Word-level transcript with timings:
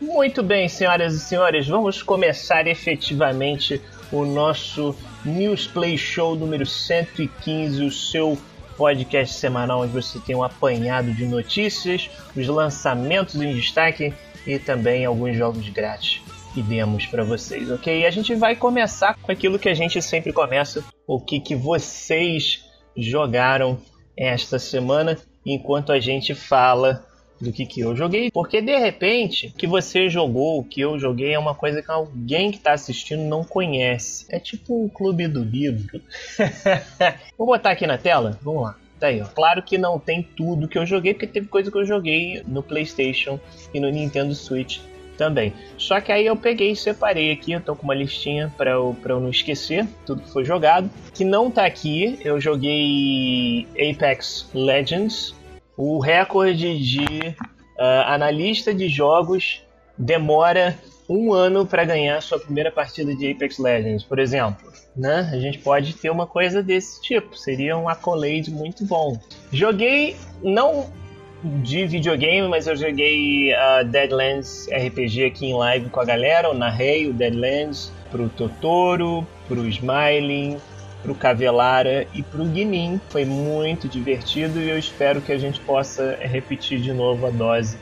Muito 0.00 0.42
bem, 0.42 0.66
senhoras 0.66 1.12
e 1.12 1.20
senhores, 1.20 1.68
vamos 1.68 2.02
começar 2.02 2.66
efetivamente 2.66 3.82
o 4.10 4.24
nosso 4.24 4.96
News 5.26 5.66
Play 5.66 5.98
Show 5.98 6.34
número 6.34 6.64
115, 6.64 7.84
o 7.84 7.90
seu 7.90 8.38
podcast 8.78 9.34
semanal 9.34 9.82
onde 9.82 9.92
você 9.92 10.18
tem 10.18 10.34
um 10.34 10.42
apanhado 10.42 11.12
de 11.12 11.26
notícias, 11.26 12.08
os 12.34 12.48
lançamentos 12.48 13.34
em 13.34 13.52
destaque 13.52 14.14
e 14.46 14.58
também 14.58 15.04
alguns 15.04 15.36
jogos 15.36 15.68
grátis 15.68 16.22
e 16.56 16.62
demos 16.62 17.04
para 17.04 17.22
vocês, 17.22 17.70
ok? 17.70 18.00
E 18.00 18.06
a 18.06 18.10
gente 18.10 18.34
vai 18.34 18.56
começar 18.56 19.14
com 19.20 19.30
aquilo 19.30 19.58
que 19.58 19.68
a 19.68 19.74
gente 19.74 20.00
sempre 20.00 20.32
começa, 20.32 20.82
o 21.06 21.20
que, 21.20 21.38
que 21.38 21.54
vocês 21.54 22.64
jogaram 22.96 23.78
esta 24.16 24.58
semana, 24.58 25.18
enquanto 25.44 25.92
a 25.92 26.00
gente 26.00 26.34
fala 26.34 27.06
do 27.40 27.52
que, 27.52 27.64
que 27.64 27.80
eu 27.80 27.96
joguei, 27.96 28.30
porque 28.30 28.60
de 28.60 28.76
repente 28.76 29.48
o 29.48 29.52
que 29.52 29.66
você 29.66 30.08
jogou, 30.08 30.60
o 30.60 30.64
que 30.64 30.80
eu 30.80 30.98
joguei 30.98 31.32
é 31.32 31.38
uma 31.38 31.54
coisa 31.54 31.82
que 31.82 31.90
alguém 31.90 32.50
que 32.50 32.58
está 32.58 32.72
assistindo 32.72 33.22
não 33.22 33.42
conhece. 33.42 34.26
É 34.28 34.38
tipo 34.38 34.84
o 34.84 34.90
clube 34.90 35.26
do 35.26 35.42
livro. 35.42 36.00
Vou 37.38 37.46
botar 37.46 37.70
aqui 37.70 37.86
na 37.86 37.96
tela? 37.96 38.38
Vamos 38.42 38.62
lá. 38.62 38.76
Tá 38.98 39.06
aí, 39.06 39.22
ó. 39.22 39.24
Claro 39.24 39.62
que 39.62 39.78
não 39.78 39.98
tem 39.98 40.22
tudo 40.22 40.68
que 40.68 40.78
eu 40.78 40.84
joguei, 40.84 41.14
porque 41.14 41.26
teve 41.26 41.48
coisa 41.48 41.70
que 41.70 41.78
eu 41.78 41.86
joguei 41.86 42.42
no 42.46 42.62
PlayStation 42.62 43.40
e 43.72 43.80
no 43.80 43.88
Nintendo 43.88 44.34
Switch 44.34 44.80
também. 45.16 45.52
Só 45.76 46.00
que 46.00 46.10
aí 46.10 46.24
eu 46.24 46.34
peguei 46.34 46.70
e 46.70 46.76
separei 46.76 47.30
aqui, 47.30 47.52
eu 47.52 47.60
tô 47.60 47.76
com 47.76 47.84
uma 47.84 47.94
listinha 47.94 48.52
para 48.56 48.70
eu, 48.70 48.96
pra 49.02 49.12
eu 49.12 49.20
não 49.20 49.28
esquecer 49.28 49.86
tudo 50.06 50.22
que 50.22 50.30
foi 50.30 50.46
jogado. 50.46 50.90
Que 51.14 51.24
não 51.24 51.50
tá 51.50 51.66
aqui, 51.66 52.18
eu 52.24 52.40
joguei 52.40 53.66
Apex 53.74 54.48
Legends, 54.54 55.34
o 55.80 55.98
recorde 55.98 56.78
de 56.78 57.34
uh, 57.78 58.04
analista 58.06 58.74
de 58.74 58.86
jogos 58.86 59.62
demora 59.96 60.78
um 61.08 61.32
ano 61.32 61.66
para 61.66 61.84
ganhar 61.84 62.20
sua 62.20 62.38
primeira 62.38 62.70
partida 62.70 63.14
de 63.16 63.32
Apex 63.32 63.58
Legends, 63.58 64.04
por 64.04 64.18
exemplo. 64.18 64.70
Né? 64.94 65.28
A 65.32 65.38
gente 65.38 65.58
pode 65.58 65.94
ter 65.94 66.10
uma 66.10 66.26
coisa 66.26 66.62
desse 66.62 67.00
tipo, 67.00 67.36
seria 67.36 67.78
um 67.78 67.88
accolade 67.88 68.50
muito 68.50 68.84
bom. 68.84 69.18
Joguei, 69.50 70.16
não 70.42 70.86
de 71.42 71.86
videogame, 71.86 72.46
mas 72.46 72.66
eu 72.66 72.76
joguei 72.76 73.54
uh, 73.54 73.84
Deadlands 73.84 74.68
RPG 74.68 75.24
aqui 75.24 75.46
em 75.46 75.54
live 75.54 75.88
com 75.88 76.00
a 76.00 76.04
galera, 76.04 76.48
eu 76.48 76.54
narrei 76.54 77.08
o 77.08 77.14
Deadlands 77.14 77.90
pro 78.10 78.28
Totoro, 78.28 79.26
pro 79.48 79.66
Smiling, 79.66 80.58
pro 81.02 81.14
Cavelara 81.14 82.06
e 82.14 82.22
pro 82.22 82.44
Guinin. 82.44 83.00
Foi 83.08 83.24
muito 83.24 83.88
divertido 83.88 84.60
e 84.60 84.68
eu 84.68 84.78
espero 84.78 85.20
que 85.20 85.32
a 85.32 85.38
gente 85.38 85.60
possa 85.60 86.18
repetir 86.20 86.80
de 86.80 86.92
novo 86.92 87.26
a 87.26 87.30
dose 87.30 87.78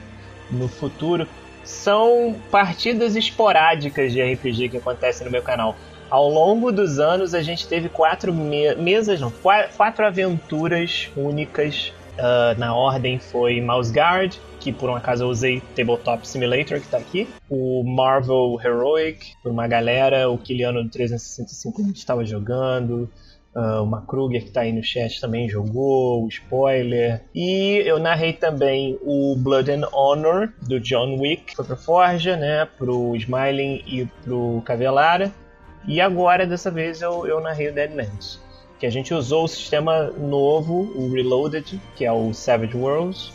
no 0.51 0.69
futuro. 0.69 1.27
São 1.65 2.35
partidas 2.51 3.15
esporádicas 3.17 4.13
de 4.13 4.23
RPG 4.23 4.71
que 4.71 4.77
acontecem 4.79 5.27
no 5.27 5.31
meu 5.31 5.43
canal. 5.43 5.77
Ao 6.11 6.29
longo 6.29 6.73
dos 6.73 6.99
anos, 6.99 7.35
a 7.35 7.43
gente 7.43 7.69
teve 7.69 7.91
quatro 7.91 8.33
me 8.33 8.75
mesas, 8.77 9.21
não, 9.21 9.31
quatro 9.77 10.07
aventuras 10.07 11.11
únicas. 11.15 11.93
Uh, 12.19 12.59
na 12.59 12.75
ordem 12.75 13.21
foi 13.21 13.61
Mouse 13.61 13.93
Guard, 13.93 14.35
que 14.69 14.73
por 14.73 14.91
um 14.91 14.97
acaso 14.97 15.25
eu 15.25 15.29
usei 15.29 15.63
Tabletop 15.75 16.29
Simulator, 16.29 16.79
que 16.81 16.89
tá 16.89 16.99
aqui. 16.99 17.27
O 17.49 17.83
Marvel 17.83 18.59
Heroic, 18.63 19.33
por 19.43 19.51
uma 19.51 19.67
galera. 19.67 20.29
O 20.29 20.37
Kiliano 20.37 20.83
do 20.83 20.91
365 20.91 21.81
a 21.81 21.85
gente 21.85 21.97
estava 21.97 22.25
jogando. 22.25 23.11
Uh, 23.55 23.83
o 23.83 23.87
Macruger 23.87 24.45
que 24.45 24.51
tá 24.51 24.61
aí 24.61 24.73
no 24.73 24.85
chat 24.85 25.21
também 25.21 25.49
jogou, 25.49 26.23
o 26.23 26.29
Spoiler. 26.29 27.23
E 27.35 27.83
eu 27.85 27.99
narrei 27.99 28.35
também 28.35 28.99
o 29.03 29.35
Blood 29.37 29.71
and 29.71 29.89
Honor, 29.91 30.53
do 30.61 30.79
John 30.79 31.19
Wick, 31.19 31.57
foi 31.57 31.65
pro 31.65 31.77
Forja, 31.77 32.37
né? 32.37 32.69
Pro 32.77 33.17
Smiling 33.17 33.83
e 33.87 34.07
pro 34.23 34.63
Cavelara. 34.67 35.33
E 35.87 35.99
agora, 35.99 36.47
dessa 36.47 36.71
vez, 36.71 37.01
eu, 37.01 37.27
eu 37.27 37.41
narrei 37.41 37.71
o 37.71 37.73
Deadlands. 37.73 38.39
Que 38.79 38.87
a 38.87 38.91
gente 38.91 39.15
usou 39.15 39.45
o 39.45 39.49
sistema 39.49 40.11
novo, 40.11 40.93
o 40.95 41.11
Reloaded, 41.11 41.81
que 41.97 42.05
é 42.05 42.13
o 42.13 42.33
Savage 42.35 42.77
Worlds, 42.77 43.33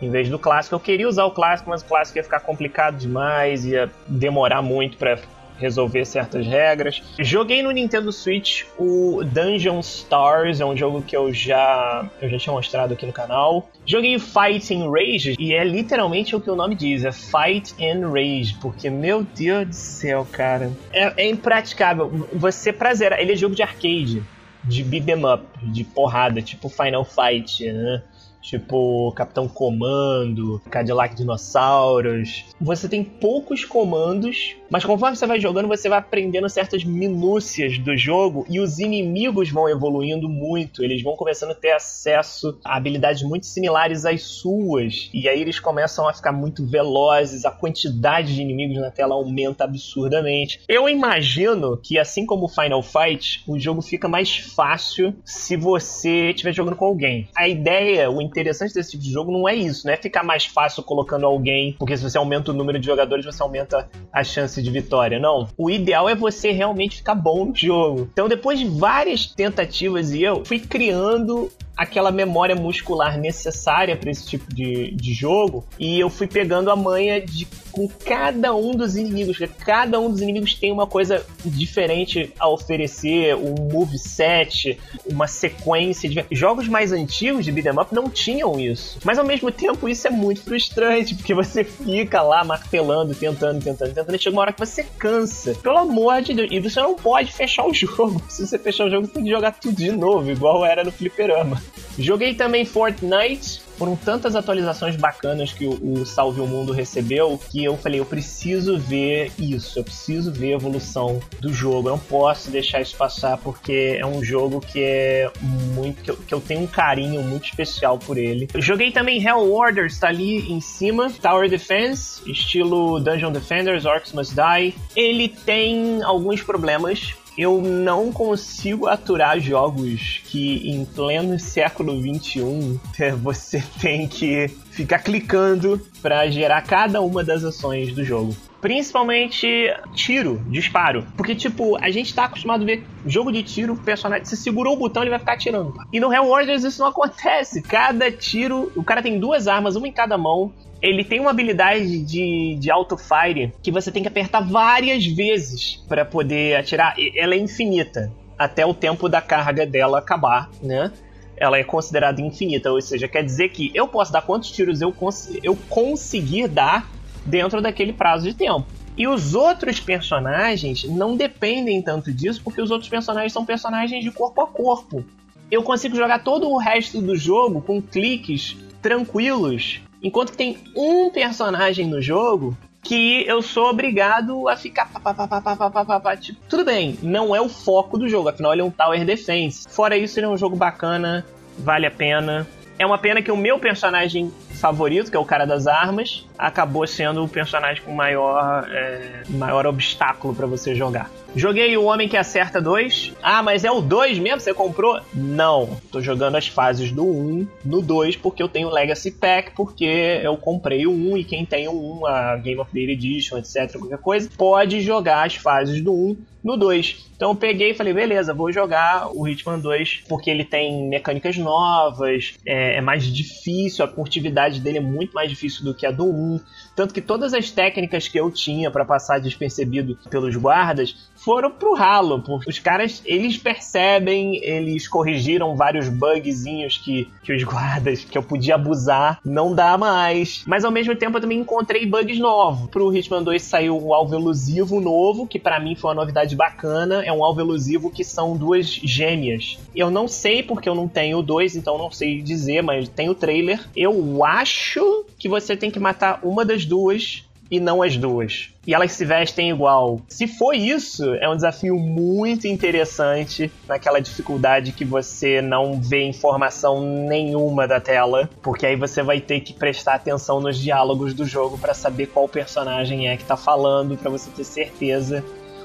em 0.00 0.10
vez 0.10 0.28
do 0.28 0.38
clássico. 0.38 0.74
Eu 0.74 0.80
queria 0.80 1.08
usar 1.08 1.24
o 1.24 1.30
clássico, 1.30 1.70
mas 1.70 1.82
o 1.82 1.86
clássico 1.86 2.18
ia 2.18 2.24
ficar 2.24 2.40
complicado 2.40 2.96
demais, 2.96 3.64
ia 3.64 3.90
demorar 4.08 4.62
muito 4.62 4.96
para 4.96 5.18
resolver 5.58 6.04
certas 6.04 6.46
regras. 6.46 7.02
Joguei 7.18 7.62
no 7.62 7.70
Nintendo 7.70 8.12
Switch 8.12 8.64
o 8.78 9.22
Dungeon 9.24 9.80
Stars, 9.80 10.60
é 10.60 10.64
um 10.64 10.76
jogo 10.76 11.02
que 11.02 11.16
eu 11.16 11.32
já 11.32 12.08
eu 12.20 12.28
já 12.28 12.38
tinha 12.38 12.52
mostrado 12.52 12.92
aqui 12.92 13.06
no 13.06 13.12
canal. 13.12 13.68
Joguei 13.84 14.18
Fight 14.18 14.74
and 14.74 14.90
Rage 14.90 15.36
e 15.38 15.54
é 15.54 15.64
literalmente 15.64 16.34
o 16.34 16.40
que 16.40 16.50
o 16.50 16.56
nome 16.56 16.74
diz, 16.74 17.04
é 17.04 17.12
Fight 17.12 17.74
and 17.82 18.10
Rage, 18.10 18.56
porque 18.60 18.90
meu 18.90 19.22
Deus 19.22 19.68
do 19.68 19.74
céu, 19.74 20.26
cara, 20.30 20.70
é, 20.92 21.24
é 21.24 21.28
impraticável. 21.28 22.28
Você 22.34 22.72
prazer, 22.72 23.12
ele 23.12 23.32
é 23.32 23.36
jogo 23.36 23.54
de 23.54 23.62
arcade, 23.62 24.22
de 24.62 24.82
beat'em 24.82 25.24
up, 25.24 25.44
de 25.62 25.84
porrada, 25.84 26.42
tipo 26.42 26.68
Final 26.68 27.04
Fight, 27.04 27.72
né? 27.72 28.02
Tipo 28.46 29.12
Capitão 29.12 29.48
Comando, 29.48 30.60
Cadillac 30.70 31.14
Dinossauros. 31.14 32.44
Você 32.60 32.88
tem 32.88 33.02
poucos 33.02 33.64
comandos, 33.64 34.56
mas 34.70 34.84
conforme 34.84 35.16
você 35.16 35.26
vai 35.26 35.40
jogando, 35.40 35.68
você 35.68 35.88
vai 35.88 35.98
aprendendo 35.98 36.48
certas 36.48 36.84
minúcias 36.84 37.78
do 37.78 37.96
jogo 37.96 38.46
e 38.48 38.60
os 38.60 38.78
inimigos 38.78 39.50
vão 39.50 39.68
evoluindo 39.68 40.28
muito. 40.28 40.84
Eles 40.84 41.02
vão 41.02 41.16
começando 41.16 41.50
a 41.50 41.54
ter 41.54 41.72
acesso 41.72 42.58
a 42.64 42.76
habilidades 42.76 43.22
muito 43.22 43.46
similares 43.46 44.04
às 44.04 44.22
suas, 44.22 45.10
e 45.12 45.28
aí 45.28 45.40
eles 45.40 45.58
começam 45.58 46.08
a 46.08 46.14
ficar 46.14 46.32
muito 46.32 46.64
velozes, 46.66 47.44
a 47.44 47.50
quantidade 47.50 48.34
de 48.34 48.42
inimigos 48.42 48.76
na 48.76 48.90
tela 48.90 49.14
aumenta 49.14 49.64
absurdamente. 49.64 50.60
Eu 50.68 50.88
imagino 50.88 51.76
que, 51.76 51.98
assim 51.98 52.24
como 52.24 52.48
Final 52.48 52.82
Fight, 52.82 53.42
o 53.46 53.58
jogo 53.58 53.82
fica 53.82 54.08
mais 54.08 54.36
fácil 54.36 55.14
se 55.24 55.56
você 55.56 56.30
estiver 56.30 56.52
jogando 56.52 56.76
com 56.76 56.84
alguém. 56.84 57.28
A 57.36 57.48
ideia, 57.48 58.10
o 58.10 58.20
interessante 58.36 58.74
desse 58.74 58.92
tipo 58.92 59.02
de 59.02 59.10
jogo 59.10 59.32
não 59.32 59.48
é 59.48 59.54
isso, 59.54 59.86
não 59.86 59.94
é 59.94 59.96
ficar 59.96 60.22
mais 60.22 60.44
fácil 60.44 60.82
colocando 60.82 61.24
alguém, 61.24 61.74
porque 61.78 61.96
se 61.96 62.02
você 62.02 62.18
aumenta 62.18 62.50
o 62.50 62.54
número 62.54 62.78
de 62.78 62.84
jogadores, 62.84 63.24
você 63.24 63.42
aumenta 63.42 63.88
a 64.12 64.22
chance 64.22 64.62
de 64.62 64.70
vitória. 64.70 65.18
Não. 65.18 65.48
O 65.56 65.70
ideal 65.70 66.08
é 66.08 66.14
você 66.14 66.52
realmente 66.52 66.98
ficar 66.98 67.14
bom 67.14 67.46
no 67.46 67.56
jogo. 67.56 68.08
Então, 68.12 68.28
depois 68.28 68.58
de 68.58 68.66
várias 68.66 69.26
tentativas 69.26 70.12
e 70.12 70.22
eu 70.22 70.44
fui 70.44 70.60
criando 70.60 71.50
aquela 71.76 72.10
memória 72.10 72.56
muscular 72.56 73.18
necessária 73.18 73.96
para 73.96 74.10
esse 74.10 74.26
tipo 74.26 74.52
de, 74.54 74.92
de 74.92 75.12
jogo 75.12 75.66
e 75.78 76.00
eu 76.00 76.08
fui 76.08 76.26
pegando 76.26 76.70
a 76.70 76.76
manha 76.76 77.20
de 77.20 77.46
com 77.76 77.86
cada 77.86 78.56
um 78.56 78.72
dos 78.72 78.96
inimigos. 78.96 79.38
Cada 79.58 80.00
um 80.00 80.10
dos 80.10 80.22
inimigos 80.22 80.54
tem 80.54 80.72
uma 80.72 80.86
coisa 80.86 81.24
diferente 81.44 82.32
a 82.38 82.48
oferecer, 82.48 83.36
um 83.36 83.54
move 83.70 83.98
set, 83.98 84.80
uma 85.04 85.26
sequência. 85.26 86.08
De... 86.08 86.24
Jogos 86.30 86.66
mais 86.66 86.90
antigos 86.90 87.44
de 87.44 87.52
beat'em 87.52 87.78
up 87.78 87.94
não 87.94 88.08
tinham 88.08 88.58
isso. 88.58 88.98
Mas 89.04 89.18
ao 89.18 89.26
mesmo 89.26 89.52
tempo 89.52 89.86
isso 89.86 90.06
é 90.06 90.10
muito 90.10 90.40
frustrante, 90.40 91.14
porque 91.14 91.34
você 91.34 91.62
fica 91.62 92.22
lá 92.22 92.42
martelando, 92.42 93.14
tentando, 93.14 93.62
tentando, 93.62 93.92
tentando, 93.92 94.16
e 94.16 94.18
chega 94.18 94.34
uma 94.34 94.42
hora 94.42 94.52
que 94.52 94.60
você 94.60 94.82
cansa. 94.98 95.54
Pelo 95.62 95.76
amor 95.76 96.22
de 96.22 96.32
Deus. 96.32 96.48
E 96.50 96.58
você 96.58 96.80
não 96.80 96.94
pode 96.96 97.30
fechar 97.30 97.66
o 97.66 97.74
jogo. 97.74 98.22
Se 98.28 98.46
você 98.46 98.58
fechar 98.58 98.86
o 98.86 98.90
jogo, 98.90 99.06
você 99.06 99.12
tem 99.12 99.24
que 99.24 99.30
jogar 99.30 99.52
tudo 99.52 99.76
de 99.76 99.92
novo, 99.92 100.30
igual 100.30 100.64
era 100.64 100.82
no 100.82 100.90
fliperama. 100.90 101.60
Joguei 101.98 102.34
também 102.34 102.64
Fortnite, 102.64 103.62
foram 103.76 103.96
tantas 103.96 104.34
atualizações 104.34 104.96
bacanas 104.96 105.52
que 105.52 105.66
o, 105.66 106.00
o, 106.00 106.06
Salve 106.06 106.40
o 106.40 106.46
Mundo 106.46 106.72
recebeu 106.72 107.38
que 107.50 107.64
eu 107.64 107.76
falei, 107.76 108.00
eu 108.00 108.06
preciso 108.06 108.78
ver 108.78 109.30
isso, 109.38 109.78
eu 109.78 109.84
preciso 109.84 110.32
ver 110.32 110.54
a 110.54 110.56
evolução 110.56 111.20
do 111.40 111.52
jogo. 111.52 111.88
Eu 111.88 111.92
não 111.92 111.98
posso 111.98 112.50
deixar 112.50 112.80
isso 112.80 112.96
passar 112.96 113.36
porque 113.38 113.96
é 113.98 114.06
um 114.06 114.22
jogo 114.24 114.60
que 114.60 114.82
é 114.82 115.30
muito. 115.74 116.02
que 116.02 116.10
eu, 116.10 116.16
que 116.16 116.34
eu 116.34 116.40
tenho 116.40 116.60
um 116.60 116.66
carinho 116.66 117.22
muito 117.22 117.44
especial 117.44 117.98
por 117.98 118.16
ele. 118.16 118.48
Eu 118.52 118.62
joguei 118.62 118.90
também 118.90 119.22
Hell 119.22 119.52
Order, 119.52 119.86
está 119.86 120.08
ali 120.08 120.50
em 120.50 120.60
cima. 120.60 121.10
Tower 121.20 121.48
Defense, 121.48 122.20
estilo 122.30 122.98
Dungeon 123.00 123.32
Defenders, 123.32 123.84
Orcs 123.84 124.12
Must 124.12 124.34
Die. 124.34 124.74
Ele 124.94 125.28
tem 125.28 126.02
alguns 126.02 126.42
problemas 126.42 127.14
eu 127.36 127.60
não 127.60 128.10
consigo 128.12 128.86
aturar 128.86 129.38
jogos 129.38 130.22
que 130.24 130.70
em 130.70 130.84
pleno 130.84 131.38
século 131.38 132.00
XXI 132.00 132.80
você 133.22 133.62
tem 133.80 134.08
que 134.08 134.48
ficar 134.70 135.00
clicando 135.00 135.80
para 136.00 136.28
gerar 136.30 136.62
cada 136.62 137.00
uma 137.00 137.22
das 137.22 137.44
ações 137.44 137.92
do 137.92 138.04
jogo. 138.04 138.34
Principalmente 138.60 139.46
tiro, 139.94 140.42
disparo. 140.48 141.06
Porque, 141.16 141.34
tipo, 141.34 141.76
a 141.76 141.90
gente 141.90 142.14
tá 142.14 142.24
acostumado 142.24 142.62
a 142.62 142.66
ver 142.66 142.84
jogo 143.06 143.30
de 143.30 143.42
tiro, 143.42 143.74
o 143.74 143.76
personagem, 143.76 144.24
se 144.24 144.36
segurou 144.36 144.74
o 144.74 144.78
botão, 144.78 145.02
ele 145.02 145.10
vai 145.10 145.18
ficar 145.18 145.34
atirando. 145.34 145.74
E 145.92 146.00
no 146.00 146.12
Hell 146.12 146.28
Warriors 146.28 146.64
isso 146.64 146.80
não 146.80 146.88
acontece. 146.88 147.62
Cada 147.62 148.10
tiro, 148.10 148.72
o 148.74 148.82
cara 148.82 149.02
tem 149.02 149.20
duas 149.20 149.46
armas, 149.46 149.76
uma 149.76 149.86
em 149.86 149.92
cada 149.92 150.18
mão, 150.18 150.52
ele 150.80 151.04
tem 151.04 151.20
uma 151.20 151.30
habilidade 151.30 152.02
de, 152.02 152.56
de 152.58 152.70
auto-fire 152.70 153.52
que 153.62 153.70
você 153.70 153.90
tem 153.90 154.02
que 154.02 154.08
apertar 154.08 154.40
várias 154.40 155.06
vezes 155.06 155.84
para 155.88 156.04
poder 156.04 156.56
atirar. 156.56 156.94
Ela 157.14 157.34
é 157.34 157.38
infinita 157.38 158.12
até 158.38 158.64
o 158.66 158.74
tempo 158.74 159.08
da 159.08 159.20
carga 159.20 159.66
dela 159.66 159.98
acabar, 159.98 160.50
né? 160.62 160.92
Ela 161.36 161.58
é 161.58 161.64
considerada 161.64 162.20
infinita, 162.20 162.70
ou 162.70 162.80
seja, 162.80 163.08
quer 163.08 163.22
dizer 163.22 163.50
que 163.50 163.70
eu 163.74 163.86
posso 163.88 164.12
dar 164.12 164.22
quantos 164.22 164.50
tiros 164.50 164.80
eu, 164.80 164.92
cons 164.92 165.30
eu 165.42 165.56
conseguir 165.68 166.48
dar 166.48 166.90
dentro 167.24 167.60
daquele 167.60 167.92
prazo 167.92 168.24
de 168.24 168.34
tempo. 168.34 168.66
E 168.96 169.06
os 169.06 169.34
outros 169.34 169.78
personagens 169.78 170.84
não 170.84 171.16
dependem 171.16 171.82
tanto 171.82 172.10
disso, 172.12 172.40
porque 172.42 172.62
os 172.62 172.70
outros 172.70 172.88
personagens 172.88 173.32
são 173.32 173.44
personagens 173.44 174.02
de 174.02 174.10
corpo 174.10 174.40
a 174.40 174.46
corpo. 174.46 175.04
Eu 175.50 175.62
consigo 175.62 175.94
jogar 175.94 176.20
todo 176.20 176.48
o 176.48 176.56
resto 176.56 177.02
do 177.02 177.14
jogo 177.14 177.60
com 177.60 177.82
cliques 177.82 178.56
tranquilos, 178.80 179.82
enquanto 180.06 180.30
que 180.30 180.36
tem 180.36 180.58
um 180.76 181.10
personagem 181.10 181.86
no 181.86 182.00
jogo 182.00 182.56
que 182.80 183.26
eu 183.26 183.42
sou 183.42 183.70
obrigado 183.70 184.48
a 184.48 184.56
ficar. 184.56 184.88
Pá, 184.88 185.12
pá, 185.12 186.00
pá, 186.00 186.16
tipo, 186.16 186.38
tudo 186.48 186.64
bem, 186.64 186.96
não 187.02 187.34
é 187.34 187.40
o 187.40 187.48
foco 187.48 187.98
do 187.98 188.08
jogo, 188.08 188.28
afinal 188.28 188.52
ele 188.52 188.62
é 188.62 188.64
um 188.64 188.70
Tower 188.70 189.04
Defense. 189.04 189.66
Fora 189.68 189.96
isso, 189.96 190.18
ele 190.20 190.26
é 190.26 190.28
um 190.28 190.38
jogo 190.38 190.54
bacana, 190.54 191.26
vale 191.58 191.86
a 191.86 191.90
pena. 191.90 192.46
É 192.78 192.86
uma 192.86 192.98
pena 192.98 193.20
que 193.20 193.32
o 193.32 193.36
meu 193.36 193.58
personagem 193.58 194.30
favorito, 194.60 195.10
que 195.10 195.16
é 195.16 195.20
o 195.20 195.24
cara 195.24 195.44
das 195.44 195.66
armas, 195.66 196.24
acabou 196.38 196.86
sendo 196.86 197.24
o 197.24 197.28
personagem 197.28 197.82
com 197.82 197.92
maior, 197.92 198.68
é, 198.70 199.22
maior 199.30 199.66
obstáculo 199.66 200.34
para 200.34 200.46
você 200.46 200.74
jogar. 200.74 201.10
Joguei 201.36 201.76
o 201.76 201.84
Homem 201.84 202.08
que 202.08 202.16
Acerta 202.16 202.62
2. 202.62 203.12
Ah, 203.22 203.42
mas 203.42 203.62
é 203.62 203.70
o 203.70 203.82
2 203.82 204.18
mesmo? 204.18 204.40
Você 204.40 204.54
comprou? 204.54 204.98
Não. 205.12 205.78
Tô 205.92 206.00
jogando 206.00 206.36
as 206.36 206.48
fases 206.48 206.90
do 206.90 207.04
1 207.04 207.46
no 207.62 207.82
2 207.82 208.16
porque 208.16 208.42
eu 208.42 208.48
tenho 208.48 208.70
Legacy 208.70 209.10
Pack, 209.10 209.50
porque 209.54 209.84
eu 210.22 210.34
comprei 210.38 210.86
o 210.86 210.90
1 210.90 211.18
e 211.18 211.24
quem 211.24 211.44
tem 211.44 211.68
o 211.68 212.00
1, 212.00 212.06
a 212.06 212.36
Game 212.36 212.58
of 212.58 212.72
the 212.72 212.80
Edition, 212.80 213.36
etc, 213.36 213.70
qualquer 213.78 213.98
coisa, 213.98 214.30
pode 214.34 214.80
jogar 214.80 215.26
as 215.26 215.34
fases 215.34 215.82
do 215.82 215.92
1 215.92 216.16
no 216.46 216.56
2. 216.56 217.06
Então 217.16 217.30
eu 217.30 217.34
peguei 217.34 217.70
e 217.70 217.74
falei, 217.74 217.92
beleza, 217.92 218.32
vou 218.32 218.52
jogar 218.52 219.10
o 219.12 219.26
Hitman 219.26 219.58
2 219.58 220.04
porque 220.08 220.30
ele 220.30 220.44
tem 220.44 220.88
mecânicas 220.88 221.36
novas, 221.36 222.34
é, 222.46 222.76
é 222.76 222.80
mais 222.80 223.04
difícil, 223.04 223.84
a 223.84 223.88
curtividade 223.88 224.60
dele 224.60 224.78
é 224.78 224.80
muito 224.80 225.12
mais 225.12 225.28
difícil 225.28 225.64
do 225.64 225.74
que 225.74 225.84
a 225.84 225.90
do 225.90 226.04
1. 226.04 226.40
Tanto 226.76 226.94
que 226.94 227.00
todas 227.00 227.34
as 227.34 227.50
técnicas 227.50 228.06
que 228.06 228.20
eu 228.20 228.30
tinha 228.30 228.70
para 228.70 228.84
passar 228.84 229.18
despercebido 229.18 229.98
pelos 230.08 230.36
guardas 230.36 231.10
foram 231.26 231.50
pro 231.50 231.74
ralo, 231.74 232.22
porque 232.22 232.48
os 232.48 232.60
caras, 232.60 233.02
eles 233.04 233.36
percebem, 233.36 234.36
eles 234.44 234.86
corrigiram 234.86 235.56
vários 235.56 235.88
bugzinhos 235.88 236.78
que, 236.78 237.10
que 237.24 237.32
os 237.32 237.42
guardas, 237.42 238.04
que 238.04 238.16
eu 238.16 238.22
podia 238.22 238.54
abusar, 238.54 239.18
não 239.24 239.52
dá 239.52 239.76
mais. 239.76 240.44
Mas 240.46 240.64
ao 240.64 240.70
mesmo 240.70 240.94
tempo 240.94 241.16
eu 241.16 241.20
também 241.20 241.40
encontrei 241.40 241.84
bugs 241.84 242.20
novos. 242.20 242.70
Pro 242.70 242.96
Hitman 242.96 243.24
2 243.24 243.42
saiu 243.42 243.76
um 243.76 243.92
alvo 243.92 244.14
elusivo 244.14 244.80
novo, 244.80 245.26
que 245.26 245.40
para 245.40 245.58
mim 245.58 245.74
foi 245.74 245.90
uma 245.90 246.00
novidade 246.00 246.36
bacana, 246.36 247.04
é 247.04 247.12
um 247.12 247.24
alvo 247.24 247.40
elusivo 247.40 247.90
que 247.90 248.04
são 248.04 248.36
duas 248.36 248.68
gêmeas. 248.68 249.58
Eu 249.74 249.90
não 249.90 250.06
sei 250.06 250.44
porque 250.44 250.68
eu 250.68 250.76
não 250.76 250.86
tenho 250.86 251.20
dois, 251.22 251.56
então 251.56 251.76
não 251.76 251.90
sei 251.90 252.22
dizer, 252.22 252.62
mas 252.62 252.88
tem 252.88 253.08
o 253.08 253.16
trailer. 253.16 253.68
Eu 253.74 254.24
acho 254.24 255.04
que 255.18 255.28
você 255.28 255.56
tem 255.56 255.72
que 255.72 255.80
matar 255.80 256.20
uma 256.22 256.44
das 256.44 256.64
duas 256.64 257.25
e 257.50 257.60
não 257.60 257.82
as 257.82 257.96
duas. 257.96 258.50
E 258.66 258.74
elas 258.74 258.92
se 258.92 259.04
vestem 259.04 259.50
igual. 259.50 260.00
Se 260.08 260.26
for 260.26 260.52
isso, 260.54 261.14
é 261.14 261.28
um 261.28 261.36
desafio 261.36 261.76
muito 261.76 262.46
interessante 262.46 263.50
naquela 263.68 264.00
dificuldade 264.00 264.72
que 264.72 264.84
você 264.84 265.40
não 265.40 265.80
vê 265.80 266.04
informação 266.04 266.80
nenhuma 266.80 267.68
da 267.68 267.80
tela, 267.80 268.28
porque 268.42 268.66
aí 268.66 268.76
você 268.76 269.02
vai 269.02 269.20
ter 269.20 269.40
que 269.40 269.52
prestar 269.52 269.94
atenção 269.94 270.40
nos 270.40 270.58
diálogos 270.58 271.14
do 271.14 271.24
jogo 271.24 271.56
para 271.56 271.74
saber 271.74 272.06
qual 272.06 272.28
personagem 272.28 273.08
é 273.08 273.16
que 273.16 273.24
tá 273.24 273.36
falando, 273.36 273.96
para 273.96 274.10
você 274.10 274.30
ter 274.30 274.44
certeza 274.44 275.24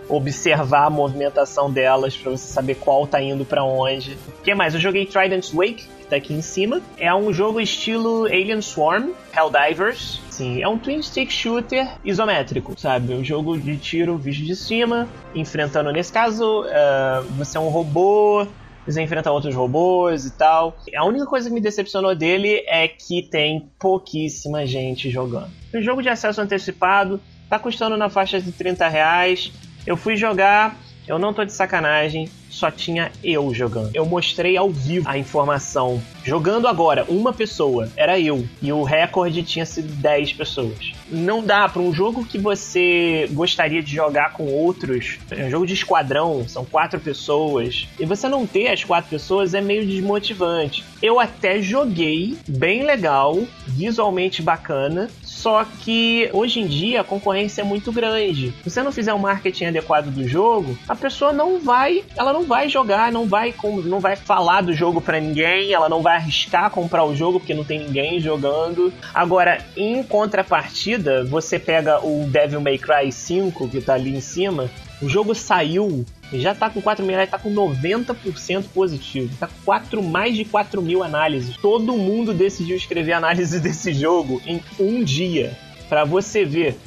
observar 0.09 0.87
a 0.87 0.89
movimentação 0.89 1.71
delas 1.71 2.17
para 2.17 2.31
você 2.31 2.47
saber 2.47 2.75
qual 2.75 3.07
tá 3.07 3.21
indo 3.21 3.45
para 3.45 3.63
onde. 3.63 4.17
O 4.39 4.43
que 4.43 4.53
mais? 4.53 4.73
Eu 4.73 4.79
joguei 4.79 5.05
Trident's 5.05 5.51
Wake, 5.51 5.85
tá 6.11 6.17
aqui 6.17 6.33
em 6.33 6.41
cima. 6.41 6.81
É 6.97 7.13
um 7.15 7.31
jogo 7.31 7.59
estilo 7.59 8.25
Alien 8.25 8.61
Swarm, 8.61 9.11
Helldivers. 9.33 10.19
Sim, 10.29 10.61
é 10.61 10.67
um 10.67 10.77
twin 10.77 11.01
stick 11.01 11.31
shooter 11.31 11.87
isométrico, 12.03 12.79
sabe? 12.79 13.13
Um 13.13 13.23
jogo 13.23 13.57
de 13.57 13.77
tiro 13.77 14.17
visto 14.17 14.43
de 14.43 14.55
cima, 14.55 15.07
enfrentando 15.33 15.91
nesse 15.91 16.11
caso, 16.11 16.63
uh, 16.63 17.23
você 17.37 17.57
é 17.57 17.59
um 17.59 17.69
robô 17.69 18.45
você 18.85 18.99
enfrenta 18.99 19.31
outros 19.31 19.53
robôs 19.53 20.25
e 20.25 20.31
tal. 20.31 20.75
A 20.95 21.05
única 21.05 21.25
coisa 21.27 21.47
que 21.47 21.53
me 21.53 21.61
decepcionou 21.61 22.15
dele 22.15 22.63
é 22.67 22.87
que 22.87 23.21
tem 23.21 23.69
pouquíssima 23.79 24.65
gente 24.65 25.09
jogando. 25.09 25.51
Um 25.71 25.83
jogo 25.83 26.01
de 26.01 26.09
acesso 26.09 26.41
antecipado, 26.41 27.21
tá 27.47 27.59
custando 27.59 27.95
na 27.95 28.09
faixa 28.09 28.41
de 28.41 28.51
30 28.51 28.87
reais. 28.87 29.51
Eu 29.85 29.95
fui 29.95 30.17
jogar, 30.17 30.75
eu 31.07 31.17
não 31.17 31.33
tô 31.33 31.43
de 31.43 31.53
sacanagem, 31.53 32.29
só 32.49 32.69
tinha 32.69 33.11
eu 33.23 33.53
jogando. 33.53 33.91
Eu 33.93 34.05
mostrei 34.05 34.57
ao 34.57 34.69
vivo 34.69 35.09
a 35.09 35.17
informação. 35.17 36.01
Jogando 36.23 36.67
agora, 36.67 37.05
uma 37.07 37.33
pessoa, 37.33 37.89
era 37.95 38.19
eu. 38.19 38.47
E 38.61 38.71
o 38.71 38.83
recorde 38.83 39.41
tinha 39.41 39.65
sido 39.65 39.91
10 39.95 40.33
pessoas. 40.33 40.93
Não 41.09 41.43
dá 41.43 41.67
para 41.67 41.81
um 41.81 41.93
jogo 41.93 42.25
que 42.25 42.37
você 42.37 43.27
gostaria 43.31 43.81
de 43.81 43.95
jogar 43.95 44.33
com 44.33 44.45
outros. 44.45 45.17
É 45.31 45.45
um 45.45 45.49
jogo 45.49 45.65
de 45.65 45.73
esquadrão, 45.73 46.47
são 46.47 46.65
quatro 46.65 46.99
pessoas. 46.99 47.87
E 47.99 48.05
você 48.05 48.27
não 48.27 48.45
ter 48.45 48.67
as 48.67 48.83
quatro 48.83 49.09
pessoas 49.09 49.53
é 49.53 49.61
meio 49.61 49.85
desmotivante. 49.85 50.83
Eu 51.01 51.19
até 51.19 51.61
joguei, 51.61 52.37
bem 52.47 52.83
legal, 52.83 53.39
visualmente 53.65 54.41
bacana. 54.41 55.09
Só 55.41 55.65
que 55.65 56.29
hoje 56.33 56.59
em 56.59 56.67
dia 56.67 57.01
a 57.01 57.03
concorrência 57.03 57.61
é 57.61 57.63
muito 57.63 57.91
grande. 57.91 58.53
Se 58.63 58.69
você 58.69 58.83
não 58.83 58.91
fizer 58.91 59.11
um 59.11 59.17
marketing 59.17 59.65
adequado 59.65 60.11
do 60.11 60.27
jogo, 60.27 60.77
a 60.87 60.95
pessoa 60.95 61.33
não 61.33 61.59
vai, 61.59 62.03
ela 62.15 62.31
não 62.31 62.43
vai 62.43 62.69
jogar, 62.69 63.11
não 63.11 63.25
vai, 63.25 63.51
não 63.85 63.99
vai 63.99 64.15
falar 64.15 64.61
do 64.61 64.71
jogo 64.71 65.01
para 65.01 65.19
ninguém, 65.19 65.73
ela 65.73 65.89
não 65.89 66.03
vai 66.03 66.17
arriscar 66.17 66.69
comprar 66.69 67.03
o 67.05 67.15
jogo 67.15 67.39
porque 67.39 67.55
não 67.55 67.63
tem 67.63 67.79
ninguém 67.79 68.19
jogando. 68.19 68.93
Agora, 69.15 69.65
em 69.75 70.03
contrapartida, 70.03 71.23
você 71.25 71.57
pega 71.57 72.05
o 72.05 72.27
Devil 72.27 72.61
May 72.61 72.77
Cry 72.77 73.11
5 73.11 73.67
que 73.67 73.81
tá 73.81 73.95
ali 73.95 74.15
em 74.15 74.21
cima, 74.21 74.69
o 75.01 75.09
jogo 75.09 75.33
saiu 75.33 76.05
já 76.39 76.55
tá 76.55 76.69
com 76.69 76.81
4 76.81 77.05
mil, 77.05 77.27
tá 77.27 77.37
com 77.37 77.53
90% 77.53 78.65
positivo. 78.73 79.35
Tá 79.39 79.47
com 79.47 79.53
4, 79.65 80.01
mais 80.01 80.35
de 80.35 80.45
4 80.45 80.81
mil 80.81 81.03
análises. 81.03 81.57
Todo 81.57 81.97
mundo 81.97 82.33
decidiu 82.33 82.75
escrever 82.75 83.13
análise 83.13 83.59
desse 83.61 83.93
jogo 83.93 84.41
em 84.45 84.61
um 84.79 85.03
dia. 85.03 85.57
para 85.89 86.05
você 86.05 86.45
ver 86.45 86.77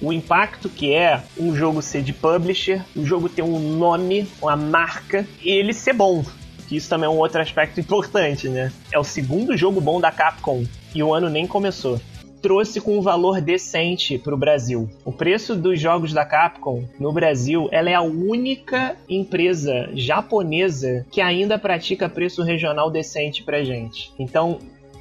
o 0.00 0.12
impacto 0.12 0.68
que 0.68 0.92
é 0.92 1.22
um 1.38 1.54
jogo 1.54 1.80
ser 1.80 2.02
de 2.02 2.12
publisher, 2.12 2.82
o 2.94 3.04
jogo 3.04 3.28
ter 3.28 3.42
um 3.42 3.58
nome, 3.76 4.26
uma 4.40 4.56
marca, 4.56 5.26
e 5.42 5.50
ele 5.50 5.72
ser 5.72 5.92
bom. 5.92 6.24
Que 6.68 6.76
isso 6.76 6.88
também 6.88 7.06
é 7.06 7.10
um 7.10 7.18
outro 7.18 7.40
aspecto 7.40 7.78
importante, 7.80 8.48
né? 8.48 8.72
É 8.92 8.98
o 8.98 9.04
segundo 9.04 9.56
jogo 9.56 9.80
bom 9.80 10.00
da 10.00 10.10
Capcom 10.10 10.64
e 10.94 11.02
o 11.02 11.14
ano 11.14 11.28
nem 11.28 11.46
começou 11.46 12.00
trouxe 12.42 12.80
com 12.80 12.98
um 12.98 13.00
valor 13.00 13.40
decente 13.40 14.18
para 14.18 14.34
o 14.34 14.36
Brasil. 14.36 14.90
O 15.04 15.12
preço 15.12 15.54
dos 15.54 15.80
jogos 15.80 16.12
da 16.12 16.24
Capcom 16.24 16.84
no 16.98 17.12
Brasil, 17.12 17.68
ela 17.70 17.88
é 17.88 17.94
a 17.94 18.02
única 18.02 18.96
empresa 19.08 19.88
japonesa 19.94 21.06
que 21.10 21.20
ainda 21.20 21.58
pratica 21.58 22.08
preço 22.08 22.42
regional 22.42 22.90
decente 22.90 23.44
para 23.44 23.62
gente. 23.62 24.12
Então, 24.18 24.58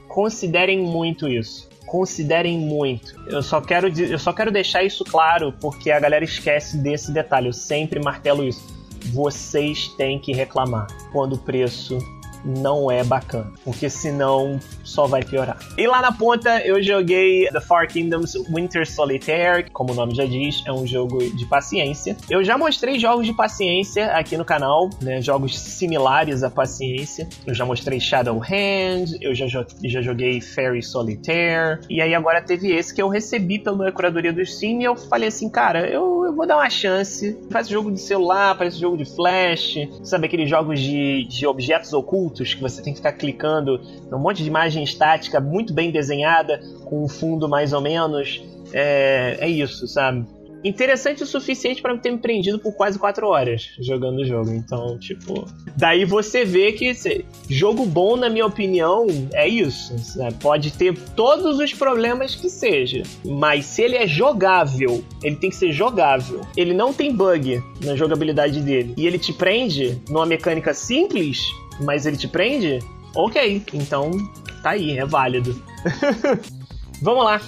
considerem 0.07 0.79
muito 0.79 1.27
isso 1.27 1.71
considerem 1.91 2.57
muito. 2.57 3.13
Eu 3.27 3.43
só 3.43 3.59
quero 3.59 3.89
eu 3.89 4.17
só 4.17 4.31
quero 4.31 4.49
deixar 4.49 4.81
isso 4.81 5.03
claro 5.03 5.53
porque 5.59 5.91
a 5.91 5.99
galera 5.99 6.23
esquece 6.23 6.77
desse 6.77 7.11
detalhe. 7.11 7.47
Eu 7.47 7.53
sempre 7.53 7.99
martelo 8.01 8.45
isso. 8.45 8.63
Vocês 9.07 9.89
têm 9.97 10.17
que 10.17 10.31
reclamar 10.31 10.87
quando 11.11 11.33
o 11.33 11.37
preço 11.37 11.97
não 12.43 12.89
é 12.89 13.03
bacana, 13.03 13.51
porque 13.63 13.89
senão 13.89 14.59
só 14.83 15.07
vai 15.07 15.23
piorar. 15.23 15.57
E 15.77 15.87
lá 15.87 16.01
na 16.01 16.11
ponta 16.11 16.59
eu 16.65 16.81
joguei 16.81 17.47
The 17.51 17.61
Far 17.61 17.87
Kingdoms 17.87 18.33
Winter 18.53 18.89
Solitaire, 18.89 19.69
como 19.71 19.91
o 19.91 19.95
nome 19.95 20.15
já 20.15 20.25
diz, 20.25 20.63
é 20.65 20.71
um 20.71 20.85
jogo 20.85 21.19
de 21.35 21.45
paciência. 21.45 22.15
Eu 22.29 22.43
já 22.43 22.57
mostrei 22.57 22.99
jogos 22.99 23.25
de 23.25 23.33
paciência 23.33 24.11
aqui 24.11 24.37
no 24.37 24.45
canal, 24.45 24.89
né, 25.01 25.21
jogos 25.21 25.57
similares 25.57 26.43
à 26.43 26.49
paciência. 26.49 27.27
Eu 27.45 27.53
já 27.53 27.65
mostrei 27.65 27.99
Shadowhand, 27.99 29.17
eu 29.21 29.33
já, 29.33 29.45
já 29.47 30.01
joguei 30.01 30.41
Fairy 30.41 30.81
Solitaire, 30.81 31.79
e 31.89 32.01
aí 32.01 32.13
agora 32.13 32.41
teve 32.41 32.73
esse 32.73 32.93
que 32.93 33.01
eu 33.01 33.07
recebi 33.07 33.59
pela 33.59 33.91
curadoria 33.91 34.33
do 34.33 34.45
Steam 34.45 34.81
e 34.81 34.83
eu 34.83 34.95
falei 34.95 35.29
assim, 35.29 35.49
cara, 35.49 35.87
eu, 35.87 36.25
eu 36.25 36.35
vou 36.35 36.47
dar 36.47 36.57
uma 36.57 36.69
chance. 36.69 37.37
Faz 37.49 37.67
jogo 37.67 37.91
de 37.91 37.99
celular, 37.99 38.57
parece 38.57 38.79
jogo 38.79 38.97
de 38.97 39.05
flash, 39.05 39.75
sabe 40.03 40.27
aqueles 40.27 40.49
jogos 40.49 40.79
de, 40.79 41.25
de 41.25 41.45
objetos 41.45 41.93
ocultos 41.93 42.30
que 42.31 42.61
você 42.61 42.81
tem 42.81 42.93
que 42.93 42.99
ficar 42.99 43.13
clicando 43.13 43.81
um 44.11 44.19
monte 44.19 44.43
de 44.43 44.47
imagem 44.47 44.83
estática 44.83 45.39
muito 45.39 45.73
bem 45.73 45.91
desenhada, 45.91 46.59
com 46.85 47.03
um 47.03 47.07
fundo 47.07 47.47
mais 47.47 47.73
ou 47.73 47.81
menos. 47.81 48.43
É, 48.73 49.37
é 49.39 49.49
isso, 49.49 49.87
sabe? 49.87 50.25
Interessante 50.63 51.23
o 51.23 51.25
suficiente 51.25 51.81
para 51.81 51.97
ter 51.97 52.11
me 52.11 52.19
prendido 52.19 52.59
por 52.59 52.73
quase 52.73 52.99
4 52.99 53.27
horas 53.27 53.69
jogando 53.79 54.19
o 54.19 54.25
jogo. 54.25 54.51
Então, 54.51 54.97
tipo. 54.99 55.47
Daí 55.75 56.05
você 56.05 56.45
vê 56.45 56.71
que 56.71 56.91
jogo 57.49 57.85
bom, 57.85 58.15
na 58.15 58.29
minha 58.29 58.45
opinião, 58.45 59.07
é 59.33 59.47
isso. 59.47 59.95
Pode 60.39 60.71
ter 60.71 60.95
todos 61.15 61.59
os 61.59 61.73
problemas 61.73 62.35
que 62.35 62.49
seja. 62.49 63.01
Mas 63.25 63.65
se 63.65 63.81
ele 63.81 63.95
é 63.95 64.07
jogável, 64.07 65.03
ele 65.23 65.35
tem 65.35 65.49
que 65.49 65.55
ser 65.55 65.71
jogável. 65.71 66.41
Ele 66.55 66.73
não 66.73 66.93
tem 66.93 67.11
bug 67.11 67.61
na 67.83 67.95
jogabilidade 67.95 68.61
dele. 68.61 68.93
E 68.97 69.07
ele 69.07 69.17
te 69.17 69.33
prende 69.33 69.99
numa 70.09 70.25
mecânica 70.25 70.73
simples, 70.73 71.39
mas 71.83 72.05
ele 72.05 72.17
te 72.17 72.27
prende? 72.27 72.79
Ok, 73.15 73.63
então 73.73 74.11
tá 74.63 74.71
aí, 74.71 74.97
é 74.97 75.05
válido. 75.05 75.61
Vamos 77.01 77.25
lá. 77.25 77.41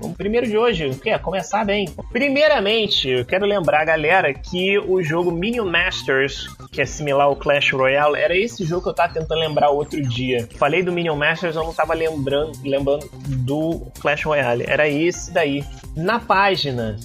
O 0.00 0.14
primeiro 0.14 0.46
de 0.46 0.56
hoje, 0.56 0.90
quer 1.02 1.18
começar 1.20 1.64
bem. 1.64 1.88
Primeiramente, 2.12 3.08
eu 3.08 3.24
quero 3.24 3.44
lembrar, 3.44 3.84
galera, 3.84 4.32
que 4.32 4.78
o 4.78 5.02
jogo 5.02 5.32
Minion 5.32 5.66
Masters, 5.66 6.46
que 6.70 6.80
é 6.80 6.86
similar 6.86 7.26
ao 7.26 7.34
Clash 7.34 7.72
Royale, 7.72 8.16
era 8.16 8.36
esse 8.36 8.64
jogo 8.64 8.84
que 8.84 8.88
eu 8.90 8.94
tava 8.94 9.12
tentando 9.12 9.40
lembrar 9.40 9.70
outro 9.70 10.00
dia. 10.00 10.48
Falei 10.54 10.84
do 10.84 10.92
Minion 10.92 11.16
Masters, 11.16 11.56
eu 11.56 11.64
não 11.64 11.74
tava 11.74 11.94
lembrando, 11.94 12.52
lembrando 12.62 13.10
do 13.26 13.90
Clash 13.98 14.22
Royale. 14.24 14.64
Era 14.68 14.88
esse 14.88 15.32
daí. 15.32 15.64
Na 15.96 16.20
página 16.20 16.96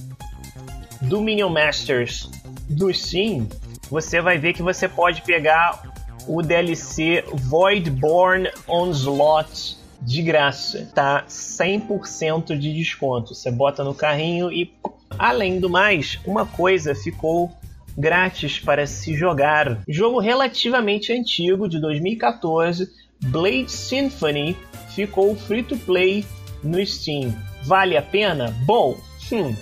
do 1.02 1.20
Minion 1.20 1.50
Masters 1.50 2.30
do 2.70 2.94
Steam, 2.94 3.48
você 3.90 4.22
vai 4.22 4.38
ver 4.38 4.54
que 4.54 4.62
você 4.62 4.88
pode 4.88 5.24
pegar 5.24 5.93
o 6.28 6.42
DLC 6.42 7.24
Voidborn 7.34 8.50
Onslaught 8.68 9.78
de 10.02 10.22
graça, 10.22 10.90
tá 10.94 11.26
100% 11.28 12.58
de 12.58 12.74
desconto. 12.74 13.34
Você 13.34 13.50
bota 13.50 13.84
no 13.84 13.96
carrinho 13.96 14.52
e 14.52 14.74
além 15.18 15.60
do 15.60 15.70
mais, 15.70 16.20
uma 16.26 16.46
coisa 16.46 16.94
ficou 16.94 17.52
grátis 17.98 18.60
para 18.60 18.86
se 18.86 19.16
jogar. 19.16 19.82
Jogo 19.88 20.20
relativamente 20.20 21.14
antigo 21.14 21.70
de 21.70 21.80
2014, 21.80 22.90
Blade 23.22 23.72
Symphony 23.72 24.58
ficou 24.90 25.36
free 25.36 25.64
to 25.64 25.78
play 25.78 26.26
no 26.64 26.86
Steam. 26.86 27.34
Vale 27.64 27.96
a 27.96 28.02
pena? 28.02 28.54
Bom, 28.66 28.98
hum, 29.32 29.56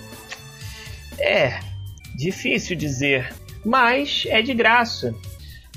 é 1.20 1.60
difícil 2.16 2.76
dizer, 2.76 3.32
mas 3.64 4.24
é 4.28 4.42
de 4.42 4.54
graça. 4.54 5.14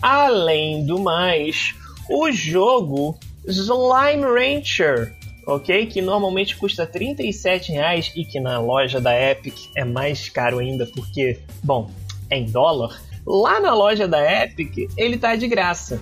Além 0.01 0.85
do 0.85 0.99
mais, 0.99 1.73
o 2.09 2.31
jogo 2.31 3.17
Slime 3.47 4.23
Rancher, 4.23 5.13
ok? 5.45 5.85
Que 5.85 6.01
normalmente 6.01 6.55
custa 6.55 6.85
37 6.85 7.71
reais 7.71 8.11
e 8.15 8.25
que 8.25 8.39
na 8.39 8.59
loja 8.59 8.99
da 8.99 9.13
Epic 9.19 9.55
é 9.75 9.83
mais 9.83 10.29
caro 10.29 10.59
ainda 10.59 10.85
porque, 10.85 11.39
bom, 11.63 11.89
é 12.29 12.37
em 12.37 12.45
dólar. 12.45 13.01
Lá 13.25 13.59
na 13.59 13.73
loja 13.73 14.07
da 14.07 14.43
Epic 14.43 14.89
ele 14.97 15.17
tá 15.17 15.35
de 15.35 15.47
graça. 15.47 16.01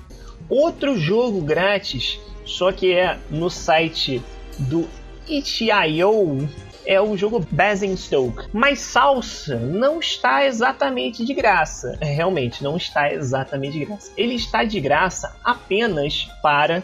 Outro 0.50 0.98
jogo 0.98 1.42
grátis, 1.42 2.20
só 2.46 2.72
que 2.72 2.94
é 2.94 3.18
no 3.30 3.50
site 3.50 4.22
do 4.60 4.88
itch.io, 5.28 6.50
é 6.86 7.00
o 7.02 7.16
jogo 7.18 7.46
Basingstoke. 7.52 8.48
Mas 8.52 8.80
Salsa 8.80 9.58
não 9.58 10.00
está 10.00 10.46
exatamente 10.46 11.26
de 11.26 11.34
graça. 11.34 11.98
É, 12.00 12.06
realmente, 12.06 12.64
não 12.64 12.78
está 12.78 13.12
exatamente 13.12 13.80
de 13.80 13.86
graça. 13.86 14.12
Ele 14.18 14.36
está 14.36 14.64
de 14.64 14.80
graça 14.80 15.36
apenas 15.44 16.28
para 16.42 16.84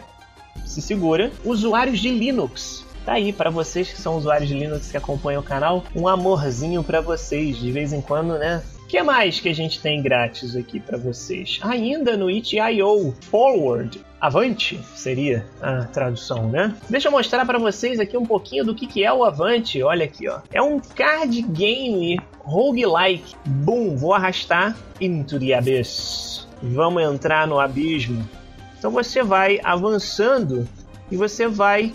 se 0.64 0.80
segura, 0.80 1.32
usuários 1.44 2.00
de 2.00 2.10
Linux. 2.10 2.84
Tá 3.04 3.14
aí 3.14 3.32
para 3.32 3.50
vocês 3.50 3.90
que 3.90 4.00
são 4.00 4.16
usuários 4.16 4.48
de 4.48 4.54
Linux 4.54 4.90
que 4.90 4.96
acompanham 4.96 5.40
o 5.40 5.44
canal, 5.44 5.84
um 5.94 6.06
amorzinho 6.06 6.84
para 6.84 7.00
vocês 7.00 7.56
de 7.56 7.72
vez 7.72 7.92
em 7.92 8.00
quando, 8.00 8.38
né? 8.38 8.62
Que 8.90 9.00
mais 9.04 9.38
que 9.38 9.48
a 9.48 9.54
gente 9.54 9.80
tem 9.80 10.02
grátis 10.02 10.56
aqui 10.56 10.80
para 10.80 10.98
vocês? 10.98 11.60
Ainda 11.62 12.16
no 12.16 12.28
itch.io, 12.28 13.14
Forward, 13.30 14.04
Avante 14.20 14.80
seria 14.96 15.46
a 15.62 15.84
tradução, 15.84 16.48
né? 16.50 16.74
Deixa 16.88 17.06
eu 17.06 17.12
mostrar 17.12 17.46
para 17.46 17.56
vocês 17.56 18.00
aqui 18.00 18.16
um 18.16 18.26
pouquinho 18.26 18.64
do 18.64 18.74
que, 18.74 18.88
que 18.88 19.04
é 19.04 19.12
o 19.12 19.24
Avante. 19.24 19.80
Olha 19.80 20.04
aqui, 20.04 20.28
ó. 20.28 20.40
É 20.52 20.60
um 20.60 20.80
card 20.80 21.40
game 21.40 22.18
roguelike. 22.40 23.36
Boom, 23.46 23.96
vou 23.96 24.12
arrastar 24.12 24.76
into 25.00 25.38
the 25.38 25.54
abyss. 25.54 26.48
Vamos 26.60 27.00
entrar 27.04 27.46
no 27.46 27.60
abismo. 27.60 28.28
Então 28.76 28.90
você 28.90 29.22
vai 29.22 29.60
avançando 29.62 30.68
e 31.08 31.16
você 31.16 31.46
vai 31.46 31.92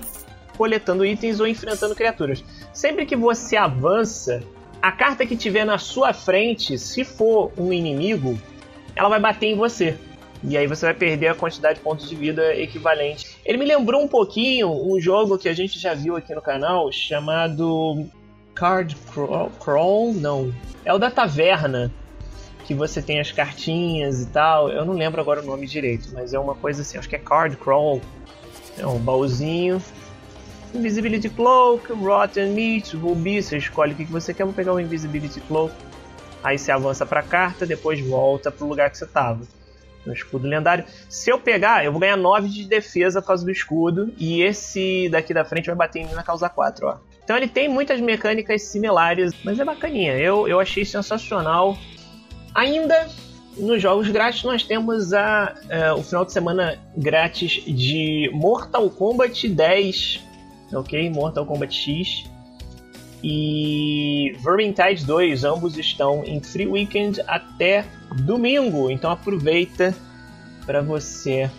coletando 0.57 1.05
itens 1.05 1.41
ou 1.41 1.47
enfrentando 1.47 1.93
criaturas. 1.93 2.41
Sempre 2.71 3.05
que 3.05 3.17
você 3.17 3.57
avança, 3.57 4.41
a 4.81 4.91
carta 4.91 5.25
que 5.25 5.35
tiver 5.35 5.65
na 5.65 5.77
sua 5.77 6.13
frente, 6.13 6.77
se 6.77 7.03
for 7.03 7.51
um 7.57 7.73
inimigo, 7.73 8.39
ela 8.95 9.09
vai 9.09 9.19
bater 9.19 9.47
em 9.47 9.55
você. 9.55 9.97
E 10.43 10.55
aí 10.57 10.67
você 10.67 10.85
vai 10.85 10.93
perder 10.93 11.29
a 11.29 11.35
quantidade 11.35 11.79
de 11.79 11.83
pontos 11.83 12.07
de 12.07 12.15
vida 12.15 12.55
equivalente. 12.55 13.37
Ele 13.43 13.57
me 13.57 13.65
lembrou 13.65 14.03
um 14.03 14.07
pouquinho 14.07 14.69
um 14.69 14.99
jogo 14.99 15.37
que 15.37 15.49
a 15.49 15.53
gente 15.53 15.79
já 15.79 15.93
viu 15.93 16.15
aqui 16.15 16.35
no 16.35 16.41
canal 16.41 16.91
chamado 16.91 18.05
Card 18.53 18.95
Crawl, 19.59 20.13
não. 20.13 20.53
É 20.83 20.93
o 20.93 20.99
da 20.99 21.09
taverna 21.09 21.91
que 22.65 22.73
você 22.73 23.01
tem 23.01 23.19
as 23.19 23.31
cartinhas 23.31 24.21
e 24.21 24.27
tal. 24.27 24.69
Eu 24.69 24.85
não 24.85 24.93
lembro 24.93 25.19
agora 25.19 25.41
o 25.41 25.45
nome 25.45 25.65
direito, 25.65 26.09
mas 26.13 26.33
é 26.33 26.39
uma 26.39 26.55
coisa 26.55 26.81
assim, 26.81 26.97
acho 26.97 27.09
que 27.09 27.15
é 27.15 27.19
Card 27.19 27.57
Crawl. 27.57 28.01
É 28.77 28.85
um 28.85 28.99
baúzinho. 28.99 29.81
Invisibility 30.75 31.29
Cloak, 31.29 31.91
Rotten 31.93 32.51
Meat, 32.51 32.95
Ruby, 32.95 33.41
você 33.41 33.57
escolhe 33.57 33.93
o 33.93 33.95
que 33.95 34.03
você 34.05 34.33
quer. 34.33 34.43
Vou 34.43 34.53
pegar 34.53 34.73
o 34.73 34.79
Invisibility 34.79 35.39
Cloak. 35.41 35.73
Aí 36.43 36.59
você 36.59 36.71
avança 36.71 37.05
para 37.05 37.21
a 37.21 37.23
carta, 37.23 37.65
depois 37.65 37.99
volta 37.99 38.51
para 38.51 38.65
o 38.65 38.69
lugar 38.69 38.89
que 38.89 38.97
você 38.97 39.05
estava. 39.05 39.41
No 40.05 40.13
escudo 40.13 40.47
lendário. 40.47 40.85
Se 41.09 41.31
eu 41.31 41.39
pegar, 41.39 41.83
eu 41.83 41.91
vou 41.91 41.99
ganhar 41.99 42.15
9 42.15 42.47
de 42.47 42.65
defesa 42.65 43.21
por 43.21 43.29
causa 43.29 43.43
do 43.43 43.51
escudo. 43.51 44.13
E 44.17 44.41
esse 44.41 45.09
daqui 45.09 45.33
da 45.33 45.43
frente 45.43 45.65
vai 45.67 45.75
bater 45.75 45.99
em 45.99 46.05
mim 46.05 46.13
na 46.13 46.23
causa 46.23 46.47
4, 46.47 46.87
ó. 46.87 46.97
Então 47.23 47.35
ele 47.35 47.47
tem 47.47 47.67
muitas 47.67 47.99
mecânicas 47.99 48.61
similares, 48.63 49.33
mas 49.43 49.59
é 49.59 49.65
bacaninha. 49.65 50.15
Eu, 50.17 50.47
eu 50.47 50.59
achei 50.59 50.85
sensacional. 50.85 51.75
Ainda 52.53 53.09
nos 53.57 53.81
jogos 53.81 54.09
grátis 54.09 54.43
nós 54.43 54.63
temos 54.63 55.13
a, 55.13 55.55
uh, 55.65 55.99
o 55.99 56.03
final 56.03 56.25
de 56.25 56.33
semana 56.33 56.77
grátis 56.95 57.63
de 57.65 58.29
Mortal 58.33 58.89
Kombat 58.89 59.47
10, 59.47 60.21
ok? 60.79 61.09
Mortal 61.09 61.45
Kombat 61.45 61.73
X 61.73 62.29
e 63.23 64.35
Vermintide 64.43 65.05
2, 65.05 65.43
ambos 65.43 65.77
estão 65.77 66.23
em 66.25 66.41
free 66.41 66.67
weekend 66.67 67.21
até 67.27 67.85
domingo, 68.23 68.91
então 68.91 69.09
aproveita 69.09 69.95
para 70.65 70.81
você 70.81 71.49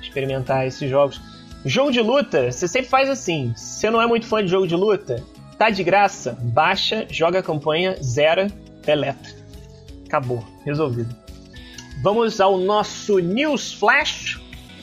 experimentar 0.00 0.66
esses 0.66 0.88
jogos. 0.90 1.20
Jogo 1.64 1.90
de 1.90 2.00
luta, 2.00 2.50
você 2.50 2.66
sempre 2.66 2.88
faz 2.88 3.08
assim. 3.08 3.52
Você 3.54 3.90
não 3.90 4.00
é 4.00 4.06
muito 4.06 4.26
fã 4.26 4.42
de 4.42 4.50
jogo 4.50 4.66
de 4.66 4.74
luta, 4.74 5.22
tá 5.58 5.68
de 5.68 5.84
graça, 5.84 6.38
baixa, 6.40 7.06
joga 7.10 7.40
a 7.40 7.42
campanha, 7.42 7.96
zera, 8.02 8.48
deleta. 8.84 9.36
Acabou, 10.06 10.42
resolvido. 10.64 11.14
Vamos 12.02 12.40
ao 12.40 12.56
nosso 12.56 13.18
News 13.18 13.74
Flash. 13.74 14.39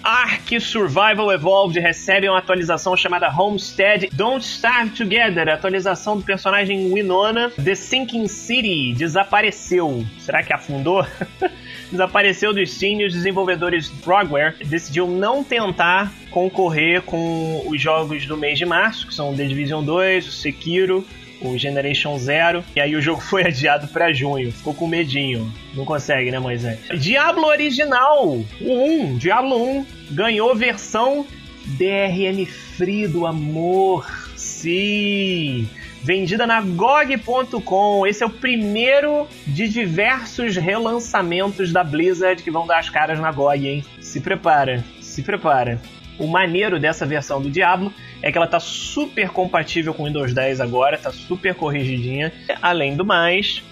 Ark 0.07 0.57
Survival 0.61 1.33
Evolved 1.33 1.77
recebe 1.81 2.29
uma 2.29 2.37
atualização 2.37 2.95
chamada 2.95 3.29
Homestead 3.29 4.09
Don't 4.13 4.41
Starve 4.41 4.91
Together, 4.91 5.49
atualização 5.49 6.17
do 6.17 6.23
personagem 6.23 6.93
Winona. 6.93 7.51
The 7.61 7.75
Sinking 7.75 8.25
City 8.29 8.93
desapareceu. 8.93 10.05
Será 10.17 10.41
que 10.41 10.53
afundou? 10.53 11.05
desapareceu 11.91 12.53
do 12.53 12.65
Steam 12.65 13.01
e 13.01 13.07
os 13.07 13.13
desenvolvedores 13.13 13.89
Frogware 14.01 14.55
decidiu 14.65 15.07
não 15.07 15.43
tentar 15.43 16.09
concorrer 16.31 17.01
com 17.01 17.65
os 17.67 17.81
jogos 17.81 18.25
do 18.25 18.37
mês 18.37 18.57
de 18.57 18.65
março, 18.65 19.07
que 19.07 19.13
são 19.13 19.35
The 19.35 19.43
Division 19.43 19.83
2, 19.83 20.25
o 20.25 20.31
Sekiro, 20.31 21.05
o 21.41 21.58
Generation 21.58 22.17
Zero, 22.17 22.63
e 22.75 22.79
aí 22.79 22.96
o 22.96 23.01
jogo 23.01 23.22
foi 23.22 23.46
adiado 23.46 23.88
para 23.88 24.13
junho. 24.13 24.51
Ficou 24.51 24.74
com 24.74 24.88
medinho. 24.88 25.51
Não 25.74 25.86
consegue, 25.86 26.32
né, 26.32 26.39
Moisés? 26.39 26.79
Diablo 27.00 27.46
original, 27.46 28.25
o 28.27 28.46
1, 28.62 29.17
Diablo 29.17 29.62
1, 29.79 29.86
ganhou 30.12 30.56
versão 30.56 31.25
DRM 31.65 32.46
Free 32.46 33.08
do 33.08 33.25
amor. 33.25 34.06
Sim! 34.36 35.67
Vendida 36.03 36.48
na 36.48 36.62
GOG.com. 36.62 38.08
Esse 38.08 38.24
é 38.24 38.25
o 38.25 38.29
primeiro 38.29 39.27
de 39.46 39.67
diversos 39.67 40.56
relançamentos 40.56 41.74
da 41.74 41.84
Blizzard 41.84 42.41
que 42.41 42.51
vão 42.51 42.65
dar 42.65 42.79
as 42.79 42.89
caras 42.89 43.20
na 43.20 43.32
GOG, 43.32 43.67
hein? 43.67 43.86
Se 44.00 44.22
prepara, 44.22 44.84
se 45.01 45.22
prepara. 45.22 45.82
O 46.17 46.27
maneiro 46.27 46.79
dessa 46.79 47.05
versão 47.05 47.41
do 47.41 47.50
Diablo 47.50 47.93
é 48.21 48.31
que 48.31 48.38
ela 48.38 48.47
tá 48.47 48.59
super 48.59 49.29
compatível 49.29 49.93
com 49.93 50.03
o 50.03 50.05
Windows 50.07 50.33
10 50.33 50.59
agora, 50.59 50.97
tá 50.97 51.12
super 51.12 51.53
corrigidinha. 51.53 52.33
Além 52.62 52.95
do 52.95 53.05
mais, 53.05 53.63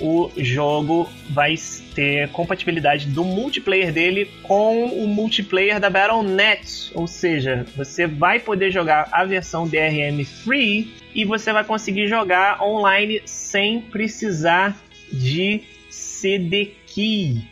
o 0.00 0.30
jogo 0.36 1.08
vai 1.28 1.54
ter 1.94 2.28
compatibilidade 2.30 3.06
do 3.06 3.22
multiplayer 3.22 3.92
dele 3.92 4.30
com 4.42 4.86
o 4.86 5.06
multiplayer 5.06 5.78
da 5.78 5.90
Battle.net, 5.90 6.90
ou 6.94 7.06
seja, 7.06 7.66
você 7.76 8.06
vai 8.06 8.40
poder 8.40 8.70
jogar 8.70 9.08
a 9.12 9.24
versão 9.24 9.68
DRM 9.68 10.24
Free 10.24 10.94
e 11.14 11.24
você 11.24 11.52
vai 11.52 11.64
conseguir 11.64 12.08
jogar 12.08 12.62
online 12.62 13.20
sem 13.26 13.80
precisar 13.80 14.76
de 15.12 15.62
CD 15.90 16.72
key. 16.86 17.42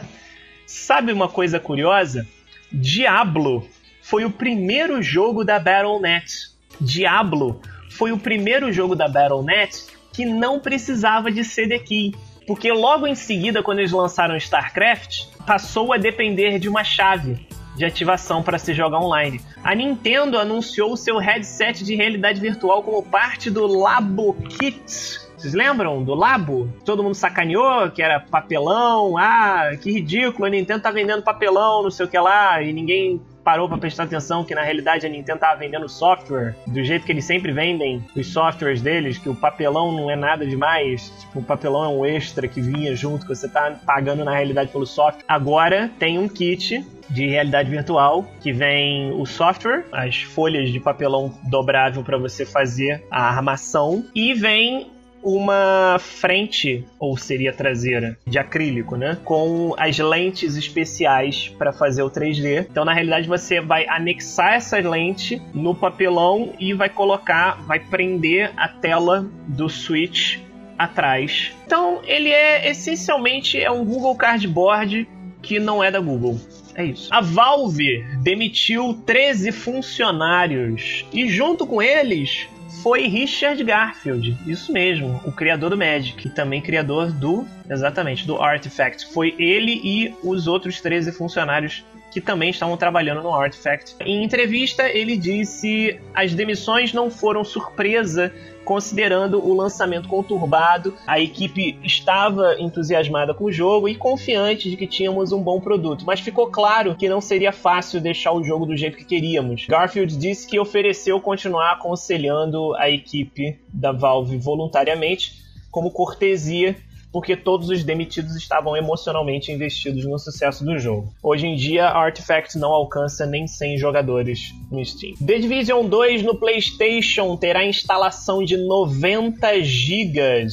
Sabe 0.66 1.14
uma 1.14 1.30
coisa 1.30 1.60
curiosa? 1.60 2.28
Diablo 2.72 3.68
foi 4.06 4.24
o 4.24 4.30
primeiro 4.30 5.02
jogo 5.02 5.44
da 5.44 5.58
Battle.net. 5.58 6.52
Diablo 6.80 7.60
foi 7.90 8.12
o 8.12 8.20
primeiro 8.20 8.72
jogo 8.72 8.96
da 8.96 9.08
Battle.net 9.08 9.88
que 10.14 10.26
não 10.26 10.60
precisava 10.60 11.32
de 11.32 11.44
CD 11.44 11.80
Key. 11.80 12.14
Porque 12.46 12.72
logo 12.72 13.08
em 13.08 13.16
seguida, 13.16 13.64
quando 13.64 13.80
eles 13.80 13.92
lançaram 13.92 14.38
StarCraft, 14.38 15.26
passou 15.48 15.92
a 15.92 15.98
depender 15.98 16.60
de 16.60 16.70
uma 16.70 16.84
chave. 16.84 17.48
de 17.76 17.84
ativação 17.84 18.42
para 18.42 18.58
se 18.58 18.74
jogar 18.74 19.00
online. 19.00 19.42
A 19.62 19.76
Nintendo 19.76 20.38
anunciou 20.38 20.94
o 20.94 20.98
seu 20.98 21.18
headset 21.18 21.84
de 21.84 21.94
realidade 21.94 22.40
virtual 22.40 22.82
como 22.84 23.04
parte 23.04 23.52
do 23.52 23.68
Labo 23.68 24.34
Kit. 24.34 25.20
Vocês 25.36 25.54
lembram 25.54 26.02
do 26.02 26.14
Labo? 26.14 26.72
Todo 26.86 27.04
mundo 27.04 27.16
sacaneou 27.16 27.92
que 27.92 28.02
era 28.02 28.18
papelão. 28.22 29.18
Ah, 29.18 29.72
que 29.82 29.92
ridículo, 29.92 30.46
a 30.46 30.50
Nintendo 30.50 30.84
tá 30.84 30.90
vendendo 30.90 31.22
papelão, 31.22 31.84
não 31.84 31.92
sei 31.92 32.06
o 32.06 32.10
que 32.10 32.18
lá, 32.18 32.62
e 32.62 32.72
ninguém 32.72 33.20
parou 33.46 33.70
para 33.70 33.78
prestar 33.78 34.04
atenção 34.04 34.44
que 34.44 34.56
na 34.56 34.64
realidade 34.64 35.06
a 35.06 35.10
Nintendo 35.10 35.40
tava 35.40 35.60
vendendo 35.60 35.88
software 35.88 36.56
do 36.66 36.84
jeito 36.84 37.06
que 37.06 37.12
eles 37.12 37.26
sempre 37.26 37.52
vendem 37.52 38.04
os 38.16 38.34
softwares 38.34 38.82
deles, 38.82 39.20
que 39.20 39.30
o 39.30 39.36
papelão 39.36 39.92
não 39.92 40.10
é 40.10 40.16
nada 40.16 40.46
demais, 40.46 41.14
tipo, 41.20 41.40
o 41.40 41.44
papelão 41.44 41.86
é 41.86 41.88
um 41.88 42.06
extra 42.06 42.48
que 42.48 42.60
vinha 42.60 42.96
junto, 42.96 43.28
que 43.28 43.36
você 43.36 43.48
tá 43.48 43.80
pagando 43.86 44.26
na 44.26 44.34
realidade 44.34 44.72
pelo 44.72 44.88
software. 44.88 45.24
Agora 45.28 45.92
tem 46.00 46.18
um 46.18 46.28
kit 46.28 46.84
de 47.08 47.28
realidade 47.28 47.70
virtual 47.70 48.26
que 48.42 48.52
vem 48.52 49.12
o 49.14 49.28
software, 49.28 49.86
as 49.92 50.24
folhas 50.24 50.72
de 50.72 50.80
papelão 50.80 51.38
dobrável 51.44 52.04
para 52.04 52.18
você 52.18 52.48
fazer 52.48 53.06
a 53.12 53.30
armação 53.30 54.04
e 54.16 54.34
vem 54.34 54.95
uma 55.26 55.98
frente, 56.00 56.86
ou 57.00 57.18
seria 57.18 57.52
traseira, 57.52 58.16
de 58.28 58.38
acrílico, 58.38 58.96
né? 58.96 59.18
Com 59.26 59.74
as 59.76 59.98
lentes 59.98 60.56
especiais 60.56 61.50
para 61.58 61.74
fazer 61.74 62.04
o 62.04 62.12
3D. 62.12 62.68
Então, 62.70 62.86
na 62.86 62.94
realidade, 62.94 63.28
você 63.28 63.60
vai 63.60 63.88
anexar 63.90 64.54
essa 64.54 64.78
lente 64.78 65.42
no 65.52 65.74
papelão 65.74 66.54
e 66.60 66.74
vai 66.74 66.90
colocar, 66.90 67.60
vai 67.66 67.80
prender 67.80 68.54
a 68.56 68.68
tela 68.68 69.28
do 69.48 69.68
Switch 69.68 70.38
atrás. 70.78 71.52
Então, 71.66 72.02
ele 72.06 72.30
é 72.30 72.70
essencialmente 72.70 73.60
é 73.60 73.72
um 73.72 73.84
Google 73.84 74.16
Cardboard 74.16 75.08
que 75.42 75.60
não 75.60 75.84
é 75.84 75.90
da 75.90 76.00
Google. 76.00 76.40
É 76.76 76.86
isso. 76.86 77.08
A 77.12 77.22
Valve 77.22 78.04
demitiu 78.22 78.94
13 79.06 79.52
funcionários 79.52 81.06
e 81.14 81.28
junto 81.30 81.66
com 81.66 81.82
eles 81.82 82.48
foi 82.82 83.08
Richard 83.08 83.64
Garfield, 83.64 84.38
isso 84.46 84.72
mesmo, 84.72 85.22
o 85.26 85.32
criador 85.32 85.70
do 85.70 85.78
Magic, 85.78 86.28
e 86.28 86.30
também 86.30 86.62
criador 86.62 87.12
do, 87.12 87.46
exatamente, 87.70 88.26
do 88.26 88.42
Artifact. 88.42 89.08
Foi 89.14 89.36
ele 89.40 89.82
e 89.84 90.14
os 90.24 90.48
outros 90.48 90.82
13 90.82 91.12
funcionários 91.12 91.84
que 92.16 92.22
também 92.22 92.50
estavam 92.50 92.78
trabalhando 92.78 93.22
no 93.22 93.34
Artifact. 93.34 93.98
Em 94.00 94.24
entrevista, 94.24 94.88
ele 94.88 95.18
disse: 95.18 96.00
as 96.14 96.34
demissões 96.34 96.94
não 96.94 97.12
foram 97.12 97.44
surpresa 97.44 98.32
considerando 98.64 99.46
o 99.46 99.54
lançamento 99.54 100.08
conturbado, 100.08 100.96
a 101.06 101.20
equipe 101.20 101.78
estava 101.84 102.56
entusiasmada 102.58 103.34
com 103.34 103.44
o 103.44 103.52
jogo 103.52 103.88
e 103.88 103.96
confiante 103.96 104.70
de 104.70 104.78
que 104.78 104.88
tínhamos 104.88 105.34
um 105.34 105.44
bom 105.44 105.60
produto, 105.60 106.04
mas 106.04 106.22
ficou 106.22 106.48
claro 106.48 106.96
que 106.96 107.08
não 107.08 107.22
seria 107.22 107.52
fácil 107.52 108.02
deixar 108.02 108.32
o 108.32 108.44
jogo 108.44 108.66
do 108.66 108.76
jeito 108.76 108.98
que 108.98 109.06
queríamos. 109.06 109.68
Garfield 109.68 110.18
disse 110.18 110.48
que 110.48 110.58
ofereceu 110.58 111.20
continuar 111.20 111.74
aconselhando 111.74 112.74
a 112.76 112.90
equipe 112.90 113.60
da 113.72 113.92
Valve 113.92 114.38
voluntariamente 114.38 115.44
como 115.70 115.92
cortesia 115.92 116.76
porque 117.16 117.38
todos 117.38 117.70
os 117.70 117.82
demitidos 117.82 118.36
estavam 118.36 118.76
emocionalmente 118.76 119.50
investidos 119.50 120.04
no 120.04 120.20
sucesso 120.20 120.66
do 120.66 120.78
jogo. 120.78 121.14
Hoje 121.24 121.48
em 121.48 121.56
dia, 121.56 121.88
Artifact 121.88 122.58
não 122.58 122.74
alcança 122.74 123.26
nem 123.26 123.48
100 123.48 123.78
jogadores 123.78 124.54
no 124.70 124.84
Steam. 124.84 125.14
The 125.26 125.40
Division 125.40 125.88
2 125.88 126.24
no 126.24 126.36
PlayStation 126.36 127.38
terá 127.38 127.66
instalação 127.66 128.44
de 128.44 128.58
90 128.58 129.64
GB 129.64 130.48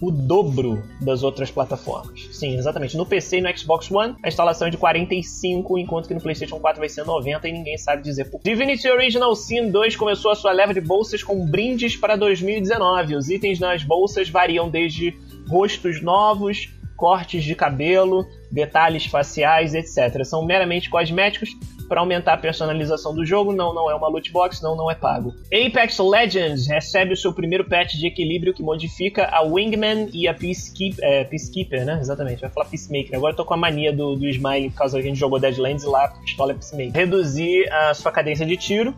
o 0.00 0.10
dobro 0.10 0.82
das 1.00 1.22
outras 1.22 1.50
plataformas. 1.50 2.28
Sim, 2.32 2.56
exatamente. 2.56 2.96
No 2.96 3.04
PC 3.04 3.38
e 3.38 3.40
no 3.42 3.56
Xbox 3.56 3.90
One, 3.90 4.16
a 4.22 4.28
instalação 4.28 4.66
é 4.66 4.70
de 4.70 4.78
45, 4.78 5.78
enquanto 5.78 6.08
que 6.08 6.14
no 6.14 6.20
PlayStation 6.20 6.58
4 6.58 6.80
vai 6.80 6.88
ser 6.88 7.04
90 7.04 7.46
e 7.46 7.52
ninguém 7.52 7.76
sabe 7.76 8.02
dizer 8.02 8.30
por 8.30 8.40
Divinity 8.42 8.88
Original 8.88 9.36
Sin 9.36 9.70
2 9.70 9.96
começou 9.96 10.30
a 10.30 10.34
sua 10.34 10.52
leva 10.52 10.72
de 10.72 10.80
bolsas 10.80 11.22
com 11.22 11.46
brindes 11.46 11.96
para 11.96 12.16
2019. 12.16 13.14
Os 13.14 13.28
itens 13.28 13.60
nas 13.60 13.84
bolsas 13.84 14.30
variam 14.30 14.70
desde 14.70 15.14
rostos 15.50 16.00
novos, 16.00 16.68
cortes 16.96 17.42
de 17.42 17.54
cabelo, 17.54 18.26
detalhes 18.52 19.06
faciais, 19.06 19.74
etc. 19.74 20.22
São 20.22 20.44
meramente 20.44 20.90
cosméticos 20.90 21.48
para 21.88 22.00
aumentar 22.00 22.34
a 22.34 22.36
personalização 22.36 23.14
do 23.14 23.24
jogo. 23.24 23.54
Não, 23.54 23.74
não 23.74 23.90
é 23.90 23.94
uma 23.94 24.06
loot 24.06 24.30
box, 24.30 24.62
não, 24.62 24.76
não 24.76 24.90
é 24.90 24.94
pago. 24.94 25.34
Apex 25.46 25.98
Legends 25.98 26.68
recebe 26.68 27.14
o 27.14 27.16
seu 27.16 27.32
primeiro 27.32 27.64
patch 27.64 27.94
de 27.94 28.06
equilíbrio 28.06 28.52
que 28.52 28.62
modifica 28.62 29.26
a 29.32 29.42
Wingman 29.42 30.10
e 30.12 30.28
a 30.28 30.34
Peacekeeper, 30.34 31.02
é, 31.02 31.24
Peacekeeper 31.24 31.86
né? 31.86 31.98
Exatamente, 32.00 32.42
vai 32.42 32.50
falar 32.50 32.66
Peacemaker. 32.66 33.16
Agora 33.16 33.32
eu 33.32 33.36
tô 33.36 33.46
com 33.46 33.54
a 33.54 33.56
mania 33.56 33.92
do, 33.92 34.14
do 34.14 34.28
Smile 34.28 34.70
por 34.70 34.76
causa 34.76 34.98
que 34.98 35.02
a 35.02 35.08
gente 35.08 35.18
jogou 35.18 35.40
Deadlands 35.40 35.82
e 35.82 35.86
lá 35.86 36.04
a 36.04 36.08
pistola 36.08 36.52
é 36.52 36.54
Peacemaker. 36.54 36.92
Reduzir 36.94 37.72
a 37.72 37.94
sua 37.94 38.12
cadência 38.12 38.44
de 38.44 38.56
tiro. 38.56 38.94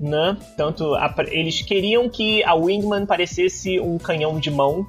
Né? 0.00 0.36
Tanto 0.56 0.96
a, 0.96 1.14
eles 1.28 1.62
queriam 1.62 2.08
que 2.08 2.42
a 2.42 2.52
Wingman 2.52 3.06
parecesse 3.06 3.78
um 3.78 3.96
canhão 3.96 4.40
de 4.40 4.50
mão 4.50 4.84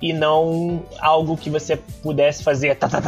e 0.00 0.12
não 0.12 0.84
algo 1.00 1.36
que 1.36 1.50
você 1.50 1.76
pudesse 1.76 2.42
fazer 2.42 2.76
tá, 2.76 2.88
tá, 2.88 3.00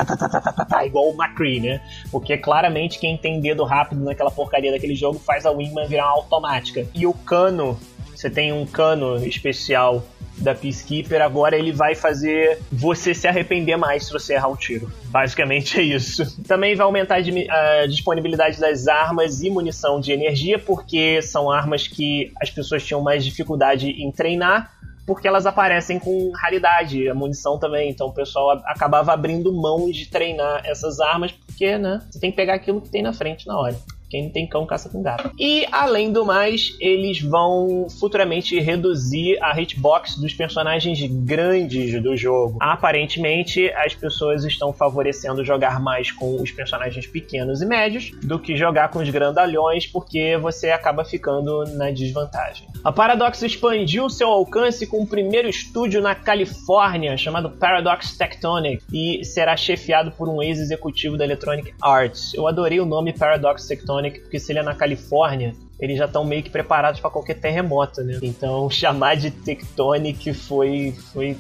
tá, 0.65 0.87
igual 0.87 1.09
o 1.09 1.15
McCree, 1.15 1.61
né? 1.61 1.81
Porque 2.11 2.37
claramente 2.37 2.99
quem 2.99 3.17
tem 3.17 3.41
dedo 3.41 3.65
rápido 3.65 4.05
naquela 4.05 4.31
porcaria 4.31 4.73
daquele 4.73 4.95
jogo 4.95 5.19
faz 5.19 5.47
a 5.47 5.51
Wingman 5.51 5.87
virar 5.87 6.07
uma 6.07 6.15
automática. 6.15 6.87
E 6.95 7.07
o 7.07 7.13
cano, 7.13 7.79
você 8.15 8.29
tem 8.29 8.53
um 8.53 8.67
cano 8.67 9.25
especial 9.25 10.05
da 10.41 10.55
Peacekeeper, 10.55 11.21
agora 11.21 11.57
ele 11.57 11.71
vai 11.71 11.95
fazer 11.95 12.59
você 12.73 13.15
se 13.15 13.29
arrepender 13.29 13.77
mais 13.77 14.07
se 14.07 14.13
você 14.13 14.35
errar 14.35 14.49
o 14.49 14.57
tiro. 14.57 14.91
Basicamente 15.05 15.79
é 15.79 15.83
isso. 15.83 16.43
Também 16.45 16.75
vai 16.75 16.85
aumentar 16.85 17.17
a 17.17 17.87
disponibilidade 17.87 18.59
das 18.59 18.89
armas 18.89 19.43
e 19.43 19.51
munição 19.51 20.01
de 20.01 20.13
energia, 20.13 20.59
porque 20.59 21.21
são 21.21 21.51
armas 21.51 21.87
que 21.87 22.33
as 22.41 22.51
pessoas 22.51 22.83
tinham 22.85 23.03
mais 23.03 23.25
dificuldade 23.25 23.91
em 23.91 24.11
treinar 24.11 24.80
porque 25.11 25.27
elas 25.27 25.45
aparecem 25.45 25.99
com 25.99 26.31
raridade, 26.31 27.09
a 27.09 27.15
munição 27.17 27.59
também. 27.59 27.91
Então 27.91 28.07
o 28.07 28.13
pessoal 28.13 28.53
acabava 28.65 29.13
abrindo 29.13 29.53
mão 29.53 29.91
de 29.91 30.09
treinar 30.09 30.63
essas 30.65 31.01
armas, 31.01 31.33
porque, 31.33 31.77
né, 31.77 32.01
você 32.09 32.21
tem 32.21 32.31
que 32.31 32.37
pegar 32.37 32.55
aquilo 32.55 32.81
que 32.81 32.91
tem 32.91 33.03
na 33.03 33.13
frente 33.13 33.45
na 33.45 33.59
hora. 33.59 33.77
Quem 34.11 34.29
tem 34.29 34.47
cão 34.47 34.67
caça 34.67 34.89
com 34.89 35.01
gato. 35.01 35.31
E 35.39 35.65
além 35.71 36.13
do 36.13 36.27
mais, 36.27 36.77
eles 36.81 37.21
vão 37.21 37.87
futuramente 38.01 38.59
reduzir 38.59 39.39
a 39.41 39.59
hitbox 39.59 40.17
dos 40.17 40.35
personagens 40.35 41.01
grandes 41.25 42.03
do 42.03 42.17
jogo. 42.17 42.59
Aparentemente, 42.61 43.71
as 43.71 43.95
pessoas 43.95 44.45
estão 44.45 44.73
favorecendo 44.73 45.45
jogar 45.45 45.79
mais 45.79 46.11
com 46.11 46.43
os 46.43 46.51
personagens 46.51 47.07
pequenos 47.07 47.63
e 47.63 47.67
médios 47.67 48.11
do 48.23 48.37
que 48.39 48.57
jogar 48.57 48.89
com 48.91 48.99
os 48.99 49.09
grandalhões, 49.09 49.87
porque 49.87 50.37
você 50.39 50.71
acaba 50.71 51.05
ficando 51.05 51.65
na 51.77 51.93
desvantagem. 51.93 52.67
A 52.83 52.91
Paradox 52.91 53.41
expandiu 53.43 54.09
seu 54.11 54.29
alcance 54.29 54.87
com 54.87 55.03
o 55.03 55.07
primeiro 55.07 55.49
estúdio 55.49 56.03
na 56.03 56.17
Califórnia, 56.17 57.17
chamado 57.17 57.49
Paradox 57.51 58.17
Tectonic, 58.17 58.83
e 58.93 59.25
será 59.25 59.57
chefiado 59.57 60.11
por 60.11 60.29
um 60.29 60.43
ex-executivo 60.43 61.17
da 61.17 61.25
Electronic 61.25 61.73
Arts. 61.81 62.35
Eu 62.35 62.49
adorei 62.49 62.81
o 62.81 62.87
nome 62.87 63.13
Paradox 63.13 63.69
Tectonic 63.69 64.00
Porque 64.09 64.39
se 64.39 64.53
ele 64.53 64.61
é 64.61 64.63
na 64.63 64.75
Califórnia, 64.75 65.55
eles 65.81 65.99
já 65.99 66.05
estão 66.05 66.25
meio 66.25 66.43
que 66.43 66.51
preparados 66.51 67.01
para 67.01 67.11
qualquer 67.11 67.35
terremoto, 67.35 68.03
né? 68.03 68.19
Então, 68.23 68.69
chamar 68.71 69.17
de 69.17 69.31
Tectonic 69.31 70.33
foi 70.33 70.95
foi 71.13 71.37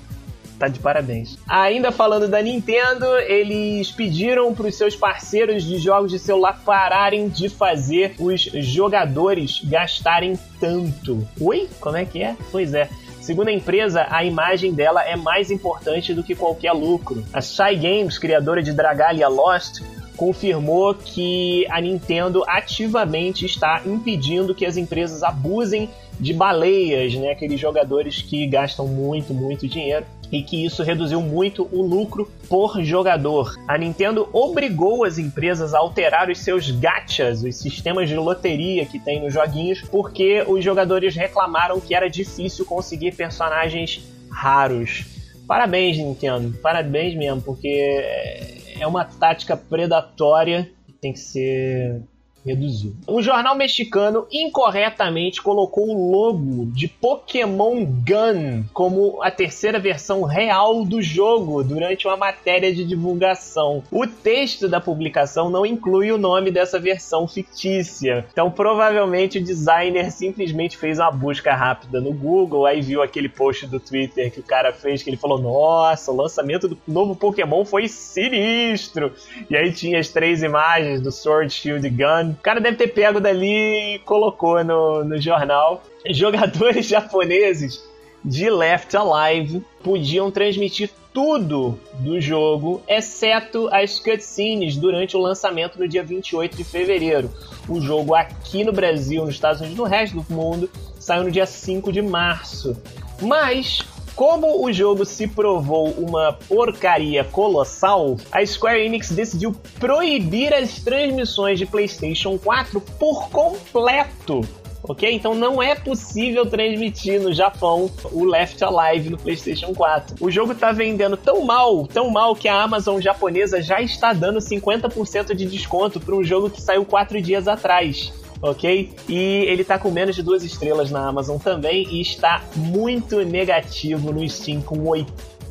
tá 0.59 0.69
de 0.69 0.79
parabéns. 0.79 1.39
Ainda 1.49 1.91
falando 1.91 2.29
da 2.29 2.43
Nintendo, 2.43 3.07
eles 3.21 3.91
pediram 3.91 4.55
para 4.55 4.67
os 4.67 4.75
seus 4.75 4.95
parceiros 4.95 5.65
de 5.65 5.79
jogos 5.79 6.11
de 6.11 6.19
celular 6.19 6.61
pararem 6.63 7.31
de 7.31 7.49
fazer 7.49 8.15
os 8.19 8.43
jogadores 8.43 9.63
gastarem 9.65 10.39
tanto. 10.61 11.27
Oi? 11.41 11.67
Como 11.81 11.97
é 11.97 12.05
que 12.05 12.23
é? 12.23 12.37
Pois 12.53 12.75
é. 12.75 12.91
Segundo 13.21 13.49
a 13.49 13.53
empresa, 13.53 14.07
a 14.11 14.25
imagem 14.25 14.75
dela 14.75 15.03
é 15.03 15.17
mais 15.17 15.51
importante 15.51 16.13
do 16.13 16.23
que 16.23 16.35
qualquer 16.35 16.73
lucro. 16.73 17.25
A 17.33 17.41
Shy 17.41 17.77
Games, 17.77 18.19
criadora 18.19 18.63
de 18.63 18.73
Dragalia 18.73 19.29
Lost, 19.29 19.81
confirmou 20.17 20.95
que 20.95 21.67
a 21.71 21.81
Nintendo 21.81 22.45
ativamente 22.47 23.47
está 23.47 23.83
impedindo 23.87 24.55
que 24.55 24.67
as 24.67 24.77
empresas 24.77 25.23
abusem 25.23 25.89
de 26.19 26.35
baleias, 26.35 27.15
né, 27.15 27.31
aqueles 27.31 27.59
jogadores 27.59 28.21
que 28.21 28.47
gastam 28.47 28.87
muito, 28.87 29.33
muito 29.33 29.67
dinheiro 29.67 30.05
e 30.31 30.43
que 30.43 30.65
isso 30.65 30.83
reduziu 30.83 31.21
muito 31.21 31.69
o 31.73 31.83
lucro 31.83 32.31
por 32.49 32.83
jogador. 32.85 33.57
A 33.67 33.77
Nintendo 33.77 34.29
obrigou 34.33 35.05
as 35.05 35.19
empresas 35.19 35.75
a 35.75 35.79
alterar 35.79 36.31
os 36.31 36.39
seus 36.39 36.71
gachas, 36.71 37.43
os 37.43 37.57
sistemas 37.57 38.09
de 38.09 38.15
loteria 38.15 38.87
que 38.87 38.99
tem 38.99 39.21
nos 39.21 39.33
joguinhos, 39.33 39.81
porque 39.81 40.45
os 40.47 40.63
jogadores 40.63 41.17
reclamaram 41.17 41.81
que 41.81 41.95
era 41.95 42.09
difícil 42.09 42.65
conseguir 42.65 43.13
personagens 43.13 44.03
raros. 44.31 45.07
Parabéns, 45.49 45.97
Nintendo, 45.97 46.57
parabéns 46.63 47.17
mesmo, 47.17 47.43
porque 47.43 48.60
é 48.81 48.87
uma 48.87 49.05
tática 49.05 49.57
predatória 49.57 50.71
que 50.87 50.93
tem 50.93 51.13
que 51.13 51.19
ser 51.19 52.03
reduziu. 52.45 52.95
Um 53.09 53.23
jornal 53.23 53.55
mexicano 53.55 54.27
incorretamente 54.31 55.43
colocou 55.43 55.89
o 55.89 56.11
logo 56.11 56.67
de 56.73 56.89
Pokémon 56.89 57.85
Gun 57.85 58.65
como 58.73 59.23
a 59.23 59.31
terceira 59.31 59.79
versão 59.79 60.23
real 60.23 60.85
do 60.85 61.03
jogo 61.03 61.63
durante 61.63 62.07
uma 62.07 62.17
matéria 62.17 62.73
de 62.75 62.85
divulgação. 62.85 63.83
O 63.91 64.07
texto 64.07 64.69
da 64.69 64.81
publicação 64.81 65.51
não 65.51 65.67
inclui 65.67 66.11
o 66.13 66.19
nome 66.19 66.51
dessa 66.51 66.79
versão 66.79 67.27
fictícia. 67.27 68.27
Então, 68.33 68.51
provavelmente 68.51 69.39
o 69.39 69.45
designer 69.45 70.11
simplesmente 70.11 70.77
fez 70.77 70.99
uma 70.99 71.11
busca 71.11 71.55
rápida 71.55 72.01
no 72.01 72.13
Google, 72.13 72.67
aí 72.67 72.81
viu 72.81 73.03
aquele 73.03 73.29
post 73.29 73.67
do 73.67 73.79
Twitter 73.79 74.33
que 74.33 74.41
o 74.41 74.45
cara 74.45 74.73
fez 74.73 75.03
que 75.03 75.11
ele 75.11 75.17
falou: 75.17 75.39
"Nossa, 75.39 76.11
o 76.11 76.17
lançamento 76.17 76.69
do 76.69 76.79
novo 76.87 77.15
Pokémon 77.15 77.65
foi 77.65 77.89
sinistro". 77.89 79.13
E 79.49 79.57
aí 79.57 79.73
tinha 79.73 79.99
as 79.99 80.09
três 80.09 80.43
imagens 80.43 81.01
do 81.01 81.11
Sword 81.11 81.53
Shield 81.53 81.89
Gun. 81.91 82.30
O 82.31 82.43
cara 82.43 82.61
deve 82.61 82.77
ter 82.77 82.89
pego 82.89 83.21
dali 83.21 83.95
e 83.95 83.99
colocou 84.01 84.63
no, 84.65 85.05
no 85.05 85.21
jornal. 85.21 85.83
Jogadores 86.11 86.87
japoneses 86.89 87.83
de 88.25 88.51
Left 88.51 88.97
Alive 88.97 89.63
podiam 89.83 90.31
transmitir 90.31 90.91
tudo 91.13 91.79
do 91.99 92.21
jogo, 92.21 92.83
exceto 92.87 93.69
as 93.73 93.99
cutscenes 93.99 94.77
durante 94.77 95.17
o 95.17 95.21
lançamento 95.21 95.79
no 95.79 95.89
dia 95.89 96.05
28 96.05 96.57
de 96.57 96.63
fevereiro. 96.63 97.31
O 97.69 97.81
jogo 97.81 98.15
aqui 98.15 98.63
no 98.63 98.73
Brasil, 98.73 99.25
nos 99.25 99.35
Estados 99.35 99.61
Unidos, 99.61 99.79
no 99.79 99.85
resto 99.85 100.21
do 100.21 100.33
mundo, 100.33 100.71
saiu 100.99 101.25
no 101.25 101.31
dia 101.31 101.47
5 101.47 101.93
de 101.93 102.01
março. 102.01 102.81
Mas 103.21 103.81
como 104.15 104.65
o 104.65 104.73
jogo 104.73 105.05
se 105.05 105.27
provou 105.27 105.89
uma 105.91 106.33
porcaria 106.33 107.25
colossal, 107.25 108.17
a 108.31 108.45
Square 108.45 108.81
Enix 108.81 109.11
decidiu 109.11 109.55
proibir 109.79 110.53
as 110.55 110.81
transmissões 110.81 111.59
de 111.59 111.67
PlayStation 111.67 112.39
4 112.39 112.81
por 112.99 113.29
completo 113.31 114.41
ok? 114.83 115.13
Então 115.13 115.35
não 115.35 115.63
é 115.63 115.75
possível 115.75 116.47
transmitir 116.47 117.21
no 117.21 117.33
Japão 117.33 117.91
o 118.13 118.25
Left 118.25 118.63
Alive 118.63 119.11
no 119.11 119.19
PlayStation 119.19 119.75
4. 119.75 120.17
O 120.21 120.31
jogo 120.31 120.55
tá 120.55 120.73
vendendo 120.73 121.17
tão 121.17 121.45
mal, 121.45 121.87
tão 121.87 122.11
mal 122.11 122.35
que 122.35 122.49
a 122.49 122.63
Amazon 122.63 123.01
japonesa 123.01 123.63
já 123.63 123.81
está 123.81 124.13
dando 124.13 124.39
50% 124.39 125.35
de 125.35 125.47
desconto 125.47 126.01
para 126.01 126.15
um 126.15 126.25
jogo 126.25 126.51
que 126.51 126.61
saiu 126.61 126.85
4 126.85 127.21
dias 127.21 127.47
atrás 127.47 128.13
ok? 128.41 128.91
E 129.09 129.17
ele 129.19 129.65
tá 129.65 129.79
com 129.79 129.91
menos 129.91 130.17
de 130.17 130.23
duas 130.23 130.43
estrelas 130.43 130.91
na 130.91 131.07
Amazon 131.07 131.39
também 131.39 131.87
e 131.91 132.01
está 132.01 132.43
muito 132.57 133.25
negativo 133.25 134.13
no 134.13 134.29
Steam 134.29 134.61
com 134.63 134.89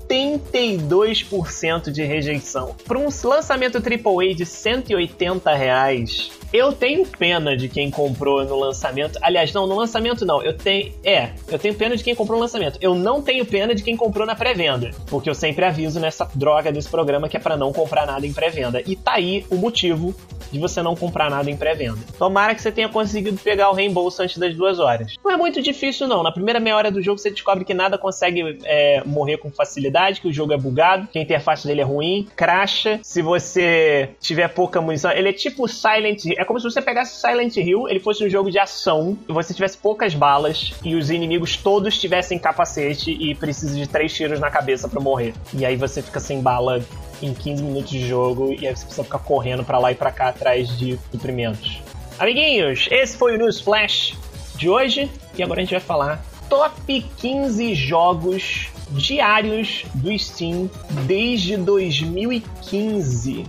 82% 0.09 1.91
de 1.91 2.03
rejeição. 2.03 2.75
Para 2.85 2.97
um 2.97 3.09
lançamento 3.23 3.77
AAA 3.77 4.33
de 4.33 4.45
180 4.45 5.53
reais, 5.53 6.31
eu 6.51 6.73
tenho 6.73 7.05
pena 7.05 7.55
de 7.55 7.69
quem 7.69 7.91
comprou 7.91 8.43
no 8.43 8.59
lançamento. 8.59 9.19
Aliás, 9.21 9.53
não, 9.53 9.67
no 9.67 9.75
lançamento 9.75 10.25
não. 10.25 10.41
Eu 10.41 10.57
tenho. 10.57 10.91
É, 11.03 11.29
eu 11.47 11.59
tenho 11.59 11.75
pena 11.75 11.95
de 11.95 12.03
quem 12.03 12.15
comprou 12.15 12.37
no 12.37 12.41
lançamento. 12.41 12.79
Eu 12.81 12.95
não 12.95 13.21
tenho 13.21 13.45
pena 13.45 13.75
de 13.75 13.83
quem 13.83 13.95
comprou 13.95 14.25
na 14.25 14.35
pré-venda. 14.35 14.91
Porque 15.07 15.29
eu 15.29 15.35
sempre 15.35 15.63
aviso 15.63 15.99
nessa 15.99 16.27
droga 16.33 16.71
desse 16.71 16.89
programa 16.89 17.29
que 17.29 17.37
é 17.37 17.39
para 17.39 17.55
não 17.55 17.71
comprar 17.71 18.07
nada 18.07 18.25
em 18.25 18.33
pré-venda. 18.33 18.81
E 18.85 18.95
tá 18.95 19.13
aí 19.13 19.45
o 19.51 19.55
motivo 19.55 20.15
de 20.51 20.59
você 20.59 20.81
não 20.81 20.95
comprar 20.95 21.29
nada 21.29 21.49
em 21.49 21.55
pré-venda. 21.55 21.99
Tomara 22.17 22.55
que 22.55 22.61
você 22.61 22.71
tenha 22.71 22.89
conseguido 22.89 23.37
pegar 23.37 23.69
o 23.69 23.73
reembolso 23.73 24.21
antes 24.21 24.37
das 24.37 24.55
duas 24.55 24.79
horas. 24.79 25.15
Não 25.23 25.31
é 25.31 25.37
muito 25.37 25.61
difícil, 25.61 26.07
não. 26.07 26.23
Na 26.23 26.31
primeira 26.31 26.59
meia 26.59 26.75
hora 26.75 26.91
do 26.91 27.01
jogo 27.01 27.17
você 27.17 27.29
descobre 27.29 27.63
que 27.63 27.73
nada 27.73 27.97
consegue 27.97 28.59
é, 28.63 29.03
morrer 29.05 29.37
com 29.37 29.51
facilidade, 29.51 29.98
que 30.21 30.27
o 30.27 30.33
jogo 30.33 30.53
é 30.53 30.57
bugado, 30.57 31.07
que 31.07 31.19
a 31.19 31.21
interface 31.21 31.67
dele 31.67 31.81
é 31.81 31.83
ruim, 31.83 32.27
cracha. 32.35 32.99
Se 33.03 33.21
você 33.21 34.09
tiver 34.19 34.47
pouca 34.47 34.81
munição, 34.81 35.11
ele 35.11 35.29
é 35.29 35.33
tipo 35.33 35.67
Silent 35.67 36.25
é 36.37 36.45
como 36.45 36.59
se 36.59 36.69
você 36.69 36.81
pegasse 36.81 37.19
Silent 37.19 37.57
Hill, 37.57 37.87
ele 37.87 37.99
fosse 37.99 38.25
um 38.25 38.29
jogo 38.29 38.49
de 38.49 38.59
ação, 38.59 39.17
e 39.27 39.31
você 39.31 39.53
tivesse 39.53 39.77
poucas 39.77 40.13
balas 40.15 40.73
e 40.83 40.95
os 40.95 41.09
inimigos 41.09 41.57
todos 41.57 41.99
tivessem 41.99 42.39
capacete 42.39 43.11
e 43.11 43.35
precisa 43.35 43.75
de 43.75 43.87
três 43.87 44.13
tiros 44.13 44.39
na 44.39 44.49
cabeça 44.49 44.87
para 44.87 44.99
morrer. 44.99 45.33
E 45.53 45.65
aí 45.65 45.75
você 45.75 46.01
fica 46.01 46.19
sem 46.19 46.41
bala 46.41 46.81
em 47.21 47.33
15 47.33 47.63
minutos 47.63 47.89
de 47.89 48.07
jogo 48.07 48.53
e 48.53 48.67
aí 48.67 48.75
você 48.75 48.85
precisa 48.85 49.03
ficar 49.03 49.19
correndo 49.19 49.63
para 49.63 49.77
lá 49.77 49.91
e 49.91 49.95
para 49.95 50.11
cá 50.11 50.29
atrás 50.29 50.77
de 50.77 50.97
suprimentos. 51.11 51.81
Amiguinhos, 52.17 52.87
esse 52.91 53.17
foi 53.17 53.35
o 53.35 53.37
News 53.37 53.61
Flash 53.61 54.17
de 54.55 54.69
hoje 54.69 55.09
e 55.37 55.43
agora 55.43 55.59
a 55.59 55.63
gente 55.63 55.71
vai 55.71 55.79
falar 55.79 56.23
top 56.49 57.05
15 57.17 57.75
jogos 57.75 58.69
diários 58.91 59.85
do 59.95 60.17
Steam 60.17 60.69
desde 61.05 61.57
2015 61.57 63.45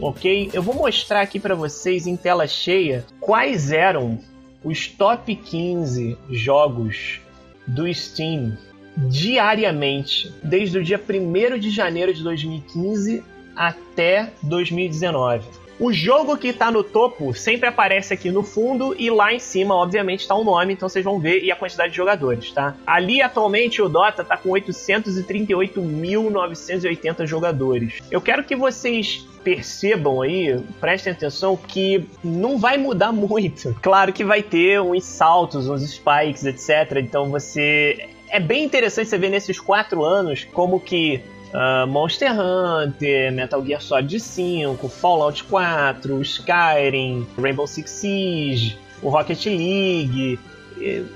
ok? 0.00 0.50
Eu 0.52 0.62
vou 0.62 0.74
mostrar 0.74 1.20
aqui 1.20 1.38
para 1.38 1.54
vocês 1.54 2.06
em 2.06 2.16
tela 2.16 2.46
cheia 2.46 3.04
quais 3.20 3.70
eram 3.72 4.18
os 4.62 4.88
top 4.88 5.34
15 5.34 6.16
jogos 6.30 7.20
do 7.66 7.92
Steam 7.92 8.56
diariamente, 8.96 10.32
desde 10.42 10.78
o 10.78 10.84
dia 10.84 11.00
1 11.00 11.58
de 11.58 11.70
janeiro 11.70 12.14
de 12.14 12.22
2015 12.22 13.22
até 13.56 14.32
2019. 14.42 15.44
O 15.78 15.92
jogo 15.92 16.36
que 16.36 16.52
tá 16.52 16.68
no 16.70 16.84
topo 16.84 17.32
sempre 17.34 17.68
aparece 17.68 18.14
aqui 18.14 18.30
no 18.30 18.44
fundo 18.44 18.94
e 18.98 19.08
lá 19.10 19.32
em 19.32 19.40
cima, 19.40 19.74
obviamente, 19.74 20.28
tá 20.28 20.34
o 20.34 20.44
nome, 20.44 20.72
então 20.72 20.88
vocês 20.88 21.04
vão 21.04 21.18
ver 21.18 21.42
e 21.42 21.50
a 21.50 21.56
quantidade 21.56 21.90
de 21.90 21.96
jogadores, 21.96 22.52
tá? 22.52 22.76
Ali 22.86 23.20
atualmente 23.20 23.82
o 23.82 23.88
Dota 23.88 24.22
tá 24.22 24.36
com 24.36 24.50
838.980 24.50 27.26
jogadores. 27.26 27.98
Eu 28.10 28.20
quero 28.20 28.44
que 28.44 28.54
vocês 28.54 29.26
percebam 29.42 30.20
aí, 30.22 30.56
prestem 30.80 31.12
atenção 31.12 31.56
que 31.56 32.06
não 32.22 32.56
vai 32.58 32.78
mudar 32.78 33.10
muito. 33.12 33.76
Claro 33.82 34.12
que 34.12 34.22
vai 34.24 34.42
ter 34.42 34.80
uns 34.80 35.04
saltos, 35.04 35.68
uns 35.68 35.82
spikes, 35.82 36.44
etc. 36.44 36.98
Então 36.98 37.30
você 37.30 38.10
é 38.28 38.38
bem 38.40 38.64
interessante 38.64 39.08
você 39.08 39.18
ver 39.18 39.28
nesses 39.28 39.60
quatro 39.60 40.02
anos 40.04 40.44
como 40.44 40.80
que 40.80 41.22
uh, 41.54 41.86
Monster 41.86 42.30
Hunter, 42.32 43.32
Metal 43.32 43.64
Gear 43.64 43.80
Solid 43.80 44.20
5, 44.20 44.88
Fallout 44.88 45.44
4, 45.44 46.20
Skyrim, 46.22 47.26
Rainbow 47.40 47.66
Six 47.66 47.90
Siege, 47.90 48.78
o 49.02 49.08
Rocket 49.08 49.46
League, 49.46 50.38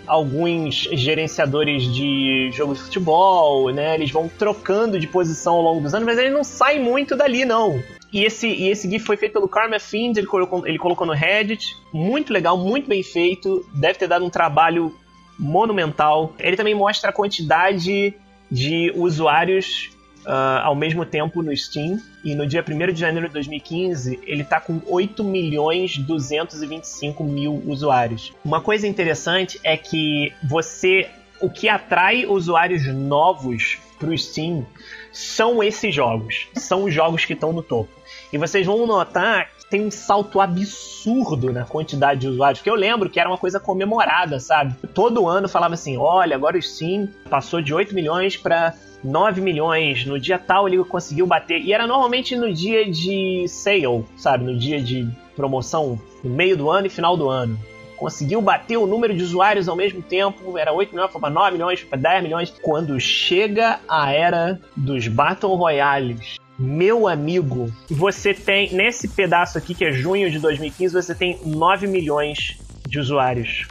alguns 0.07 0.89
gerenciadores 0.93 1.83
de 1.93 2.51
jogos 2.53 2.79
de 2.79 2.85
futebol, 2.85 3.71
né? 3.71 3.95
Eles 3.95 4.11
vão 4.11 4.29
trocando 4.29 4.99
de 4.99 5.07
posição 5.07 5.57
ao 5.57 5.63
longo 5.63 5.81
dos 5.81 5.95
anos, 5.95 6.07
mas 6.07 6.19
eles 6.19 6.33
não 6.33 6.45
saem 6.45 6.81
muito 6.81 7.17
dali, 7.17 7.45
não. 7.45 7.83
E 8.13 8.25
esse, 8.25 8.49
e 8.49 8.69
esse 8.69 8.89
GIF 8.89 9.05
foi 9.05 9.17
feito 9.17 9.33
pelo 9.33 9.49
Karma 9.49 9.79
Fiends, 9.79 10.17
ele 10.17 10.27
colocou, 10.27 10.67
ele 10.67 10.79
colocou 10.79 11.07
no 11.07 11.13
Reddit. 11.13 11.77
Muito 11.93 12.33
legal, 12.33 12.57
muito 12.57 12.89
bem 12.89 13.03
feito. 13.03 13.67
Deve 13.75 13.99
ter 13.99 14.07
dado 14.07 14.25
um 14.25 14.31
trabalho 14.31 14.95
monumental. 15.39 16.33
Ele 16.39 16.57
também 16.57 16.75
mostra 16.75 17.11
a 17.11 17.13
quantidade 17.13 18.15
de 18.51 18.93
usuários 18.97 19.91
uh, 20.29 20.61
ao 20.63 20.75
mesmo 20.75 21.07
tempo 21.07 21.43
no 21.43 21.57
Steam. 21.57 21.99
E 22.23 22.35
no 22.35 22.47
dia 22.47 22.63
1 22.67 22.93
de 22.93 23.01
janeiro 23.01 23.27
de 23.29 23.35
2015, 23.35 24.21
ele 24.25 24.43
está 24.43 24.61
com 24.61 24.81
8 24.87 25.25
milhões 25.25 25.97
225 25.97 27.25
mil 27.25 27.63
usuários. 27.67 28.33
Uma 28.45 28.61
coisa 28.61 28.87
interessante 28.87 29.59
é 29.65 29.77
que 29.77 30.33
você. 30.43 31.09
O 31.41 31.49
que 31.49 31.69
atrai 31.69 32.27
usuários 32.27 32.85
novos 32.89 33.79
para 33.97 34.11
o 34.11 34.19
Steam 34.19 34.67
são 35.13 35.63
esses 35.63 35.95
jogos. 35.95 36.49
São 36.55 36.85
os 36.85 36.93
jogos 36.93 37.25
que 37.25 37.33
estão 37.33 37.53
no 37.53 37.63
topo. 37.63 37.91
E 38.33 38.39
vocês 38.39 38.67
vão 38.67 38.87
notar 38.87 39.49
tem 39.71 39.85
um 39.85 39.91
salto 39.91 40.41
absurdo 40.41 41.53
na 41.53 41.65
quantidade 41.65 42.21
de 42.21 42.29
usuários. 42.29 42.59
Porque 42.59 42.71
eu 42.71 42.75
lembro 42.75 43.11
que 43.11 43.21
era 43.21 43.29
uma 43.29 43.39
coisa 43.39 43.61
comemorada, 43.61 44.41
sabe? 44.41 44.75
Todo 44.95 45.29
ano 45.29 45.49
falava 45.49 45.75
assim: 45.75 45.97
olha, 45.97 46.35
agora 46.35 46.57
o 46.57 46.63
Steam 46.63 47.09
passou 47.29 47.61
de 47.61 47.73
8 47.73 47.95
milhões 47.95 48.37
para 48.37 48.75
9 49.03 49.41
milhões, 49.41 50.05
no 50.05 50.19
dia 50.19 50.39
tal 50.39 50.69
ele 50.69 50.83
conseguiu 50.85 51.27
bater. 51.27 51.61
E 51.61 51.73
era 51.73 51.87
normalmente 51.87 52.37
no 52.37 52.53
dia 52.53 52.91
de 52.91 53.47
sale, 53.49 54.05
sabe? 54.17 54.45
No 54.45 54.59
dia 54.59 54.81
de 54.81 55.09
promoção, 55.37 56.01
no 56.23 56.31
meio 56.31 56.57
do 56.57 56.71
ano 56.71 56.87
e 56.87 56.91
final 56.91 57.17
do 57.17 57.29
ano. 57.29 57.59
Conseguiu 57.97 58.41
bater 58.41 58.77
o 58.77 58.87
número 58.87 59.15
de 59.15 59.23
usuários 59.23 59.69
ao 59.69 59.75
mesmo 59.75 60.01
tempo, 60.01 60.57
era 60.57 60.73
8 60.73 60.93
milhões, 60.93 61.11
foi 61.11 61.21
para 61.21 61.31
9 61.31 61.53
milhões, 61.53 61.81
foi 61.81 61.89
para 61.89 61.99
10 61.99 62.23
milhões. 62.23 62.55
Quando 62.63 62.99
chega 63.01 63.81
a 63.89 64.13
era 64.13 64.61
dos 64.77 65.09
Battle 65.09 65.55
Royales, 65.57 66.37
meu 66.59 67.07
amigo, 67.07 67.73
você 67.89 68.35
tem, 68.35 68.73
nesse 68.73 69.09
pedaço 69.09 69.59
aqui 69.59 69.75
que 69.75 69.85
é 69.85 69.93
junho 69.93 70.31
de 70.31 70.39
2015, 70.39 70.95
você 70.95 71.15
tem 71.15 71.39
9 71.45 71.87
milhões 71.87 72.59
de 72.87 72.99
usuários 72.99 73.67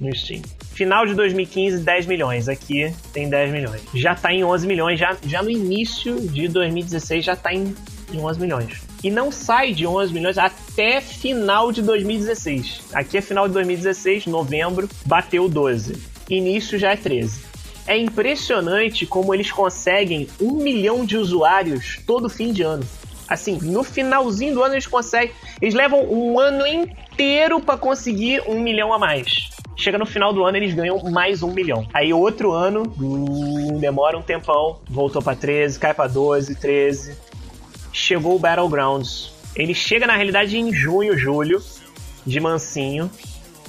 no 0.00 0.14
Steam. 0.14 0.42
Final 0.76 1.06
de 1.06 1.14
2015, 1.14 1.78
10 1.78 2.04
milhões. 2.04 2.50
Aqui 2.50 2.92
tem 3.10 3.30
10 3.30 3.50
milhões. 3.50 3.80
Já 3.94 4.14
tá 4.14 4.30
em 4.30 4.44
11 4.44 4.66
milhões. 4.66 5.00
Já, 5.00 5.16
já 5.24 5.42
no 5.42 5.50
início 5.50 6.20
de 6.20 6.48
2016 6.48 7.24
já 7.24 7.34
tá 7.34 7.50
em, 7.50 7.74
em 8.12 8.20
11 8.20 8.38
milhões. 8.38 8.82
E 9.02 9.10
não 9.10 9.32
sai 9.32 9.72
de 9.72 9.86
11 9.86 10.12
milhões 10.12 10.36
até 10.36 11.00
final 11.00 11.72
de 11.72 11.80
2016. 11.80 12.82
Aqui 12.92 13.16
é 13.16 13.22
final 13.22 13.48
de 13.48 13.54
2016, 13.54 14.26
novembro, 14.26 14.86
bateu 15.06 15.48
12. 15.48 15.96
Início 16.28 16.78
já 16.78 16.92
é 16.92 16.96
13. 16.96 17.40
É 17.86 17.96
impressionante 17.96 19.06
como 19.06 19.32
eles 19.32 19.50
conseguem 19.50 20.28
um 20.38 20.56
milhão 20.56 21.06
de 21.06 21.16
usuários 21.16 22.00
todo 22.06 22.28
fim 22.28 22.52
de 22.52 22.62
ano. 22.62 22.86
Assim, 23.26 23.58
no 23.62 23.82
finalzinho 23.82 24.52
do 24.52 24.62
ano 24.62 24.74
eles 24.74 24.86
conseguem. 24.86 25.32
Eles 25.62 25.74
levam 25.74 26.04
um 26.04 26.38
ano 26.38 26.66
inteiro 26.66 27.60
para 27.60 27.78
conseguir 27.78 28.42
um 28.46 28.60
milhão 28.60 28.92
a 28.92 28.98
mais. 28.98 29.55
Chega 29.76 29.98
no 29.98 30.06
final 30.06 30.32
do 30.32 30.42
ano, 30.42 30.56
eles 30.56 30.74
ganham 30.74 30.98
mais 31.10 31.42
um 31.42 31.52
milhão. 31.52 31.86
Aí 31.92 32.12
outro 32.12 32.52
ano, 32.52 32.90
hum, 32.98 33.78
demora 33.78 34.16
um 34.16 34.22
tempão, 34.22 34.80
voltou 34.88 35.20
para 35.20 35.36
13, 35.36 35.78
cai 35.78 35.92
para 35.92 36.08
12, 36.08 36.54
13. 36.54 37.14
Chegou 37.92 38.36
o 38.36 38.38
Battlegrounds. 38.38 39.32
Ele 39.54 39.74
chega 39.74 40.06
na 40.06 40.16
realidade 40.16 40.56
em 40.58 40.72
junho, 40.72 41.16
julho, 41.16 41.62
de 42.24 42.40
mansinho. 42.40 43.10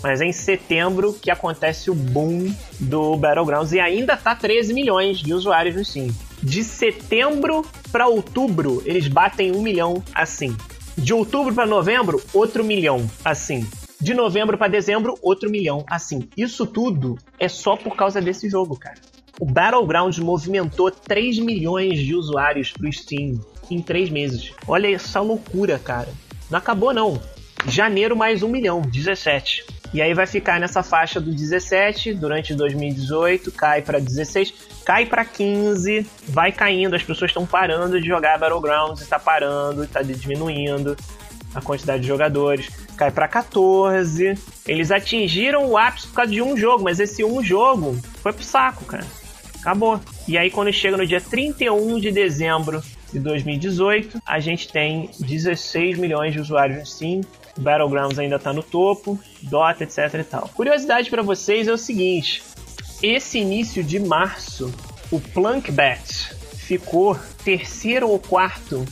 Mas 0.02 0.22
é 0.22 0.26
em 0.26 0.32
setembro 0.32 1.14
que 1.14 1.30
acontece 1.30 1.90
o 1.90 1.96
boom 1.96 2.54
do 2.80 3.18
Battlegrounds 3.18 3.74
e 3.74 3.80
ainda 3.80 4.16
tá 4.16 4.36
13 4.36 4.74
milhões 4.74 5.18
de 5.18 5.34
usuários 5.34 5.76
no 5.76 5.84
Steam. 5.84 6.10
De 6.42 6.64
setembro 6.64 7.66
para 7.92 8.08
outubro, 8.08 8.82
eles 8.86 9.08
batem 9.08 9.52
um 9.52 9.62
milhão 9.62 10.04
assim. 10.14 10.56
De 10.96 11.14
outubro 11.14 11.54
para 11.54 11.66
novembro, 11.66 12.22
outro 12.34 12.64
milhão 12.64 13.10
assim. 13.26 13.68
De 14.00 14.14
novembro 14.14 14.58
para 14.58 14.68
dezembro, 14.68 15.18
outro 15.22 15.50
milhão 15.50 15.84
assim. 15.90 16.30
Isso 16.38 16.66
tudo 16.66 17.18
é 17.40 17.50
só 17.50 17.76
por 17.76 17.96
causa 17.96 18.22
desse 18.22 18.50
jogo, 18.50 18.78
cara. 18.78 19.00
O 19.40 19.46
Battlegrounds 19.46 20.20
movimentou 20.20 20.90
3 20.90 21.40
milhões 21.40 22.00
de 22.00 22.16
usuários 22.16 22.72
pro 22.72 22.92
Steam 22.92 23.40
em 23.70 23.82
3 23.82 24.10
meses. 24.10 24.52
Olha 24.68 24.94
essa 24.94 25.20
loucura, 25.20 25.80
cara. 25.80 26.10
Não 26.50 26.58
acabou, 26.58 26.94
não. 26.94 27.22
Janeiro, 27.68 28.16
mais 28.16 28.44
1 28.44 28.48
milhão, 28.48 28.82
17. 28.82 29.66
E 29.94 30.02
aí 30.02 30.14
vai 30.14 30.28
ficar 30.28 30.60
nessa 30.60 30.84
faixa 30.84 31.20
do 31.20 31.32
17 31.32 32.14
durante 32.14 32.54
2018, 32.54 33.52
cai 33.52 33.82
para 33.82 34.00
16, 34.00 34.54
cai 34.86 35.06
para 35.06 35.24
15, 35.24 36.06
vai 36.28 36.52
caindo, 36.52 36.96
as 36.96 37.04
pessoas 37.04 37.32
estão 37.32 37.46
parando 37.46 38.00
de 38.00 38.08
jogar 38.08 38.38
Battlegrounds, 38.38 39.02
está 39.02 39.18
parando, 39.18 39.84
está 39.84 40.02
diminuindo 40.02 40.96
a 41.58 41.62
quantidade 41.62 42.02
de 42.04 42.08
jogadores, 42.08 42.70
cai 42.96 43.10
para 43.10 43.28
14. 43.28 44.38
Eles 44.68 44.92
atingiram 44.92 45.66
o 45.66 45.78
ápice 45.78 46.08
por 46.08 46.14
causa 46.14 46.32
de 46.32 46.42
um 46.42 46.56
jogo, 46.56 46.84
mas 46.84 47.00
esse 47.00 47.24
um 47.24 47.44
jogo 47.44 47.98
foi 48.22 48.32
pro 48.32 48.44
saco, 48.44 48.86
cara. 48.86 49.06
Acabou. 49.60 50.00
E 50.28 50.38
aí 50.38 50.52
quando 50.52 50.72
chega 50.72 50.96
no 50.96 51.06
dia 51.06 51.20
31 51.20 52.00
de 52.00 52.12
dezembro 52.12 52.84
de 53.12 53.20
2018, 53.20 54.22
a 54.26 54.40
gente 54.40 54.72
tem 54.72 55.10
16 55.20 55.98
milhões 55.98 56.34
de 56.34 56.40
usuários 56.40 56.78
no 56.78 56.86
Steam, 56.86 57.22
Battlegrounds 57.58 58.20
ainda 58.20 58.38
tá 58.38 58.54
no 58.54 58.62
topo, 58.62 59.20
Dota, 59.42 59.84
etc 59.84 60.14
e 60.14 60.24
tal. 60.24 60.50
Curiosidade 60.50 61.10
para 61.10 61.24
vocês 61.24 61.68
é 61.68 61.74
o 61.74 61.78
seguinte: 61.78 62.44
esse 63.02 63.40
início 63.40 63.84
de 63.84 64.00
março, 64.00 64.72
o 65.10 65.20
Plunkbat 65.20 66.36
ficou 66.56 67.18
terceiro 67.44 68.10
ou 68.10 68.20
quarto 68.20 68.86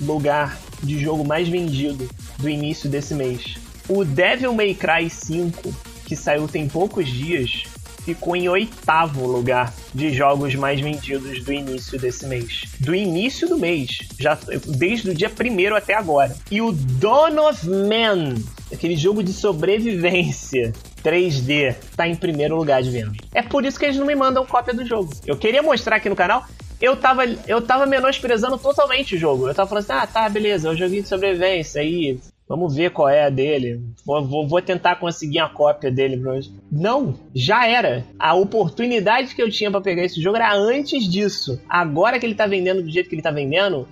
lugar 0.00 0.58
de 0.84 0.98
jogo 0.98 1.24
mais 1.24 1.48
vendido 1.48 2.08
do 2.38 2.48
início 2.48 2.88
desse 2.88 3.14
mês. 3.14 3.56
O 3.88 4.04
Devil 4.04 4.54
May 4.54 4.74
Cry 4.74 5.10
5, 5.10 5.74
que 6.06 6.16
saiu 6.16 6.48
tem 6.48 6.68
poucos 6.68 7.06
dias, 7.06 7.64
ficou 8.04 8.36
em 8.36 8.48
oitavo 8.48 9.26
lugar 9.26 9.74
de 9.94 10.12
jogos 10.12 10.54
mais 10.54 10.80
vendidos 10.80 11.42
do 11.42 11.52
início 11.52 11.98
desse 11.98 12.26
mês. 12.26 12.62
Do 12.78 12.94
início 12.94 13.48
do 13.48 13.58
mês, 13.58 13.98
já 14.18 14.38
desde 14.66 15.10
o 15.10 15.14
dia 15.14 15.30
primeiro 15.30 15.74
até 15.74 15.94
agora. 15.94 16.36
E 16.50 16.60
o 16.60 16.70
Dawn 16.72 17.48
of 17.48 17.66
Man, 17.68 18.34
aquele 18.72 18.96
jogo 18.96 19.22
de 19.22 19.32
sobrevivência 19.32 20.72
3D, 21.02 21.74
tá 21.96 22.06
em 22.06 22.14
primeiro 22.14 22.56
lugar 22.56 22.82
de 22.82 22.90
venda. 22.90 23.12
É 23.34 23.42
por 23.42 23.64
isso 23.64 23.78
que 23.78 23.86
eles 23.86 23.96
não 23.96 24.06
me 24.06 24.14
mandam 24.14 24.46
cópia 24.46 24.74
do 24.74 24.86
jogo. 24.86 25.10
Eu 25.26 25.36
queria 25.36 25.62
mostrar 25.62 25.96
aqui 25.96 26.08
no 26.08 26.16
canal, 26.16 26.44
eu 26.80 26.96
tava, 26.96 27.24
eu 27.46 27.62
tava 27.62 27.86
menosprezando 27.86 28.58
totalmente 28.58 29.16
o 29.16 29.18
jogo. 29.18 29.48
Eu 29.48 29.54
tava 29.54 29.68
falando 29.68 29.84
assim, 29.84 29.92
ah, 29.92 30.06
tá, 30.06 30.28
beleza, 30.28 30.68
é 30.68 30.72
um 30.72 30.76
joguinho 30.76 31.02
de 31.02 31.08
sobrevivência 31.08 31.80
aí, 31.80 32.18
Vamos 32.46 32.74
ver 32.76 32.90
qual 32.90 33.08
é 33.08 33.24
a 33.24 33.30
dele. 33.30 33.80
Vou, 34.04 34.22
vou, 34.22 34.46
vou 34.46 34.60
tentar 34.60 34.96
conseguir 34.96 35.38
a 35.38 35.48
cópia 35.48 35.90
dele. 35.90 36.22
Não, 36.70 37.14
já 37.34 37.66
era. 37.66 38.04
A 38.18 38.34
oportunidade 38.34 39.34
que 39.34 39.42
eu 39.42 39.50
tinha 39.50 39.70
para 39.70 39.80
pegar 39.80 40.04
esse 40.04 40.20
jogo 40.20 40.36
era 40.36 40.54
antes 40.54 41.08
disso. 41.10 41.58
Agora 41.66 42.18
que 42.18 42.26
ele 42.26 42.34
tá 42.34 42.46
vendendo 42.46 42.82
do 42.82 42.90
jeito 42.90 43.08
que 43.08 43.14
ele 43.14 43.22
tá 43.22 43.30
vendendo, 43.30 43.88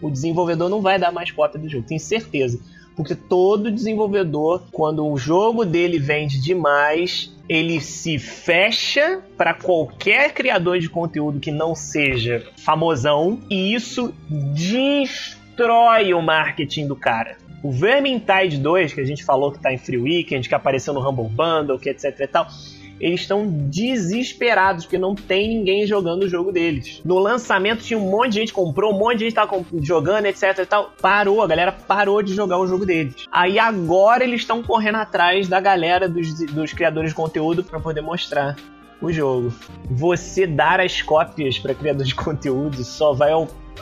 o 0.00 0.10
desenvolvedor 0.10 0.70
não 0.70 0.80
vai 0.80 0.98
dar 0.98 1.12
mais 1.12 1.30
cópia 1.30 1.60
do 1.60 1.68
jogo, 1.68 1.86
tenho 1.86 2.00
certeza. 2.00 2.58
Porque 2.96 3.14
todo 3.14 3.70
desenvolvedor, 3.70 4.64
quando 4.72 5.06
o 5.06 5.16
jogo 5.16 5.64
dele 5.64 5.98
vende 5.98 6.40
demais, 6.40 7.32
ele 7.48 7.80
se 7.80 8.18
fecha 8.18 9.22
para 9.36 9.54
qualquer 9.54 10.32
criador 10.32 10.78
de 10.78 10.88
conteúdo 10.88 11.40
que 11.40 11.50
não 11.50 11.74
seja 11.74 12.46
famosão 12.58 13.40
e 13.50 13.74
isso 13.74 14.14
destrói 14.28 16.14
o 16.14 16.22
marketing 16.22 16.86
do 16.86 16.94
cara. 16.94 17.36
O 17.62 17.70
Vermintide 17.70 18.56
2, 18.56 18.94
que 18.94 19.00
a 19.00 19.04
gente 19.04 19.24
falou 19.24 19.52
que 19.52 19.58
tá 19.58 19.72
em 19.72 19.78
Free 19.78 19.98
Weekend, 19.98 20.48
que 20.48 20.54
apareceu 20.54 20.94
no 20.94 21.06
Humble 21.06 21.28
Bundle, 21.28 21.78
que 21.78 21.90
etc 21.90 22.18
e 22.20 22.26
tal, 22.26 22.46
eles 23.00 23.20
estão 23.20 23.46
desesperados 23.48 24.84
porque 24.84 24.98
não 24.98 25.14
tem 25.14 25.48
ninguém 25.48 25.86
jogando 25.86 26.24
o 26.24 26.28
jogo 26.28 26.52
deles. 26.52 27.00
No 27.04 27.18
lançamento 27.18 27.82
tinha 27.82 27.98
um 27.98 28.10
monte 28.10 28.32
de 28.32 28.40
gente 28.40 28.52
comprou, 28.52 28.94
um 28.94 28.98
monte 28.98 29.18
de 29.18 29.24
gente 29.24 29.34
tava 29.34 29.64
jogando, 29.80 30.26
etc 30.26 30.58
e 30.58 30.66
tal. 30.66 30.92
Parou, 31.00 31.42
a 31.42 31.46
galera 31.46 31.72
parou 31.72 32.22
de 32.22 32.34
jogar 32.34 32.58
o 32.58 32.66
jogo 32.66 32.84
deles. 32.84 33.26
Aí 33.32 33.58
agora 33.58 34.22
eles 34.22 34.42
estão 34.42 34.62
correndo 34.62 34.96
atrás 34.96 35.48
da 35.48 35.60
galera 35.60 36.08
dos, 36.08 36.34
dos 36.52 36.72
criadores 36.72 37.10
de 37.10 37.16
conteúdo 37.16 37.64
para 37.64 37.80
poder 37.80 38.02
mostrar 38.02 38.56
o 39.00 39.10
jogo. 39.10 39.52
Você 39.90 40.46
dar 40.46 40.80
as 40.80 41.00
cópias 41.00 41.58
para 41.58 41.74
criadores 41.74 42.08
de 42.08 42.14
conteúdo 42.14 42.84
só 42.84 43.14
vai 43.14 43.30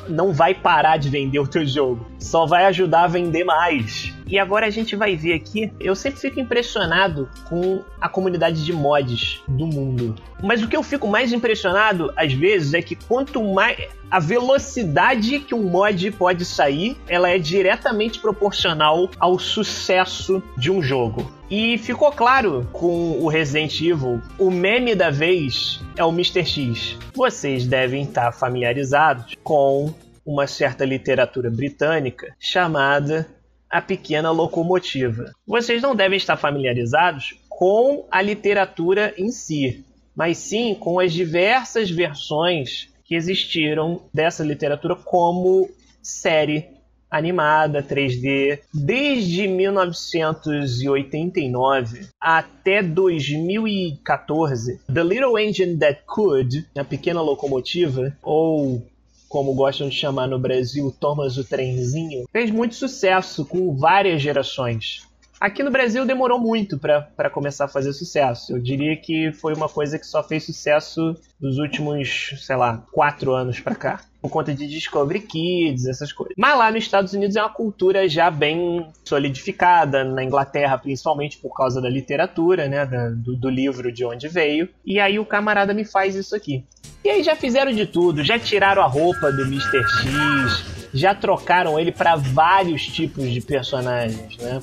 não 0.08 0.32
vai 0.32 0.54
parar 0.54 0.96
de 0.96 1.08
vender 1.08 1.38
o 1.38 1.46
teu 1.46 1.66
jogo, 1.66 2.06
só 2.18 2.46
vai 2.46 2.66
ajudar 2.66 3.04
a 3.04 3.08
vender 3.08 3.44
mais. 3.44 4.14
E 4.28 4.38
agora 4.38 4.66
a 4.66 4.70
gente 4.70 4.94
vai 4.94 5.16
ver 5.16 5.32
aqui, 5.32 5.72
eu 5.80 5.96
sempre 5.96 6.20
fico 6.20 6.38
impressionado 6.38 7.28
com 7.48 7.82
a 8.00 8.08
comunidade 8.08 8.64
de 8.64 8.72
mods 8.72 9.42
do 9.48 9.66
mundo. 9.66 10.14
Mas 10.42 10.62
o 10.62 10.68
que 10.68 10.76
eu 10.76 10.82
fico 10.82 11.08
mais 11.08 11.32
impressionado 11.32 12.12
às 12.14 12.32
vezes 12.32 12.74
é 12.74 12.82
que 12.82 12.94
quanto 12.94 13.42
mais 13.42 13.88
a 14.10 14.18
velocidade 14.20 15.40
que 15.40 15.54
um 15.54 15.62
mod 15.62 16.10
pode 16.12 16.44
sair, 16.44 16.96
ela 17.08 17.30
é 17.30 17.38
diretamente 17.38 18.18
proporcional 18.20 19.10
ao 19.18 19.38
sucesso 19.38 20.42
de 20.56 20.70
um 20.70 20.82
jogo. 20.82 21.30
E 21.50 21.78
ficou 21.78 22.12
claro 22.12 22.68
com 22.72 23.18
o 23.18 23.28
Resident 23.28 23.80
Evil, 23.80 24.20
o 24.38 24.50
meme 24.50 24.94
da 24.94 25.10
vez 25.10 25.80
é 25.96 26.04
o 26.04 26.10
Mr. 26.10 26.44
X. 26.44 26.98
Vocês 27.14 27.66
devem 27.66 28.02
estar 28.02 28.32
familiarizados 28.32 29.34
com 29.42 29.92
uma 30.24 30.46
certa 30.46 30.84
literatura 30.84 31.50
britânica 31.50 32.34
chamada 32.38 33.26
A 33.70 33.80
Pequena 33.80 34.30
Locomotiva. 34.30 35.32
Vocês 35.46 35.82
não 35.82 35.94
devem 35.94 36.16
estar 36.16 36.36
familiarizados 36.36 37.34
com 37.48 38.06
a 38.10 38.22
literatura 38.22 39.12
em 39.18 39.30
si, 39.30 39.84
mas 40.14 40.38
sim 40.38 40.74
com 40.74 41.00
as 41.00 41.12
diversas 41.12 41.90
versões 41.90 42.88
que 43.04 43.14
existiram 43.14 44.02
dessa 44.12 44.44
literatura 44.44 44.94
como 44.94 45.68
série 46.02 46.78
animada 47.10 47.82
3D 47.82 48.60
desde 48.72 49.48
1989 49.48 52.06
até 52.20 52.82
2014. 52.82 54.80
The 54.92 55.04
Little 55.04 55.38
Engine 55.38 55.78
That 55.78 56.02
Could, 56.06 56.66
a 56.76 56.84
pequena 56.84 57.22
locomotiva, 57.22 58.14
ou 58.22 58.86
como 59.28 59.54
gostam 59.54 59.88
de 59.88 59.94
chamar 59.94 60.26
no 60.26 60.38
Brasil, 60.38 60.94
Thomas 60.98 61.36
o 61.36 61.44
Trenzinho, 61.44 62.26
fez 62.32 62.50
muito 62.50 62.74
sucesso 62.74 63.44
com 63.44 63.76
várias 63.76 64.22
gerações. 64.22 65.07
Aqui 65.40 65.62
no 65.62 65.70
Brasil 65.70 66.04
demorou 66.04 66.38
muito 66.38 66.78
para 66.78 67.30
começar 67.30 67.66
a 67.66 67.68
fazer 67.68 67.92
sucesso. 67.92 68.52
Eu 68.52 68.58
diria 68.58 68.96
que 68.96 69.32
foi 69.32 69.54
uma 69.54 69.68
coisa 69.68 69.96
que 69.96 70.06
só 70.06 70.22
fez 70.22 70.44
sucesso 70.44 71.14
nos 71.40 71.58
últimos, 71.58 72.34
sei 72.38 72.56
lá, 72.56 72.84
quatro 72.92 73.32
anos 73.32 73.60
para 73.60 73.74
cá. 73.74 74.00
Por 74.20 74.30
conta 74.30 74.52
de 74.52 74.66
Discovery 74.66 75.20
Kids, 75.20 75.86
essas 75.86 76.12
coisas. 76.12 76.34
Mas 76.36 76.58
lá 76.58 76.72
nos 76.72 76.82
Estados 76.82 77.12
Unidos 77.12 77.36
é 77.36 77.40
uma 77.40 77.52
cultura 77.52 78.08
já 78.08 78.28
bem 78.32 78.84
solidificada, 79.04 80.02
na 80.02 80.24
Inglaterra 80.24 80.76
principalmente 80.76 81.38
por 81.38 81.54
causa 81.54 81.80
da 81.80 81.88
literatura, 81.88 82.66
né, 82.66 82.84
do, 83.14 83.36
do 83.36 83.48
livro 83.48 83.92
de 83.92 84.04
onde 84.04 84.26
veio. 84.26 84.68
E 84.84 84.98
aí 84.98 85.20
o 85.20 85.24
camarada 85.24 85.72
me 85.72 85.84
faz 85.84 86.16
isso 86.16 86.34
aqui. 86.34 86.64
E 87.04 87.10
aí 87.10 87.22
já 87.22 87.36
fizeram 87.36 87.70
de 87.70 87.86
tudo, 87.86 88.24
já 88.24 88.36
tiraram 88.40 88.82
a 88.82 88.86
roupa 88.86 89.30
do 89.30 89.42
Mr. 89.42 89.84
X, 89.84 90.64
já 90.92 91.14
trocaram 91.14 91.78
ele 91.78 91.92
para 91.92 92.16
vários 92.16 92.84
tipos 92.86 93.30
de 93.30 93.40
personagens, 93.40 94.36
né? 94.38 94.60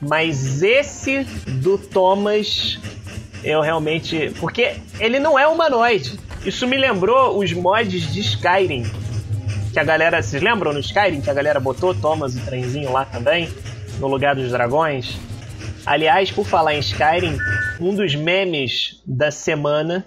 Mas 0.00 0.62
esse 0.62 1.24
do 1.46 1.76
Thomas, 1.76 2.78
eu 3.44 3.60
realmente. 3.60 4.32
Porque 4.40 4.76
ele 4.98 5.18
não 5.18 5.38
é 5.38 5.46
humanoide. 5.46 6.18
Isso 6.44 6.66
me 6.66 6.76
lembrou 6.76 7.38
os 7.38 7.52
mods 7.52 8.12
de 8.12 8.20
Skyrim. 8.20 8.84
Que 9.72 9.78
a 9.78 9.84
galera. 9.84 10.22
Vocês 10.22 10.42
lembram 10.42 10.72
no 10.72 10.80
Skyrim 10.80 11.20
que 11.20 11.30
a 11.30 11.34
galera 11.34 11.60
botou 11.60 11.94
Thomas 11.94 12.34
o 12.34 12.44
trenzinho 12.44 12.92
lá 12.92 13.04
também? 13.04 13.48
No 13.98 14.08
lugar 14.08 14.34
dos 14.34 14.50
dragões? 14.50 15.16
Aliás, 15.84 16.30
por 16.30 16.46
falar 16.46 16.74
em 16.74 16.80
Skyrim, 16.80 17.36
um 17.80 17.94
dos 17.94 18.14
memes 18.14 19.02
da 19.06 19.30
semana 19.30 20.06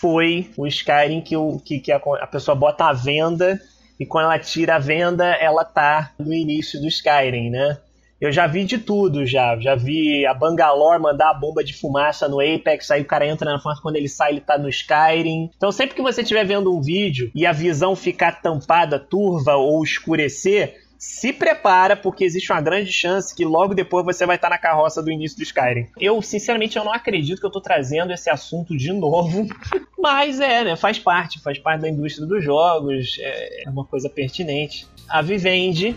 foi 0.00 0.50
o 0.56 0.66
Skyrim 0.66 1.20
que, 1.20 1.36
o, 1.36 1.58
que, 1.58 1.78
que 1.78 1.92
a, 1.92 2.00
a 2.20 2.26
pessoa 2.26 2.54
bota 2.54 2.86
a 2.86 2.92
venda 2.92 3.60
e 4.00 4.06
quando 4.06 4.24
ela 4.24 4.38
tira 4.38 4.76
a 4.76 4.78
venda, 4.78 5.26
ela 5.26 5.64
tá 5.64 6.10
no 6.18 6.32
início 6.32 6.80
do 6.80 6.88
Skyrim, 6.88 7.50
né? 7.50 7.78
Eu 8.22 8.30
já 8.30 8.46
vi 8.46 8.64
de 8.64 8.78
tudo, 8.78 9.26
já. 9.26 9.58
Já 9.58 9.74
vi 9.74 10.24
a 10.24 10.32
Bangalore 10.32 11.02
mandar 11.02 11.30
a 11.30 11.34
bomba 11.34 11.64
de 11.64 11.74
fumaça 11.74 12.28
no 12.28 12.38
Apex, 12.38 12.88
aí 12.92 13.02
o 13.02 13.04
cara 13.04 13.26
entra 13.26 13.50
na 13.50 13.58
fumaça, 13.58 13.82
quando 13.82 13.96
ele 13.96 14.08
sai, 14.08 14.30
ele 14.30 14.40
tá 14.40 14.56
no 14.56 14.68
Skyrim. 14.68 15.50
Então, 15.56 15.72
sempre 15.72 15.96
que 15.96 16.02
você 16.02 16.22
estiver 16.22 16.46
vendo 16.46 16.72
um 16.72 16.80
vídeo 16.80 17.32
e 17.34 17.44
a 17.44 17.50
visão 17.50 17.96
ficar 17.96 18.40
tampada, 18.40 18.96
turva 18.96 19.56
ou 19.56 19.82
escurecer, 19.82 20.76
se 20.96 21.32
prepara, 21.32 21.96
porque 21.96 22.22
existe 22.22 22.52
uma 22.52 22.60
grande 22.60 22.92
chance 22.92 23.34
que 23.34 23.44
logo 23.44 23.74
depois 23.74 24.04
você 24.04 24.24
vai 24.24 24.36
estar 24.36 24.50
na 24.50 24.56
carroça 24.56 25.02
do 25.02 25.10
início 25.10 25.36
do 25.36 25.42
Skyrim. 25.42 25.88
Eu, 25.98 26.22
sinceramente, 26.22 26.78
eu 26.78 26.84
não 26.84 26.92
acredito 26.92 27.40
que 27.40 27.46
eu 27.46 27.50
tô 27.50 27.60
trazendo 27.60 28.12
esse 28.12 28.30
assunto 28.30 28.76
de 28.76 28.92
novo, 28.92 29.48
mas 29.98 30.38
é, 30.38 30.62
né? 30.62 30.76
Faz 30.76 30.96
parte, 30.96 31.42
faz 31.42 31.58
parte 31.58 31.80
da 31.80 31.88
indústria 31.88 32.24
dos 32.24 32.44
jogos, 32.44 33.16
é, 33.18 33.64
é 33.64 33.68
uma 33.68 33.84
coisa 33.84 34.08
pertinente. 34.08 34.86
A 35.08 35.20
Vivendi, 35.20 35.96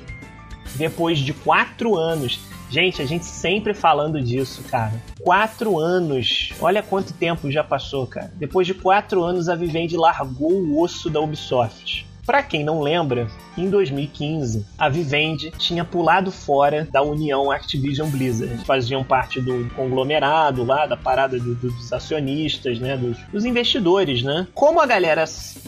depois 0.75 1.19
de 1.19 1.33
quatro 1.33 1.95
anos, 1.95 2.39
Gente, 2.69 3.01
a 3.01 3.05
gente 3.05 3.25
sempre 3.25 3.73
falando 3.73 4.19
disso, 4.21 4.63
cara. 4.63 5.01
Quatro 5.21 5.79
anos. 5.79 6.51
Olha 6.59 6.81
quanto 6.81 7.13
tempo 7.13 7.51
já 7.51 7.63
passou, 7.63 8.07
cara. 8.07 8.31
Depois 8.35 8.65
de 8.65 8.73
quatro 8.73 9.23
anos, 9.23 9.47
a 9.47 9.55
Vivendi 9.55 9.95
largou 9.95 10.51
o 10.51 10.81
osso 10.81 11.09
da 11.09 11.19
Ubisoft. 11.21 12.07
Para 12.25 12.41
quem 12.41 12.63
não 12.63 12.81
lembra, 12.81 13.27
em 13.55 13.69
2015, 13.69 14.65
a 14.77 14.89
Vivendi 14.89 15.51
tinha 15.51 15.85
pulado 15.85 16.31
fora 16.31 16.87
da 16.91 17.03
união 17.03 17.51
Activision 17.51 18.09
Blizzard. 18.09 18.65
Faziam 18.65 19.03
parte 19.03 19.39
do 19.39 19.69
conglomerado 19.75 20.63
lá, 20.63 20.87
da 20.87 20.97
parada 20.97 21.37
do, 21.37 21.53
dos 21.53 21.93
acionistas, 21.93 22.79
né, 22.79 22.97
dos, 22.97 23.17
dos 23.31 23.45
investidores, 23.45 24.23
né? 24.23 24.47
Como 24.55 24.81
a 24.81 24.87
galera 24.87 25.25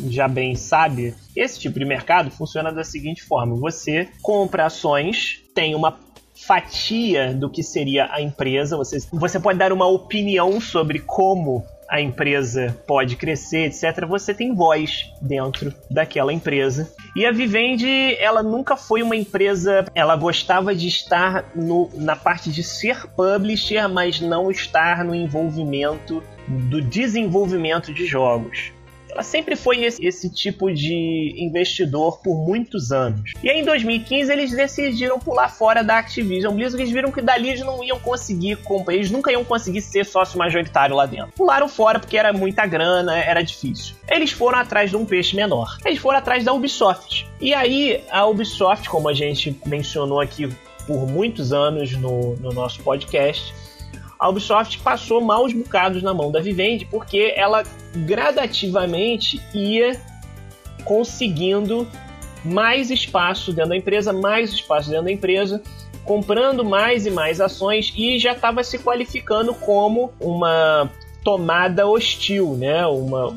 já 0.07 0.27
bem 0.27 0.55
sabe, 0.55 1.13
esse 1.35 1.59
tipo 1.59 1.77
de 1.77 1.85
mercado 1.85 2.31
funciona 2.31 2.71
da 2.71 2.83
seguinte 2.83 3.23
forma: 3.23 3.55
você 3.55 4.09
compra 4.23 4.65
ações, 4.65 5.41
tem 5.53 5.75
uma 5.75 5.99
fatia 6.35 7.33
do 7.33 7.49
que 7.49 7.63
seria 7.63 8.09
a 8.11 8.21
empresa, 8.21 8.77
você, 8.77 8.99
você 9.11 9.39
pode 9.39 9.57
dar 9.57 9.73
uma 9.73 9.87
opinião 9.87 10.61
sobre 10.61 10.99
como 10.99 11.65
a 11.89 12.01
empresa 12.01 12.77
pode 12.85 13.15
crescer, 13.15 13.65
etc., 13.65 14.05
você 14.05 14.33
tem 14.33 14.53
voz 14.53 15.11
dentro 15.21 15.73
daquela 15.89 16.33
empresa. 16.33 16.91
E 17.15 17.25
a 17.25 17.31
Vivendi, 17.31 18.15
ela 18.19 18.43
nunca 18.43 18.75
foi 18.75 19.01
uma 19.01 19.15
empresa, 19.15 19.85
ela 19.95 20.15
gostava 20.15 20.75
de 20.75 20.87
estar 20.87 21.51
no, 21.55 21.89
na 21.95 22.15
parte 22.15 22.51
de 22.51 22.63
ser 22.63 23.07
publisher, 23.07 23.87
mas 23.87 24.19
não 24.19 24.51
estar 24.51 25.03
no 25.03 25.15
envolvimento 25.15 26.23
do 26.47 26.81
desenvolvimento 26.81 27.93
de 27.93 28.05
jogos 28.05 28.76
sempre 29.23 29.55
foi 29.55 29.83
esse, 29.83 30.05
esse, 30.05 30.29
tipo 30.29 30.71
de 30.71 31.35
investidor 31.37 32.19
por 32.19 32.35
muitos 32.35 32.91
anos. 32.91 33.31
E 33.43 33.49
aí 33.49 33.59
em 33.59 33.63
2015 33.63 34.31
eles 34.31 34.51
decidiram 34.51 35.19
pular 35.19 35.49
fora 35.49 35.83
da 35.83 35.97
Activision 35.97 36.53
Blizzard, 36.53 36.81
eles 36.81 36.93
viram 36.93 37.11
que 37.11 37.21
dali 37.21 37.49
eles 37.49 37.61
não 37.61 37.83
iam 37.83 37.99
conseguir 37.99 38.57
comprar, 38.57 38.93
eles 38.93 39.09
nunca 39.09 39.31
iam 39.31 39.43
conseguir 39.43 39.81
ser 39.81 40.05
sócio 40.05 40.37
majoritário 40.37 40.95
lá 40.95 41.05
dentro. 41.05 41.31
Pularam 41.35 41.67
fora 41.67 41.99
porque 41.99 42.17
era 42.17 42.33
muita 42.33 42.65
grana, 42.65 43.17
era 43.17 43.41
difícil. 43.41 43.95
Eles 44.09 44.31
foram 44.31 44.59
atrás 44.59 44.89
de 44.89 44.97
um 44.97 45.05
peixe 45.05 45.35
menor. 45.35 45.77
Eles 45.85 45.99
foram 45.99 46.17
atrás 46.17 46.43
da 46.43 46.53
Ubisoft. 46.53 47.27
E 47.39 47.53
aí 47.53 48.03
a 48.09 48.25
Ubisoft, 48.25 48.89
como 48.89 49.09
a 49.09 49.13
gente 49.13 49.55
mencionou 49.65 50.19
aqui 50.19 50.49
por 50.85 51.05
muitos 51.05 51.51
anos 51.51 51.91
no, 51.93 52.35
no 52.37 52.51
nosso 52.51 52.81
podcast, 52.81 53.53
a 54.19 54.29
Ubisoft 54.29 54.79
passou 54.79 55.21
maus 55.21 55.53
bocados 55.53 56.01
na 56.01 56.13
mão 56.13 56.31
da 56.31 56.39
Vivendi 56.39 56.85
porque 56.85 57.33
ela 57.35 57.63
gradativamente 57.95 59.41
ia 59.53 59.99
conseguindo 60.83 61.87
mais 62.43 62.89
espaço 62.89 63.51
dentro 63.51 63.71
da 63.71 63.77
empresa, 63.77 64.13
mais 64.13 64.51
espaço 64.51 64.89
dentro 64.89 65.05
da 65.05 65.11
empresa, 65.11 65.61
comprando 66.03 66.63
mais 66.63 67.05
e 67.05 67.11
mais 67.11 67.41
ações 67.41 67.93
e 67.95 68.17
já 68.17 68.31
estava 68.31 68.63
se 68.63 68.79
qualificando 68.79 69.53
como 69.53 70.13
uma 70.19 70.89
tomada 71.23 71.87
hostil, 71.87 72.55
né? 72.55 72.85
Uma 72.87 73.35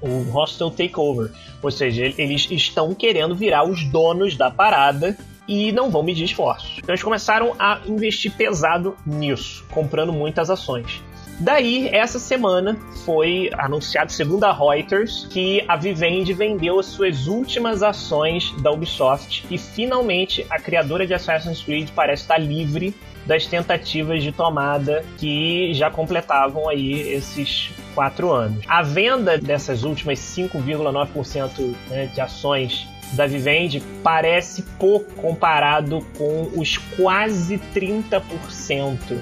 o 0.00 0.22
hostile 0.30 0.70
takeover, 0.70 1.30
ou 1.62 1.70
seja, 1.70 2.06
eles 2.16 2.48
estão 2.50 2.94
querendo 2.94 3.34
virar 3.34 3.64
os 3.64 3.84
donos 3.84 4.34
da 4.34 4.50
parada 4.50 5.14
e 5.50 5.72
não 5.72 5.90
vão 5.90 6.04
medir 6.04 6.24
esforços. 6.24 6.78
Então 6.78 6.92
eles 6.92 7.02
começaram 7.02 7.56
a 7.58 7.80
investir 7.84 8.32
pesado 8.32 8.96
nisso, 9.04 9.64
comprando 9.72 10.12
muitas 10.12 10.48
ações. 10.48 11.02
Daí, 11.40 11.88
essa 11.88 12.18
semana 12.18 12.78
foi 13.04 13.50
anunciado, 13.54 14.12
segundo 14.12 14.44
a 14.44 14.52
Reuters, 14.52 15.26
que 15.30 15.64
a 15.66 15.74
Vivendi 15.74 16.34
vendeu 16.34 16.78
as 16.78 16.86
suas 16.86 17.26
últimas 17.26 17.82
ações 17.82 18.54
da 18.62 18.70
Ubisoft 18.70 19.44
e 19.50 19.58
finalmente 19.58 20.46
a 20.50 20.60
criadora 20.60 21.06
de 21.06 21.14
Assassin's 21.14 21.62
Creed 21.62 21.88
parece 21.94 22.22
estar 22.22 22.38
livre 22.38 22.94
das 23.26 23.46
tentativas 23.46 24.22
de 24.22 24.32
tomada 24.32 25.04
que 25.18 25.72
já 25.74 25.90
completavam 25.90 26.68
aí 26.68 27.14
esses 27.14 27.70
quatro 27.94 28.30
anos. 28.30 28.62
A 28.68 28.82
venda 28.82 29.38
dessas 29.38 29.82
últimas 29.82 30.18
5,9% 30.18 31.74
né, 31.88 32.06
de 32.06 32.20
ações 32.20 32.86
da 33.12 33.26
Vivendi 33.26 33.82
parece 34.02 34.62
pouco 34.78 35.12
comparado 35.14 36.04
com 36.16 36.50
os 36.56 36.76
quase 36.76 37.60
30% 37.74 39.18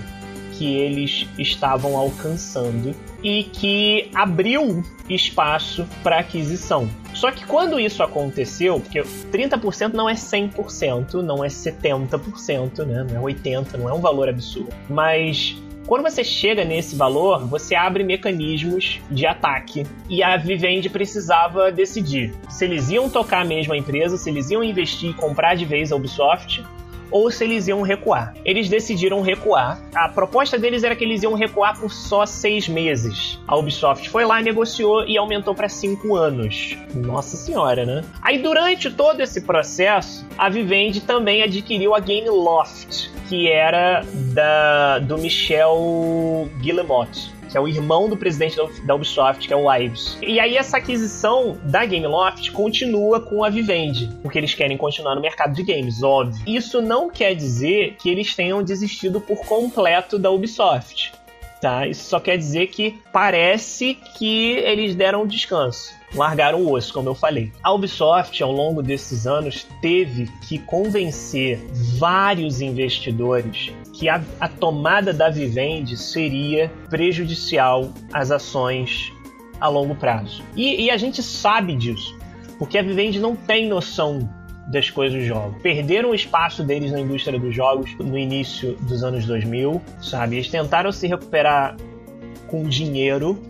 que 0.53 0.75
eles 0.75 1.27
estavam 1.39 1.97
alcançando 1.97 2.95
e 3.23 3.45
que 3.45 4.11
abriu 4.13 4.83
espaço 5.09 5.87
para 6.03 6.19
aquisição. 6.19 6.89
Só 7.15 7.31
que 7.31 7.47
quando 7.47 7.79
isso 7.79 8.03
aconteceu, 8.03 8.81
porque 8.81 9.01
30% 9.01 9.93
não 9.95 10.09
é 10.09 10.15
100%, 10.15 11.15
não 11.23 11.45
é 11.45 11.49
70%, 11.49 12.85
né? 12.85 13.07
não 13.09 13.29
é 13.29 13.33
80%, 13.33 13.75
não 13.79 13.89
é 13.89 13.93
um 13.93 14.01
valor 14.01 14.29
absurdo, 14.29 14.73
mas 14.89 15.57
quando 15.89 16.03
você 16.03 16.23
chega 16.23 16.67
nesse 16.67 16.95
valor, 16.95 17.47
você 17.47 17.75
abre 17.75 18.05
mecanismos 18.05 19.01
de 19.11 19.27
ataque. 19.27 19.87
E 20.07 20.23
a 20.23 20.37
Vivendi 20.37 20.91
precisava 20.91 21.73
decidir 21.73 22.35
se 22.47 22.67
eles 22.67 22.91
iam 22.91 23.09
tocar 23.09 23.43
mesmo 23.43 23.73
a 23.73 23.77
empresa, 23.79 24.19
se 24.19 24.29
eles 24.29 24.51
iam 24.51 24.63
investir 24.63 25.11
e 25.11 25.15
comprar 25.15 25.55
de 25.55 25.65
vez 25.65 25.91
a 25.91 25.97
Ubisoft, 25.97 26.63
ou 27.11 27.31
se 27.31 27.45
eles 27.45 27.69
iam 27.69 27.83
recuar. 27.83 28.35
Eles 28.45 28.69
decidiram 28.69 29.21
recuar. 29.21 29.81
A 29.95 30.09
proposta 30.09 30.59
deles 30.59 30.85
era 30.85 30.95
que 30.95 31.05
eles 31.05 31.23
iam 31.23 31.35
recuar 31.35 31.79
por 31.79 31.91
só 31.91 32.27
seis 32.27 32.69
meses. 32.69 33.39
A 33.47 33.57
Ubisoft 33.57 34.09
foi 34.11 34.25
lá, 34.25 34.41
negociou 34.41 35.05
e 35.07 35.17
aumentou 35.17 35.55
para 35.55 35.69
cinco 35.69 36.17
anos. 36.17 36.77
Nossa 36.95 37.37
senhora, 37.37 37.85
né? 37.85 38.05
Aí 38.23 38.39
durante 38.39 38.91
todo 38.91 39.21
esse 39.21 39.41
processo, 39.43 40.27
a 40.37 40.49
Vivendi 40.49 41.01
também 41.01 41.43
adquiriu 41.43 41.95
a 41.95 42.01
Game 42.01 42.29
Loft, 42.29 43.11
que 43.29 43.49
era 43.49 44.05
da 44.35 44.99
do 44.99 45.19
Michel 45.19 46.49
Guillemot 46.61 47.38
que 47.49 47.57
é 47.57 47.61
o 47.61 47.69
irmão 47.69 48.09
do 48.09 48.17
presidente 48.17 48.57
da 48.85 48.95
Ubisoft, 48.95 49.47
que 49.47 49.53
é 49.53 49.57
o 49.57 49.73
Ives. 49.73 50.19
E 50.23 50.39
aí 50.39 50.57
essa 50.57 50.77
aquisição 50.77 51.59
da 51.65 51.85
Gameloft 51.85 52.51
continua 52.53 53.21
com 53.21 53.45
a 53.45 53.51
Vivendi, 53.51 54.09
porque 54.23 54.39
eles 54.39 54.55
querem 54.55 54.77
continuar 54.77 55.15
no 55.15 55.21
mercado 55.21 55.55
de 55.55 55.63
games, 55.63 56.03
óbvio. 56.03 56.43
Isso 56.47 56.81
não 56.81 57.11
quer 57.11 57.35
dizer 57.35 57.97
que 57.99 58.11
eles 58.11 58.35
tenham 58.35 58.63
desistido 58.63 59.21
por 59.21 59.39
completo 59.47 60.19
da 60.19 60.31
Ubisoft. 60.31 61.13
Tá? 61.61 61.87
Isso 61.89 62.05
só 62.05 62.21
quer 62.21 62.37
dizer 62.37 62.69
que 62.69 62.97
parece 63.13 63.99
que 64.17 64.53
eles 64.59 64.95
deram 64.95 65.23
um 65.23 65.27
descanso 65.27 65.98
largaram 66.15 66.63
o 66.63 66.73
osso, 66.73 66.93
como 66.93 67.09
eu 67.09 67.15
falei. 67.15 67.53
A 67.63 67.73
Ubisoft, 67.73 68.43
ao 68.43 68.53
longo 68.53 68.83
desses 68.83 69.27
anos, 69.27 69.67
teve 69.81 70.29
que 70.47 70.59
convencer 70.59 71.61
vários 71.99 72.61
investidores 72.61 73.73
que 73.93 74.09
a, 74.09 74.23
a 74.41 74.49
tomada 74.49 75.13
da 75.13 75.29
Vivendi 75.29 75.97
seria 75.97 76.71
prejudicial 76.89 77.91
às 78.13 78.31
ações 78.31 79.13
a 79.61 79.69
longo 79.69 79.95
prazo. 79.95 80.43
E, 80.57 80.85
e 80.85 80.91
a 80.91 80.97
gente 80.97 81.23
sabe 81.23 81.75
disso, 81.75 82.17
porque 82.59 82.79
a 82.79 82.83
Vivendi 82.83 83.19
não 83.19 83.35
tem 83.35 83.69
noção 83.69 84.29
das 84.69 84.91
coisas 84.91 85.19
do 85.19 85.25
jogo. 85.25 85.59
Perderam 85.61 86.11
o 86.11 86.15
espaço 86.15 86.63
deles 86.63 86.93
na 86.93 87.01
indústria 87.01 87.39
dos 87.39 87.55
jogos 87.55 87.95
no 87.99 88.19
início 88.19 88.75
dos 88.83 89.03
anos 89.03 89.25
2000, 89.25 89.81
sabe? 90.01 90.37
Eles 90.37 90.49
tentaram 90.49 90.93
se 90.93 91.07
recuperar 91.07 91.77
com 92.47 92.65
dinheiro 92.65 93.41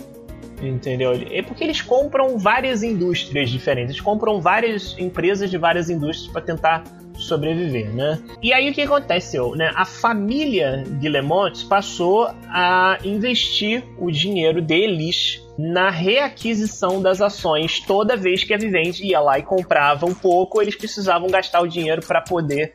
Entendeu? 0.61 1.13
É 1.31 1.43
porque 1.43 1.63
eles 1.63 1.81
compram 1.81 2.39
várias 2.39 2.83
indústrias 2.83 3.51
diferentes, 3.51 3.91
eles 3.91 4.01
compram 4.01 4.41
várias 4.41 4.97
empresas 4.99 5.51
de 5.51 5.57
várias 5.57 5.89
indústrias 5.89 6.33
para 6.33 6.43
tentar 6.43 6.85
sobreviver, 7.19 7.93
né? 7.95 8.21
E 8.43 8.53
aí 8.53 8.71
o 8.71 8.73
que 8.73 8.83
aconteceu, 8.83 9.55
né? 9.55 9.73
A 9.75 9.85
família 9.85 10.85
Guillemot 11.01 11.67
passou 11.67 12.31
a 12.49 12.99
investir 13.05 13.85
o 13.99 14.11
dinheiro 14.11 14.63
deles 14.63 15.43
na 15.59 15.91
reaquisição 15.91 17.03
das 17.03 17.21
ações 17.21 17.81
toda 17.81 18.17
vez 18.17 18.45
que 18.45 18.55
a 18.55 18.59
Vivendi 18.59 19.09
ia 19.09 19.21
lá 19.21 19.39
e 19.39 19.43
comprava 19.43 20.07
um 20.07 20.15
pouco, 20.15 20.63
eles 20.63 20.77
precisavam 20.77 21.29
gastar 21.29 21.61
o 21.61 21.67
dinheiro 21.67 22.01
para 22.07 22.21
poder 22.21 22.73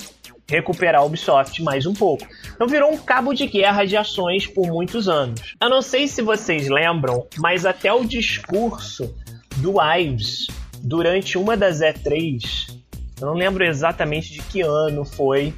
recuperar 0.50 1.02
a 1.02 1.06
Ubisoft 1.06 1.62
mais 1.62 1.86
um 1.86 1.94
pouco. 1.94 2.28
Então 2.54 2.68
virou 2.68 2.92
um 2.92 2.98
cabo 2.98 3.34
de 3.34 3.48
guerra 3.48 3.86
de 3.86 3.96
ações 3.98 4.46
por 4.48 4.68
muitos 4.68 5.08
anos. 5.08 5.56
Eu 5.62 5.70
não 5.70 5.82
sei 5.82 6.08
se 6.08 6.22
vocês 6.22 6.68
lembram, 6.68 7.28
mas 7.38 7.66
até 7.66 7.92
o 7.92 8.06
discurso 8.06 9.14
do 9.58 9.76
Ives 9.82 10.48
durante 10.82 11.38
uma 11.38 11.56
das 11.56 11.80
E3, 11.80 12.78
eu 13.22 13.28
não 13.28 13.34
lembro 13.34 13.64
exatamente 13.64 14.34
de 14.34 14.42
que 14.42 14.62
ano 14.62 15.06
foi, 15.06 15.54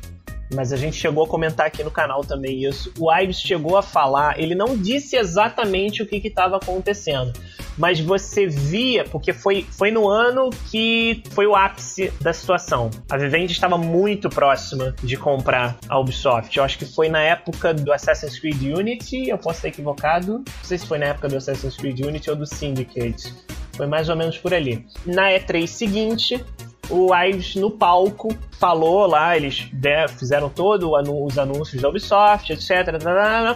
mas 0.53 0.71
a 0.71 0.77
gente 0.77 0.95
chegou 0.95 1.25
a 1.25 1.27
comentar 1.27 1.67
aqui 1.67 1.83
no 1.83 1.91
canal 1.91 2.21
também 2.21 2.63
isso. 2.63 2.91
O 2.99 3.13
Ives 3.13 3.39
chegou 3.39 3.77
a 3.77 3.81
falar, 3.81 4.39
ele 4.39 4.55
não 4.55 4.77
disse 4.77 5.15
exatamente 5.15 6.01
o 6.01 6.05
que 6.05 6.15
estava 6.17 6.57
acontecendo, 6.57 7.33
mas 7.77 7.99
você 7.99 8.47
via, 8.47 9.03
porque 9.03 9.33
foi, 9.33 9.65
foi 9.71 9.91
no 9.91 10.07
ano 10.07 10.49
que 10.71 11.23
foi 11.31 11.45
o 11.45 11.55
ápice 11.55 12.11
da 12.21 12.33
situação. 12.33 12.89
A 13.09 13.17
Vivendi 13.17 13.53
estava 13.53 13.77
muito 13.77 14.29
próxima 14.29 14.95
de 15.03 15.17
comprar 15.17 15.77
a 15.89 15.99
Ubisoft. 15.99 16.57
Eu 16.57 16.63
acho 16.63 16.77
que 16.77 16.85
foi 16.85 17.09
na 17.09 17.19
época 17.19 17.73
do 17.73 17.91
Assassin's 17.91 18.39
Creed 18.39 18.61
Unity, 18.61 19.29
eu 19.29 19.37
posso 19.37 19.57
estar 19.57 19.67
equivocado. 19.69 20.39
Não 20.39 20.63
sei 20.63 20.77
se 20.77 20.87
foi 20.87 20.97
na 20.97 21.07
época 21.07 21.27
do 21.27 21.37
Assassin's 21.37 21.75
Creed 21.75 21.99
Unity 21.99 22.29
ou 22.29 22.35
do 22.35 22.45
Syndicate. 22.45 23.33
Foi 23.75 23.87
mais 23.87 24.07
ou 24.07 24.15
menos 24.15 24.37
por 24.37 24.53
ali. 24.53 24.85
Na 25.05 25.31
E3 25.31 25.67
seguinte, 25.67 26.43
o 26.89 27.15
Ives 27.15 27.55
no 27.55 27.71
palco 27.71 28.35
falou 28.59 29.05
lá, 29.07 29.35
eles 29.35 29.67
né, 29.73 30.07
fizeram 30.07 30.49
todos 30.49 30.89
os 30.89 31.37
anúncios 31.37 31.81
da 31.81 31.89
Ubisoft, 31.89 32.51
etc. 32.51 32.99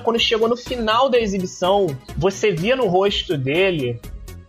Quando 0.03 0.19
chegou 0.19 0.47
no 0.47 0.57
final 0.57 1.09
da 1.09 1.19
exibição, 1.19 1.87
você 2.17 2.51
via 2.51 2.75
no 2.75 2.87
rosto 2.87 3.37
dele, 3.37 3.99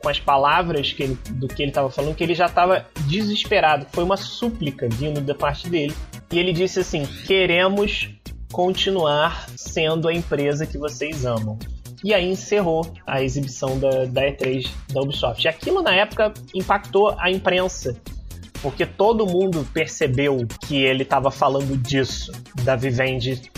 com 0.03 0.09
as 0.09 0.19
palavras 0.19 0.93
que 0.93 1.03
ele, 1.03 1.19
do 1.31 1.47
que 1.47 1.63
ele 1.63 1.71
estava 1.71 1.91
falando, 1.91 2.15
que 2.15 2.25
ele 2.25 2.35
já 2.35 2.47
estava 2.47 2.87
desesperado. 3.07 3.87
Foi 3.93 4.03
uma 4.03 4.17
súplica 4.17 4.89
vindo 4.89 5.21
da 5.21 5.35
parte 5.35 5.69
dele. 5.69 5.95
E 6.33 6.39
ele 6.39 6.53
disse 6.53 6.81
assim: 6.81 7.05
queremos 7.27 8.09
continuar 8.51 9.47
sendo 9.57 10.09
a 10.09 10.15
empresa 10.15 10.67
que 10.67 10.79
vocês 10.79 11.25
amam. 11.25 11.59
E 12.03 12.15
aí 12.15 12.31
encerrou 12.31 12.91
a 13.07 13.23
exibição 13.23 13.79
da, 13.79 14.07
da 14.07 14.23
E3 14.23 14.71
da 14.91 15.03
Ubisoft. 15.03 15.45
E 15.45 15.49
aquilo 15.49 15.83
na 15.83 15.95
época 15.95 16.33
impactou 16.55 17.15
a 17.19 17.31
imprensa 17.31 17.95
porque 18.63 18.85
todo 18.85 19.27
mundo 19.27 19.67
percebeu 19.73 20.47
que 20.67 20.83
ele 20.83 21.03
estava 21.03 21.31
falando 21.31 21.77
disso, 21.77 22.33
da 22.63 22.77
Vivendi 22.77 23.51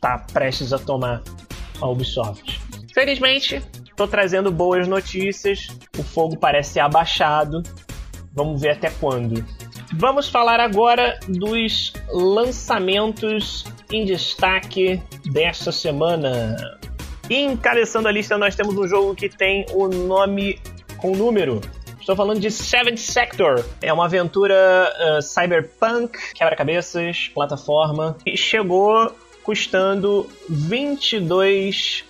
tá 0.00 0.24
prestes 0.32 0.72
a 0.72 0.78
tomar 0.78 1.22
a 1.80 1.86
Ubisoft. 1.86 2.60
Felizmente, 2.92 3.62
estou 3.84 4.08
trazendo 4.08 4.50
boas 4.50 4.88
notícias, 4.88 5.68
o 5.98 6.02
fogo 6.02 6.36
parece 6.36 6.80
abaixado, 6.80 7.62
vamos 8.32 8.60
ver 8.60 8.70
até 8.70 8.90
quando. 8.90 9.44
Vamos 9.94 10.28
falar 10.28 10.60
agora 10.60 11.18
dos 11.28 11.92
lançamentos 12.08 13.64
em 13.90 14.04
destaque 14.04 15.02
desta 15.32 15.72
semana. 15.72 16.56
Encabeçando 17.28 18.08
a 18.08 18.12
lista, 18.12 18.38
nós 18.38 18.54
temos 18.54 18.76
um 18.76 18.86
jogo 18.86 19.14
que 19.14 19.28
tem 19.28 19.66
o 19.72 19.88
nome 19.88 20.58
com 20.96 21.16
número 21.16 21.60
Estou 22.10 22.26
falando 22.26 22.40
de 22.40 22.50
Seventh 22.50 22.98
Sector. 22.98 23.64
É 23.80 23.92
uma 23.92 24.06
aventura 24.06 24.92
uh, 24.98 25.22
cyberpunk, 25.22 26.18
quebra-cabeças, 26.34 27.30
plataforma. 27.32 28.16
E 28.26 28.36
chegou 28.36 29.14
custando 29.44 30.28
22 30.48 32.04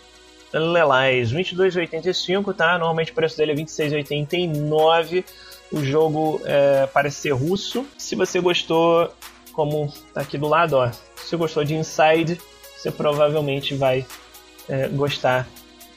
lelais. 0.54 1.30
22,85, 1.30 2.56
tá? 2.56 2.78
Normalmente 2.78 3.12
o 3.12 3.14
preço 3.14 3.36
dele 3.36 3.52
é 3.52 3.54
26,89. 3.56 5.22
O 5.70 5.84
jogo 5.84 6.40
é, 6.46 6.86
parece 6.86 7.20
ser 7.20 7.32
russo. 7.32 7.86
Se 7.98 8.16
você 8.16 8.40
gostou, 8.40 9.12
como 9.52 9.92
tá 10.14 10.22
aqui 10.22 10.38
do 10.38 10.48
lado, 10.48 10.78
ó. 10.78 10.90
Se 10.90 11.28
você 11.28 11.36
gostou 11.36 11.62
de 11.62 11.74
Inside, 11.74 12.40
você 12.74 12.90
provavelmente 12.90 13.74
vai 13.74 14.06
é, 14.66 14.88
gostar 14.88 15.46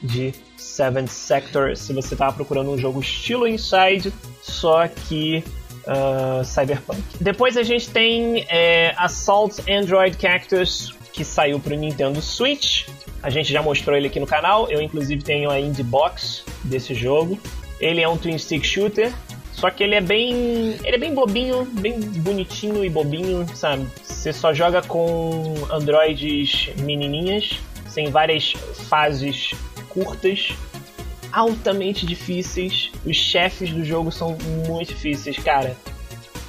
de 0.02 0.34
Seventh 0.74 1.10
Sector, 1.10 1.76
se 1.76 1.92
você 1.92 2.14
estava 2.14 2.32
procurando 2.32 2.70
um 2.72 2.76
jogo 2.76 3.00
estilo 3.00 3.46
Inside, 3.46 4.12
só 4.42 4.88
que 4.88 5.44
uh, 5.86 6.44
cyberpunk. 6.44 7.00
Depois 7.20 7.56
a 7.56 7.62
gente 7.62 7.88
tem 7.90 8.44
é, 8.48 8.92
Assault 8.96 9.62
Android 9.70 10.16
Cactus, 10.16 10.92
que 11.12 11.24
saiu 11.24 11.60
para 11.60 11.74
o 11.74 11.76
Nintendo 11.76 12.20
Switch. 12.20 12.88
A 13.22 13.30
gente 13.30 13.52
já 13.52 13.62
mostrou 13.62 13.96
ele 13.96 14.08
aqui 14.08 14.18
no 14.18 14.26
canal, 14.26 14.68
eu 14.68 14.82
inclusive 14.82 15.22
tenho 15.22 15.48
a 15.48 15.60
indie 15.60 15.84
box 15.84 16.44
desse 16.64 16.92
jogo. 16.92 17.38
Ele 17.78 18.00
é 18.00 18.08
um 18.08 18.16
twin 18.16 18.36
stick 18.36 18.64
shooter, 18.64 19.12
só 19.52 19.70
que 19.70 19.84
ele 19.84 19.94
é 19.94 20.00
bem, 20.00 20.76
ele 20.82 20.96
é 20.96 20.98
bem 20.98 21.14
bobinho, 21.14 21.64
bem 21.64 22.00
bonitinho 22.00 22.84
e 22.84 22.90
bobinho, 22.90 23.46
sabe? 23.54 23.86
Você 24.02 24.32
só 24.32 24.52
joga 24.52 24.82
com 24.82 25.54
androides 25.70 26.70
menininhas, 26.78 27.60
tem 27.94 28.10
várias 28.10 28.52
fases 28.88 29.52
curtas, 29.94 30.50
altamente 31.32 32.04
difíceis. 32.04 32.90
Os 33.06 33.16
chefes 33.16 33.70
do 33.70 33.84
jogo 33.84 34.12
são 34.12 34.36
muito 34.66 34.88
difíceis, 34.88 35.38
cara. 35.38 35.76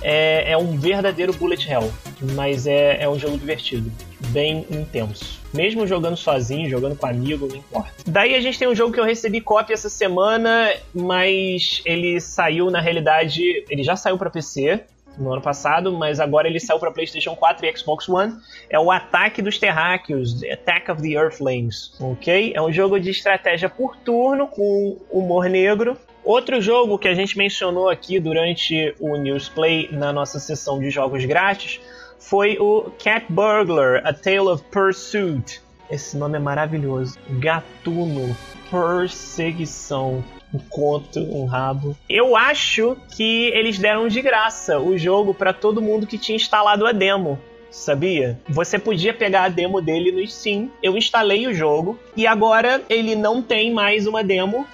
É, 0.02 0.52
é 0.52 0.58
um 0.58 0.78
verdadeiro 0.78 1.34
bullet 1.34 1.68
hell, 1.68 1.91
mas 2.34 2.68
é, 2.68 3.02
é 3.02 3.10
um 3.10 3.18
jogo 3.18 3.38
divertido, 3.38 3.91
bem 4.28 4.66
intenso. 4.70 5.39
Mesmo 5.54 5.88
jogando 5.88 6.18
sozinho, 6.18 6.70
jogando 6.70 6.96
com 6.96 7.08
amigo, 7.08 7.48
não 7.48 7.56
importa. 7.56 7.91
Daí 8.06 8.36
a 8.36 8.41
gente 8.41 8.60
tem 8.60 8.68
um 8.68 8.76
jogo 8.76 8.93
que 8.93 9.00
eu 9.00 9.06
recebi 9.06 9.39
cópia 9.39 9.74
essa 9.74 9.89
semana, 9.89 10.72
mas 10.93 11.82
ele 11.86 12.20
saiu 12.20 12.70
na 12.70 12.82
realidade, 12.82 13.41
ele 13.70 13.84
já 13.84 13.96
saiu 13.96 14.18
para 14.18 14.30
PC, 14.30 14.84
no 15.18 15.34
ano 15.34 15.41
passado, 15.41 15.91
mas 15.91 16.20
agora 16.20 16.47
ele 16.47 16.59
saiu 16.59 16.80
para 16.80 16.91
PlayStation 16.91 17.36
4 17.36 17.66
e 17.66 17.78
Xbox 17.78 18.07
One. 18.07 18.38
É 18.70 18.80
o 18.80 18.91
Ataque 18.91 19.41
dos 19.41 19.57
Terráqueos, 19.57 20.43
Attack 20.43 20.91
of 20.91 21.01
the 21.01 21.09
Earthlings, 21.09 21.93
ok? 21.99 22.53
É 22.55 22.61
um 22.61 22.72
jogo 22.72 22.99
de 22.99 23.09
estratégia 23.09 23.70
por 23.70 23.95
turno 23.97 24.47
com 24.47 24.97
humor 25.09 25.49
negro. 25.49 25.97
Outro 26.24 26.59
jogo 26.59 26.97
que 26.97 27.07
a 27.07 27.13
gente 27.13 27.38
mencionou 27.38 27.89
aqui 27.89 28.20
durante 28.20 28.95
o 28.99 29.16
Newsplay 29.16 29.89
na 29.91 30.11
nossa 30.11 30.39
sessão 30.39 30.80
de 30.80 30.89
jogos 30.89 31.24
grátis 31.26 31.80
foi 32.18 32.57
o 32.59 32.91
Cat 32.97 33.26
Burglar: 33.30 34.01
A 34.03 34.11
Tale 34.11 34.47
of 34.47 34.63
Pursuit. 34.72 35.61
Esse 35.89 36.18
nome 36.18 36.38
é 36.38 36.39
maravilhoso. 36.39 37.16
Gatuno, 37.39 38.36
perseguição 38.72 40.24
um 40.56 40.60
conto, 40.70 41.20
um 41.20 41.45
rabo. 41.45 41.95
Eu 42.10 42.36
acho 42.36 42.97
que 43.16 43.47
eles 43.53 43.78
deram 43.78 44.08
de 44.08 44.22
graça 44.22 44.80
o 44.80 44.97
jogo 44.97 45.34
para 45.34 45.53
todo 45.53 45.82
mundo 45.82 46.08
que 46.08 46.18
tinha 46.18 46.36
instalado 46.36 46.86
a 46.86 46.91
demo 46.91 47.39
sabia? 47.76 48.39
Você 48.47 48.80
podia 48.80 49.14
pegar 49.14 49.43
a 49.43 49.49
demo 49.49 49.82
dele 49.82 50.12
no 50.12 50.26
Steam. 50.26 50.72
Eu 50.82 50.97
instalei 50.97 51.45
o 51.45 51.53
jogo 51.53 51.99
e 52.16 52.26
agora 52.26 52.82
ele 52.89 53.16
não 53.16 53.41
tem 53.41 53.74
mais 53.74 54.08
uma 54.08 54.24
demo. 54.24 54.66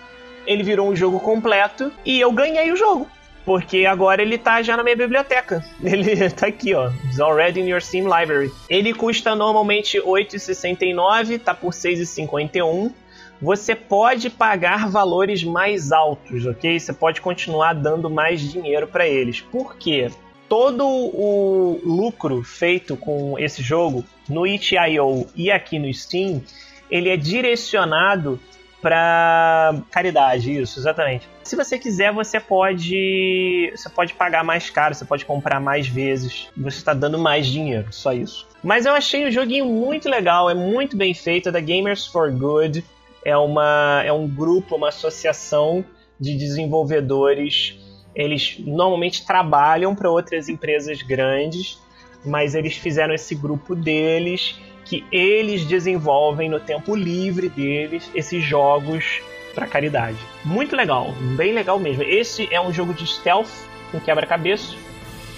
Ele 0.45 0.63
virou 0.63 0.87
um 0.87 0.95
jogo 0.95 1.19
completo 1.19 1.91
e 2.05 2.19
eu 2.19 2.31
ganhei 2.31 2.71
o 2.71 2.75
jogo. 2.75 3.07
Porque 3.43 3.85
agora 3.87 4.21
ele 4.21 4.37
tá 4.37 4.61
já 4.61 4.77
na 4.77 4.83
minha 4.83 4.95
biblioteca. 4.95 5.65
Ele 5.83 6.29
tá 6.29 6.45
aqui, 6.45 6.75
ó. 6.75 6.91
It's 7.05 7.19
already 7.19 7.59
in 7.59 7.67
your 7.67 7.81
Steam 7.81 8.03
library. 8.03 8.51
Ele 8.69 8.93
custa 8.93 9.35
normalmente 9.35 9.97
R$ 9.97 10.05
8,69, 10.05 11.39
tá 11.39 11.55
por 11.55 11.73
R$ 11.73 11.79
6,51 11.79 12.91
você 13.41 13.75
pode 13.75 14.29
pagar 14.29 14.87
valores 14.87 15.43
mais 15.43 15.91
altos, 15.91 16.45
ok? 16.45 16.79
Você 16.79 16.93
pode 16.93 17.19
continuar 17.19 17.73
dando 17.73 18.09
mais 18.09 18.39
dinheiro 18.39 18.87
para 18.87 19.07
eles. 19.07 19.41
Por 19.41 19.75
quê? 19.75 20.11
Todo 20.47 20.85
o 20.85 21.79
lucro 21.83 22.43
feito 22.43 22.95
com 22.95 23.39
esse 23.39 23.63
jogo 23.63 24.05
no 24.29 24.45
itch.io 24.45 25.25
e 25.35 25.49
aqui 25.49 25.79
no 25.79 25.91
Steam, 25.91 26.41
ele 26.89 27.09
é 27.09 27.17
direcionado 27.17 28.39
para 28.81 29.75
caridade, 29.91 30.59
isso, 30.59 30.79
exatamente. 30.79 31.29
Se 31.43 31.55
você 31.55 31.77
quiser, 31.77 32.11
você 32.11 32.39
pode, 32.39 33.71
você 33.75 33.89
pode 33.89 34.13
pagar 34.13 34.43
mais 34.43 34.69
caro, 34.69 34.95
você 34.95 35.05
pode 35.05 35.23
comprar 35.23 35.59
mais 35.59 35.87
vezes, 35.87 36.49
você 36.57 36.77
está 36.77 36.93
dando 36.93 37.17
mais 37.17 37.45
dinheiro, 37.45 37.87
só 37.91 38.11
isso. 38.11 38.47
Mas 38.63 38.85
eu 38.85 38.93
achei 38.93 39.27
o 39.27 39.31
joguinho 39.31 39.65
muito 39.65 40.09
legal, 40.09 40.49
é 40.49 40.55
muito 40.55 40.97
bem 40.97 41.13
feito, 41.13 41.49
é 41.49 41.51
da 41.51 41.61
Gamers 41.61 42.07
for 42.07 42.31
Good 42.31 42.83
é, 43.23 43.35
uma, 43.37 44.01
é 44.05 44.11
um 44.11 44.27
grupo, 44.27 44.75
uma 44.75 44.89
associação 44.89 45.83
de 46.19 46.37
desenvolvedores. 46.37 47.77
Eles 48.13 48.57
normalmente 48.59 49.25
trabalham 49.25 49.95
para 49.95 50.09
outras 50.09 50.49
empresas 50.49 51.01
grandes, 51.01 51.79
mas 52.25 52.55
eles 52.55 52.75
fizeram 52.75 53.13
esse 53.13 53.33
grupo 53.35 53.75
deles 53.75 54.59
que 54.85 55.05
eles 55.11 55.63
desenvolvem 55.65 56.49
no 56.49 56.59
tempo 56.59 56.95
livre 56.95 57.47
deles 57.47 58.09
esses 58.13 58.43
jogos 58.43 59.21
para 59.53 59.67
caridade. 59.67 60.17
Muito 60.43 60.75
legal, 60.75 61.13
bem 61.35 61.53
legal 61.53 61.79
mesmo. 61.79 62.03
Esse 62.03 62.47
é 62.51 62.59
um 62.59 62.73
jogo 62.73 62.93
de 62.93 63.05
stealth 63.07 63.49
com 63.91 63.99
quebra-cabeça. 63.99 64.75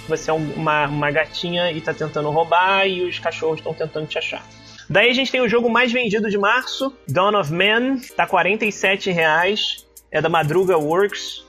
Você 0.07 0.29
é 0.29 0.33
uma, 0.33 0.87
uma 0.87 1.11
gatinha 1.11 1.71
e 1.71 1.77
está 1.77 1.93
tentando 1.93 2.29
roubar 2.29 2.87
e 2.87 3.03
os 3.03 3.19
cachorros 3.19 3.59
estão 3.59 3.73
tentando 3.73 4.07
te 4.07 4.17
achar. 4.17 4.45
Daí 4.89 5.09
a 5.09 5.13
gente 5.13 5.31
tem 5.31 5.41
o 5.41 5.49
jogo 5.49 5.69
mais 5.69 5.91
vendido 5.91 6.29
de 6.29 6.37
março, 6.37 6.93
Dawn 7.07 7.39
of 7.39 7.51
Man, 7.51 7.97
tá 8.15 8.25
R$ 8.25 9.13
reais, 9.13 9.87
é 10.11 10.21
da 10.21 10.29
Madruga 10.29 10.77
Works, 10.77 11.43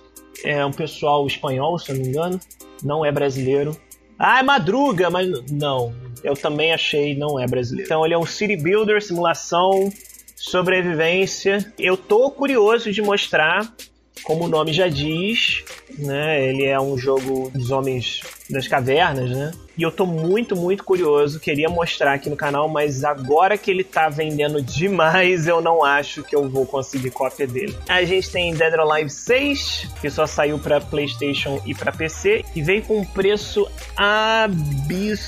é 0.44 0.64
um 0.64 0.72
pessoal 0.72 1.26
espanhol, 1.26 1.78
se 1.78 1.90
eu 1.90 1.96
não 1.96 2.02
me 2.02 2.08
engano, 2.08 2.40
não 2.82 3.04
é 3.04 3.12
brasileiro. 3.12 3.76
Ah, 4.18 4.40
é 4.40 4.42
Madruga, 4.42 5.10
mas 5.10 5.28
não, 5.50 5.94
eu 6.22 6.34
também 6.34 6.72
achei 6.72 7.16
não 7.16 7.38
é 7.38 7.46
brasileiro. 7.46 7.86
Então 7.86 8.04
ele 8.04 8.14
é 8.14 8.18
um 8.18 8.26
city 8.26 8.56
builder, 8.56 9.02
simulação, 9.02 9.90
sobrevivência. 10.36 11.72
Eu 11.78 11.96
tô 11.96 12.30
curioso 12.30 12.92
de 12.92 13.02
mostrar 13.02 13.74
como 14.22 14.44
o 14.44 14.48
nome 14.48 14.72
já 14.72 14.88
diz, 14.88 15.64
né? 15.98 16.48
Ele 16.48 16.64
é 16.64 16.80
um 16.80 16.96
jogo 16.96 17.50
dos 17.52 17.70
homens 17.70 18.20
das 18.48 18.68
cavernas, 18.68 19.30
né? 19.30 19.52
E 19.76 19.82
eu 19.82 19.90
tô 19.90 20.06
muito, 20.06 20.54
muito 20.54 20.84
curioso, 20.84 21.40
queria 21.40 21.68
mostrar 21.68 22.14
aqui 22.14 22.30
no 22.30 22.36
canal, 22.36 22.68
mas 22.68 23.02
agora 23.02 23.58
que 23.58 23.68
ele 23.70 23.82
tá 23.82 24.08
vendendo 24.08 24.62
demais, 24.62 25.48
eu 25.48 25.60
não 25.60 25.84
acho 25.84 26.22
que 26.22 26.36
eu 26.36 26.48
vou 26.48 26.64
conseguir 26.64 27.10
cópia 27.10 27.46
dele. 27.46 27.76
A 27.88 28.04
gente 28.04 28.30
tem 28.30 28.54
Dead 28.54 28.72
or 28.72 28.80
Alive 28.80 29.10
6, 29.10 29.88
que 30.00 30.08
só 30.08 30.26
saiu 30.26 30.60
para 30.60 30.80
PlayStation 30.80 31.60
e 31.66 31.74
para 31.74 31.90
PC 31.90 32.44
e 32.54 32.62
veio 32.62 32.82
com 32.82 33.00
um 33.00 33.04
preço 33.04 33.66
absurdo, 33.96 35.18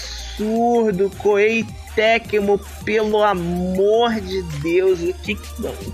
coitado 1.19 1.86
Tecmo, 1.97 2.61
pelo 2.85 3.23
amor 3.23 4.13
de 4.21 4.43
Deus, 4.61 5.01
o 5.01 5.15
que, 5.15 5.37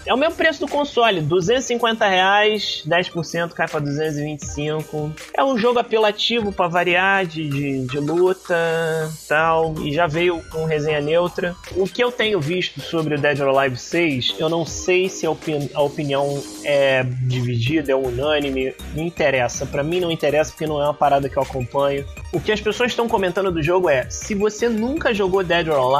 É 0.05 0.13
o 0.13 0.17
mesmo 0.17 0.35
preço 0.35 0.59
do 0.59 0.69
console, 0.69 1.21
250 1.21 2.07
reais, 2.09 2.83
10% 2.85 3.51
cai 3.51 3.69
pra 3.69 3.79
225. 3.79 5.13
É 5.33 5.45
um 5.45 5.57
jogo 5.57 5.79
apelativo 5.79 6.53
para 6.53 6.67
variar 6.67 7.25
de, 7.25 7.49
de, 7.49 7.87
de 7.87 7.99
luta 8.01 8.55
tal, 9.29 9.75
e 9.79 9.93
já 9.93 10.09
veio 10.09 10.43
com 10.51 10.65
resenha 10.65 11.01
neutra. 11.01 11.55
O 11.77 11.87
que 11.87 12.03
eu 12.03 12.11
tenho 12.11 12.41
visto 12.41 12.81
sobre 12.81 13.15
o 13.15 13.19
Dead 13.19 13.39
or 13.39 13.57
Alive 13.57 13.77
6, 13.77 14.35
eu 14.41 14.49
não 14.49 14.67
sei 14.67 15.09
se 15.09 15.25
a, 15.25 15.31
opini 15.31 15.71
a 15.73 15.83
opinião 15.83 16.43
é 16.65 17.05
dividida, 17.05 17.93
é 17.93 17.95
unânime, 17.95 18.75
não 18.95 19.05
interessa. 19.05 19.65
Para 19.65 19.85
mim 19.85 20.01
não 20.01 20.11
interessa 20.11 20.51
porque 20.51 20.67
não 20.67 20.83
é 20.83 20.85
uma 20.85 20.95
parada 20.95 21.29
que 21.29 21.37
eu 21.37 21.43
acompanho. 21.45 22.05
O 22.33 22.41
que 22.41 22.51
as 22.51 22.61
pessoas 22.61 22.91
estão 22.91 23.09
comentando 23.09 23.53
do 23.53 23.63
jogo 23.63 23.89
é: 23.89 24.09
se 24.11 24.35
você 24.35 24.69
nunca 24.69 25.15
jogou 25.15 25.45
Dead 25.45 25.69
or 25.69 25.79
Alive, 25.79 25.92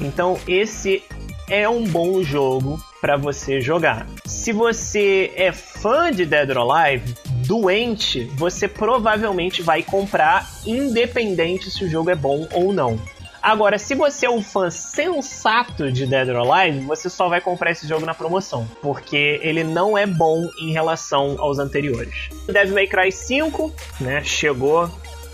então 0.00 0.38
esse 0.46 1.02
é 1.48 1.68
um 1.68 1.84
bom 1.84 2.22
jogo 2.22 2.80
para 3.00 3.16
você 3.16 3.60
jogar. 3.60 4.06
Se 4.24 4.52
você 4.52 5.32
é 5.36 5.52
fã 5.52 6.10
de 6.10 6.26
Dead 6.26 6.50
or 6.50 6.70
Alive, 6.70 7.14
doente, 7.46 8.24
você 8.34 8.66
provavelmente 8.66 9.62
vai 9.62 9.82
comprar, 9.82 10.48
independente 10.66 11.70
se 11.70 11.84
o 11.84 11.88
jogo 11.88 12.10
é 12.10 12.16
bom 12.16 12.48
ou 12.52 12.72
não. 12.72 12.98
Agora, 13.40 13.78
se 13.78 13.94
você 13.94 14.26
é 14.26 14.30
um 14.30 14.42
fã 14.42 14.70
sensato 14.70 15.92
de 15.92 16.04
Dead 16.04 16.28
or 16.30 16.50
Alive, 16.50 16.80
você 16.80 17.08
só 17.08 17.28
vai 17.28 17.40
comprar 17.40 17.70
esse 17.70 17.86
jogo 17.86 18.04
na 18.04 18.12
promoção, 18.12 18.66
porque 18.82 19.38
ele 19.40 19.62
não 19.62 19.96
é 19.96 20.04
bom 20.04 20.42
em 20.60 20.72
relação 20.72 21.36
aos 21.38 21.60
anteriores. 21.60 22.28
Devil 22.48 22.74
May 22.74 22.88
Cry 22.88 23.12
5, 23.12 23.72
né, 24.00 24.24
chegou 24.24 24.90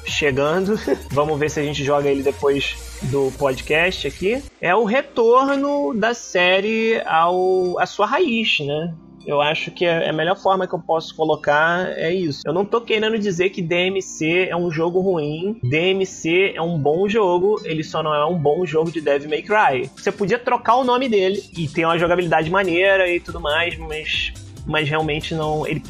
chegando. 0.06 0.78
Vamos 1.10 1.38
ver 1.38 1.50
se 1.50 1.60
a 1.60 1.62
gente 1.62 1.84
joga 1.84 2.08
ele 2.08 2.22
depois 2.22 2.76
do 3.04 3.32
podcast 3.38 4.06
aqui. 4.06 4.42
É 4.60 4.74
o 4.74 4.84
retorno 4.84 5.94
da 5.94 6.14
série 6.14 7.00
ao 7.06 7.78
a 7.78 7.86
sua 7.86 8.06
raiz, 8.06 8.60
né? 8.60 8.94
Eu 9.26 9.40
acho 9.40 9.70
que 9.70 9.86
a 9.86 10.12
melhor 10.12 10.36
forma 10.36 10.66
que 10.66 10.74
eu 10.74 10.80
posso 10.80 11.14
colocar 11.14 11.88
é 11.96 12.12
isso. 12.12 12.42
Eu 12.44 12.52
não 12.52 12.64
tô 12.64 12.80
querendo 12.80 13.18
dizer 13.18 13.50
que 13.50 13.62
DMC 13.62 14.48
é 14.50 14.56
um 14.56 14.70
jogo 14.70 15.00
ruim. 15.00 15.58
DMC 15.62 16.54
é 16.56 16.62
um 16.62 16.76
bom 16.76 17.08
jogo, 17.08 17.60
ele 17.64 17.84
só 17.84 18.02
não 18.02 18.12
é 18.12 18.26
um 18.26 18.36
bom 18.36 18.66
jogo 18.66 18.90
de 18.90 19.00
Devil 19.00 19.30
May 19.30 19.42
Cry. 19.42 19.90
Você 19.96 20.10
podia 20.10 20.38
trocar 20.38 20.76
o 20.76 20.84
nome 20.84 21.08
dele 21.08 21.42
e 21.56 21.68
ter 21.68 21.84
uma 21.84 21.98
jogabilidade 21.98 22.50
maneira 22.50 23.08
e 23.08 23.20
tudo 23.20 23.40
mais, 23.40 23.76
mas, 23.78 24.32
mas 24.66 24.88
realmente 24.88 25.34
não. 25.34 25.66
Ele, 25.66 25.82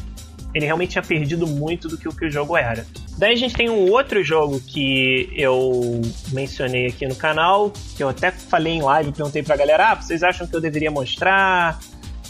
ele 0.53 0.65
realmente 0.65 0.91
tinha 0.91 1.01
perdido 1.01 1.47
muito 1.47 1.87
do 1.87 1.97
que 1.97 2.07
o 2.07 2.15
que 2.15 2.25
o 2.25 2.31
jogo 2.31 2.55
era. 2.55 2.85
Daí 3.17 3.33
a 3.33 3.35
gente 3.35 3.55
tem 3.55 3.69
um 3.69 3.89
outro 3.91 4.23
jogo 4.23 4.59
que 4.59 5.29
eu 5.35 6.01
mencionei 6.31 6.87
aqui 6.87 7.07
no 7.07 7.15
canal, 7.15 7.71
que 7.95 8.03
eu 8.03 8.09
até 8.09 8.31
falei 8.31 8.73
em 8.73 8.81
live, 8.81 9.11
perguntei 9.11 9.41
pra 9.41 9.55
galera, 9.55 9.91
ah, 9.91 9.95
vocês 9.95 10.23
acham 10.23 10.45
que 10.45 10.55
eu 10.55 10.61
deveria 10.61 10.91
mostrar 10.91 11.79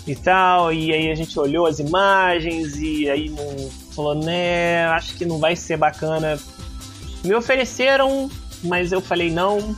e 0.06 0.16
tal, 0.16 0.74
e 0.74 0.94
aí 0.94 1.10
a 1.10 1.16
gente 1.16 1.38
olhou 1.40 1.66
as 1.66 1.80
imagens 1.80 2.76
e 2.78 3.10
aí 3.10 3.30
não 3.30 3.70
falou, 3.96 4.16
né, 4.16 4.86
acho 4.88 5.16
que 5.16 5.26
não 5.26 5.40
vai 5.40 5.56
ser 5.56 5.78
bacana. 5.78 6.38
Me 7.24 7.34
ofereceram, 7.36 8.30
mas 8.64 8.92
eu 8.92 9.02
falei 9.02 9.32
não. 9.32 9.76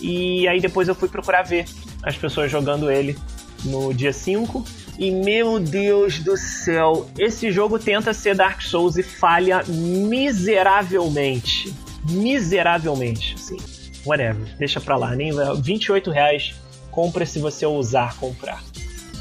E 0.00 0.46
aí 0.48 0.60
depois 0.60 0.88
eu 0.88 0.94
fui 0.94 1.08
procurar 1.08 1.42
ver 1.42 1.64
as 2.02 2.16
pessoas 2.16 2.50
jogando 2.50 2.90
ele 2.90 3.16
no 3.64 3.94
dia 3.94 4.12
5 4.12 4.64
e 4.98 5.10
meu 5.10 5.58
Deus 5.58 6.18
do 6.18 6.36
céu, 6.36 7.08
esse 7.18 7.50
jogo 7.50 7.78
tenta 7.78 8.12
ser 8.12 8.34
Dark 8.34 8.60
Souls 8.60 8.96
e 8.96 9.02
falha 9.02 9.62
miseravelmente. 9.66 11.74
Miseravelmente, 12.08 13.40
sim. 13.40 13.56
Whatever, 14.04 14.56
deixa 14.58 14.80
pra 14.80 14.96
lá. 14.96 15.14
Nem 15.14 15.30
28 15.60 16.10
reais, 16.10 16.54
compra 16.90 17.24
se 17.24 17.38
você 17.38 17.64
ousar 17.64 18.16
comprar. 18.16 18.62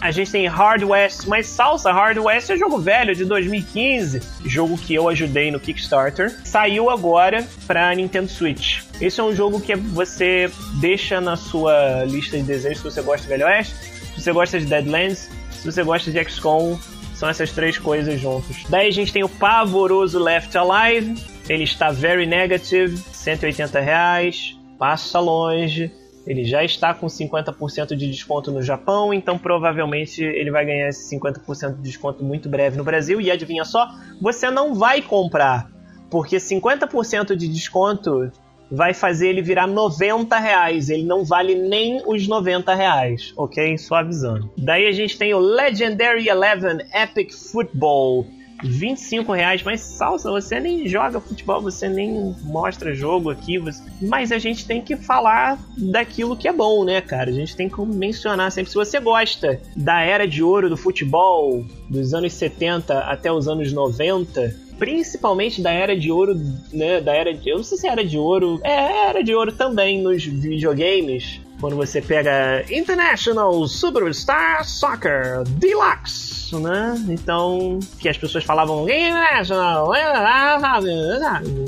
A 0.01 0.09
gente 0.09 0.31
tem 0.31 0.47
Hard 0.47 0.83
West, 0.83 1.27
mas 1.27 1.45
salsa, 1.45 1.91
Hard 1.91 2.17
West 2.17 2.49
é 2.49 2.57
jogo 2.57 2.79
velho 2.79 3.15
de 3.15 3.23
2015, 3.23 4.19
jogo 4.45 4.75
que 4.75 4.95
eu 4.95 5.07
ajudei 5.07 5.51
no 5.51 5.59
Kickstarter. 5.59 6.35
Saiu 6.43 6.89
agora 6.89 7.47
para 7.67 7.93
Nintendo 7.93 8.27
Switch. 8.27 8.81
Esse 8.99 9.21
é 9.21 9.23
um 9.23 9.35
jogo 9.35 9.61
que 9.61 9.75
você 9.75 10.49
deixa 10.79 11.21
na 11.21 11.37
sua 11.37 12.03
lista 12.05 12.35
de 12.35 12.43
desejos 12.43 12.79
se 12.79 12.83
você 12.83 13.01
gosta 13.03 13.21
de 13.21 13.27
Velho 13.27 13.45
Oeste, 13.45 13.75
se 14.15 14.23
você 14.23 14.31
gosta 14.31 14.59
de 14.59 14.65
Deadlands, 14.65 15.29
se 15.61 15.71
você 15.71 15.83
gosta 15.83 16.09
de 16.09 16.23
XCOM, 16.27 16.75
são 17.13 17.29
essas 17.29 17.51
três 17.51 17.77
coisas 17.77 18.19
juntos. 18.19 18.63
Daí 18.67 18.87
a 18.87 18.91
gente 18.91 19.13
tem 19.13 19.23
o 19.23 19.29
pavoroso 19.29 20.17
Left 20.17 20.57
Alive, 20.57 21.23
ele 21.47 21.65
está 21.65 21.91
very 21.91 22.25
negative, 22.25 22.97
180 22.97 23.79
reais, 23.79 24.57
passa 24.79 25.19
longe. 25.19 25.91
Ele 26.25 26.43
já 26.45 26.63
está 26.63 26.95
com 26.95 27.05
50% 27.05 27.95
de 27.95 28.09
desconto 28.09 28.51
no 28.51 28.63
Japão, 28.63 29.13
então 29.13 29.37
provavelmente 29.37 30.23
ele 30.23 30.49
vai 30.49 30.65
ganhar 30.65 30.89
esse 30.89 31.15
50% 31.15 31.75
de 31.75 31.81
desconto 31.83 32.23
muito 32.23 32.49
breve 32.49 32.75
no 32.75 32.83
Brasil. 32.83 33.21
E 33.21 33.29
adivinha 33.29 33.63
só, 33.63 33.87
você 34.19 34.49
não 34.49 34.73
vai 34.73 34.99
comprar, 34.99 35.69
porque 36.09 36.37
50% 36.37 37.35
de 37.35 37.47
desconto 37.47 38.31
vai 38.71 38.93
fazer 38.93 39.27
ele 39.27 39.41
virar 39.41 39.67
90 39.67 40.37
reais. 40.39 40.89
Ele 40.89 41.03
não 41.03 41.25
vale 41.25 41.55
nem 41.55 42.01
os 42.05 42.27
90 42.27 42.73
reais, 42.73 43.33
ok? 43.35 43.77
Só 43.77 43.95
avisando. 43.95 44.49
Daí 44.57 44.87
a 44.87 44.91
gente 44.91 45.17
tem 45.17 45.33
o 45.33 45.39
Legendary 45.39 46.29
Eleven 46.29 46.77
Epic 46.93 47.33
Football. 47.33 48.25
25 48.63 49.33
reais, 49.33 49.63
mas 49.63 49.81
salsa, 49.81 50.29
você 50.29 50.59
nem 50.59 50.87
joga 50.87 51.19
futebol, 51.19 51.61
você 51.61 51.89
nem 51.89 52.35
mostra 52.43 52.93
jogo 52.93 53.31
aqui, 53.31 53.57
você... 53.57 53.81
mas 53.99 54.31
a 54.31 54.37
gente 54.37 54.67
tem 54.67 54.81
que 54.81 54.95
falar 54.95 55.59
daquilo 55.75 56.37
que 56.37 56.47
é 56.47 56.53
bom, 56.53 56.83
né, 56.83 57.01
cara? 57.01 57.31
A 57.31 57.33
gente 57.33 57.55
tem 57.55 57.67
que 57.67 57.81
mencionar 57.81 58.51
sempre. 58.51 58.69
Se 58.69 58.77
você 58.77 58.99
gosta 58.99 59.59
da 59.75 60.01
era 60.01 60.27
de 60.27 60.43
ouro 60.43 60.69
do 60.69 60.77
futebol, 60.77 61.65
dos 61.89 62.13
anos 62.13 62.33
70 62.33 62.99
até 62.99 63.31
os 63.31 63.47
anos 63.47 63.73
90, 63.73 64.55
principalmente 64.81 65.61
da 65.61 65.69
era 65.69 65.95
de 65.95 66.11
ouro, 66.11 66.33
né? 66.73 66.99
Da 66.99 67.13
era 67.13 67.31
de, 67.31 67.47
eu 67.47 67.57
não 67.57 67.63
sei 67.63 67.77
se 67.77 67.87
é 67.87 67.91
era 67.91 68.03
de 68.03 68.17
ouro, 68.17 68.59
é 68.63 69.09
era 69.09 69.23
de 69.23 69.31
ouro 69.35 69.51
também 69.51 70.01
nos 70.01 70.25
videogames. 70.25 71.39
Quando 71.59 71.75
você 71.75 72.01
pega 72.01 72.65
International 72.67 73.67
Superstar 73.67 74.65
Soccer 74.65 75.43
Deluxe, 75.47 76.55
né? 76.55 76.95
Então, 77.09 77.77
que 77.99 78.09
as 78.09 78.17
pessoas 78.17 78.43
falavam 78.43 78.89
International, 78.89 79.93
a 79.93 80.81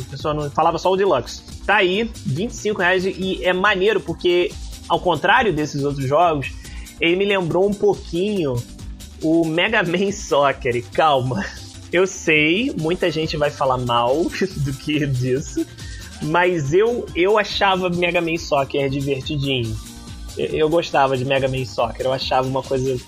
pessoa 0.09 0.33
não 0.33 0.49
falava 0.49 0.79
só 0.79 0.91
o 0.91 0.97
Deluxe. 0.97 1.43
Tá 1.67 1.75
aí, 1.75 2.09
25 2.25 2.81
reais 2.81 3.05
e 3.05 3.45
é 3.45 3.53
maneiro 3.53 3.99
porque, 3.99 4.51
ao 4.89 4.99
contrário 4.99 5.53
desses 5.53 5.83
outros 5.83 6.07
jogos, 6.07 6.51
ele 6.99 7.15
me 7.15 7.25
lembrou 7.25 7.69
um 7.69 7.73
pouquinho 7.75 8.55
o 9.21 9.45
Mega 9.45 9.83
Man 9.83 10.11
Soccer. 10.11 10.83
Calma, 10.91 11.45
eu 11.93 12.07
sei, 12.07 12.73
muita 12.75 13.11
gente 13.11 13.37
vai 13.37 13.51
falar 13.51 13.77
mal 13.77 14.23
do 14.57 14.73
que 14.73 15.05
disso, 15.05 15.63
mas 16.23 16.73
eu, 16.73 17.05
eu 17.15 17.37
achava 17.37 17.87
Mega 17.89 18.19
Man 18.19 18.37
Soccer 18.37 18.89
divertidinho. 18.89 19.77
Eu, 20.35 20.47
eu 20.47 20.69
gostava 20.69 21.15
de 21.15 21.23
Mega 21.23 21.47
Man 21.47 21.63
Soccer, 21.65 22.07
eu 22.07 22.11
achava 22.11 22.47
uma 22.47 22.63
coisa 22.63 22.99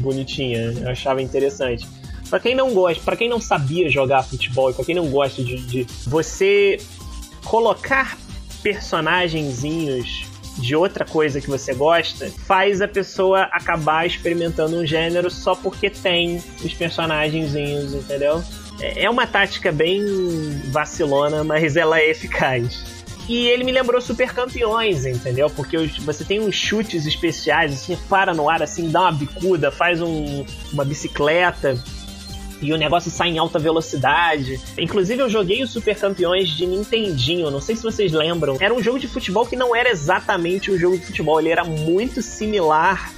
bonitinha, 0.00 0.72
eu 0.80 0.88
achava 0.88 1.20
interessante. 1.20 1.86
Para 2.30 2.40
quem 2.40 2.54
não 2.54 2.72
gosta, 2.72 3.02
para 3.04 3.16
quem 3.16 3.28
não 3.28 3.38
sabia 3.38 3.90
jogar 3.90 4.22
futebol 4.22 4.70
e 4.70 4.72
para 4.72 4.84
quem 4.86 4.94
não 4.94 5.10
gosta 5.10 5.44
de, 5.44 5.56
de 5.66 5.86
você 6.06 6.80
colocar 7.44 8.16
personagenzinhos 8.62 10.31
de 10.58 10.76
outra 10.76 11.04
coisa 11.04 11.40
que 11.40 11.48
você 11.48 11.74
gosta, 11.74 12.30
faz 12.46 12.80
a 12.82 12.88
pessoa 12.88 13.42
acabar 13.44 14.06
experimentando 14.06 14.76
um 14.76 14.86
gênero 14.86 15.30
só 15.30 15.54
porque 15.54 15.88
tem 15.90 16.42
os 16.64 16.74
personagenzinhos, 16.74 17.94
entendeu? 17.94 18.42
É, 18.80 19.04
é 19.04 19.10
uma 19.10 19.26
tática 19.26 19.72
bem 19.72 20.02
vacilona, 20.70 21.42
mas 21.42 21.76
ela 21.76 21.98
é 21.98 22.10
eficaz. 22.10 23.02
E 23.28 23.48
ele 23.48 23.62
me 23.62 23.70
lembrou 23.70 24.00
Super 24.00 24.34
Campeões, 24.34 25.06
entendeu? 25.06 25.48
Porque 25.48 25.78
você 26.00 26.24
tem 26.24 26.40
uns 26.40 26.56
chutes 26.56 27.06
especiais, 27.06 27.72
assim, 27.72 27.96
para 28.08 28.34
no 28.34 28.50
ar, 28.50 28.62
assim, 28.62 28.90
dá 28.90 29.02
uma 29.02 29.12
bicuda, 29.12 29.70
faz 29.70 30.00
um, 30.00 30.44
uma 30.72 30.84
bicicleta 30.84 31.78
e 32.62 32.72
o 32.72 32.78
negócio 32.78 33.10
sai 33.10 33.30
em 33.30 33.38
alta 33.38 33.58
velocidade. 33.58 34.60
Inclusive, 34.78 35.20
eu 35.20 35.28
joguei 35.28 35.62
os 35.62 35.70
Super 35.70 35.98
Campeões 35.98 36.48
de 36.48 36.64
Nintendinho, 36.64 37.50
não 37.50 37.60
sei 37.60 37.74
se 37.74 37.82
vocês 37.82 38.12
lembram. 38.12 38.56
Era 38.60 38.72
um 38.72 38.82
jogo 38.82 38.98
de 38.98 39.08
futebol 39.08 39.44
que 39.44 39.56
não 39.56 39.74
era 39.74 39.90
exatamente 39.90 40.70
um 40.70 40.78
jogo 40.78 40.96
de 40.96 41.04
futebol, 41.04 41.40
ele 41.40 41.50
era 41.50 41.64
muito 41.64 42.22
similar 42.22 43.12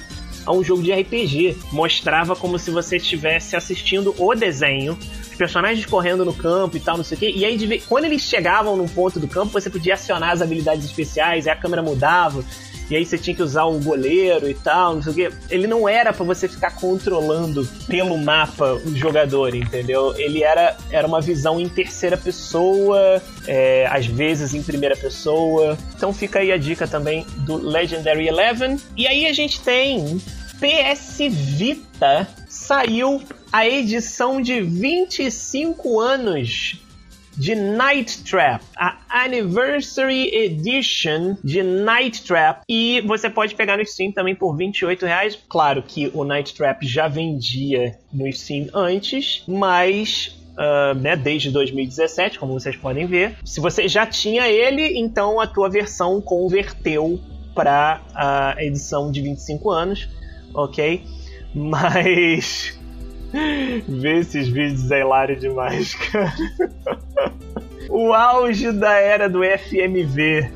a 0.45 0.51
um 0.51 0.63
jogo 0.63 0.81
de 0.81 0.91
RPG. 0.91 1.57
Mostrava 1.71 2.35
como 2.35 2.57
se 2.57 2.71
você 2.71 2.97
estivesse 2.97 3.55
assistindo 3.55 4.15
o 4.17 4.33
desenho, 4.33 4.97
personagens 5.37 5.85
correndo 5.85 6.25
no 6.25 6.33
campo 6.33 6.77
e 6.77 6.79
tal, 6.79 6.97
não 6.97 7.03
sei 7.03 7.15
o 7.15 7.19
quê. 7.19 7.33
E 7.35 7.45
aí, 7.45 7.81
quando 7.81 8.05
eles 8.05 8.21
chegavam 8.21 8.75
num 8.75 8.87
ponto 8.87 9.19
do 9.19 9.27
campo, 9.27 9.51
você 9.51 9.69
podia 9.69 9.93
acionar 9.93 10.31
as 10.31 10.41
habilidades 10.41 10.85
especiais, 10.85 11.47
a 11.47 11.55
câmera 11.55 11.81
mudava 11.81 12.43
e 12.89 12.95
aí 12.95 13.05
você 13.05 13.17
tinha 13.17 13.35
que 13.35 13.41
usar 13.41 13.65
um 13.65 13.81
goleiro 13.81 14.49
e 14.49 14.53
tal, 14.53 14.95
não 14.95 15.01
sei 15.01 15.11
o 15.11 15.15
quê. 15.15 15.31
Ele 15.49 15.67
não 15.67 15.87
era 15.87 16.13
para 16.13 16.25
você 16.25 16.47
ficar 16.47 16.71
controlando 16.71 17.67
pelo 17.87 18.17
mapa 18.17 18.73
o 18.73 18.95
jogador, 18.95 19.55
entendeu? 19.55 20.13
Ele 20.17 20.43
era, 20.43 20.77
era 20.91 21.07
uma 21.07 21.21
visão 21.21 21.59
em 21.59 21.67
terceira 21.67 22.17
pessoa, 22.17 23.21
é, 23.47 23.87
às 23.87 24.05
vezes 24.05 24.53
em 24.53 24.61
primeira 24.61 24.95
pessoa. 24.95 25.77
Então 25.95 26.13
fica 26.13 26.39
aí 26.39 26.51
a 26.51 26.57
dica 26.57 26.87
também 26.87 27.25
do 27.37 27.57
Legendary 27.57 28.27
Eleven. 28.27 28.77
E 28.95 29.07
aí 29.07 29.25
a 29.25 29.33
gente 29.33 29.61
tem 29.61 30.21
PS 30.59 31.17
Vita 31.29 32.27
saiu 32.47 33.21
a 33.51 33.67
edição 33.67 34.41
de 34.41 34.61
25 34.61 35.99
anos 35.99 36.79
de 37.37 37.55
Night 37.55 38.23
Trap, 38.23 38.63
a 38.77 38.97
Anniversary 39.09 40.29
Edition 40.33 41.35
de 41.43 41.61
Night 41.63 42.23
Trap. 42.23 42.61
E 42.67 43.01
você 43.01 43.29
pode 43.29 43.55
pegar 43.55 43.77
no 43.77 43.85
Steam 43.85 44.11
também 44.11 44.35
por 44.35 44.55
28 44.55 45.05
reais. 45.05 45.37
Claro 45.47 45.83
que 45.83 46.11
o 46.13 46.23
Night 46.23 46.53
Trap 46.53 46.85
já 46.85 47.07
vendia 47.07 47.97
no 48.11 48.31
Steam 48.31 48.67
antes, 48.73 49.43
mas 49.47 50.41
Uh, 50.55 50.97
né, 50.97 51.17
desde 51.17 51.51
2017, 51.51 52.39
como 52.39 52.53
vocês 52.53 52.77
podem 52.77 53.05
ver. 53.05 53.35
Se 53.43 53.59
você 53.59 53.89
já 53.89 54.05
tinha 54.05 54.47
ele, 54.47 54.97
então 54.97 55.41
a 55.41 55.45
tua 55.45 55.69
versão 55.69 56.21
converteu 56.21 57.19
para 57.53 58.01
a 58.15 58.55
edição 58.63 59.11
de 59.11 59.21
25 59.21 59.69
anos, 59.69 60.07
ok? 60.53 61.03
Mas 61.53 62.79
Ver 63.87 64.19
esses 64.19 64.47
vídeos 64.47 64.89
é 64.91 65.01
hilário 65.01 65.35
demais, 65.35 65.93
cara. 65.95 66.33
o 67.89 68.13
auge 68.13 68.71
da 68.71 68.93
era 68.93 69.29
do 69.29 69.41
FMV, 69.43 70.49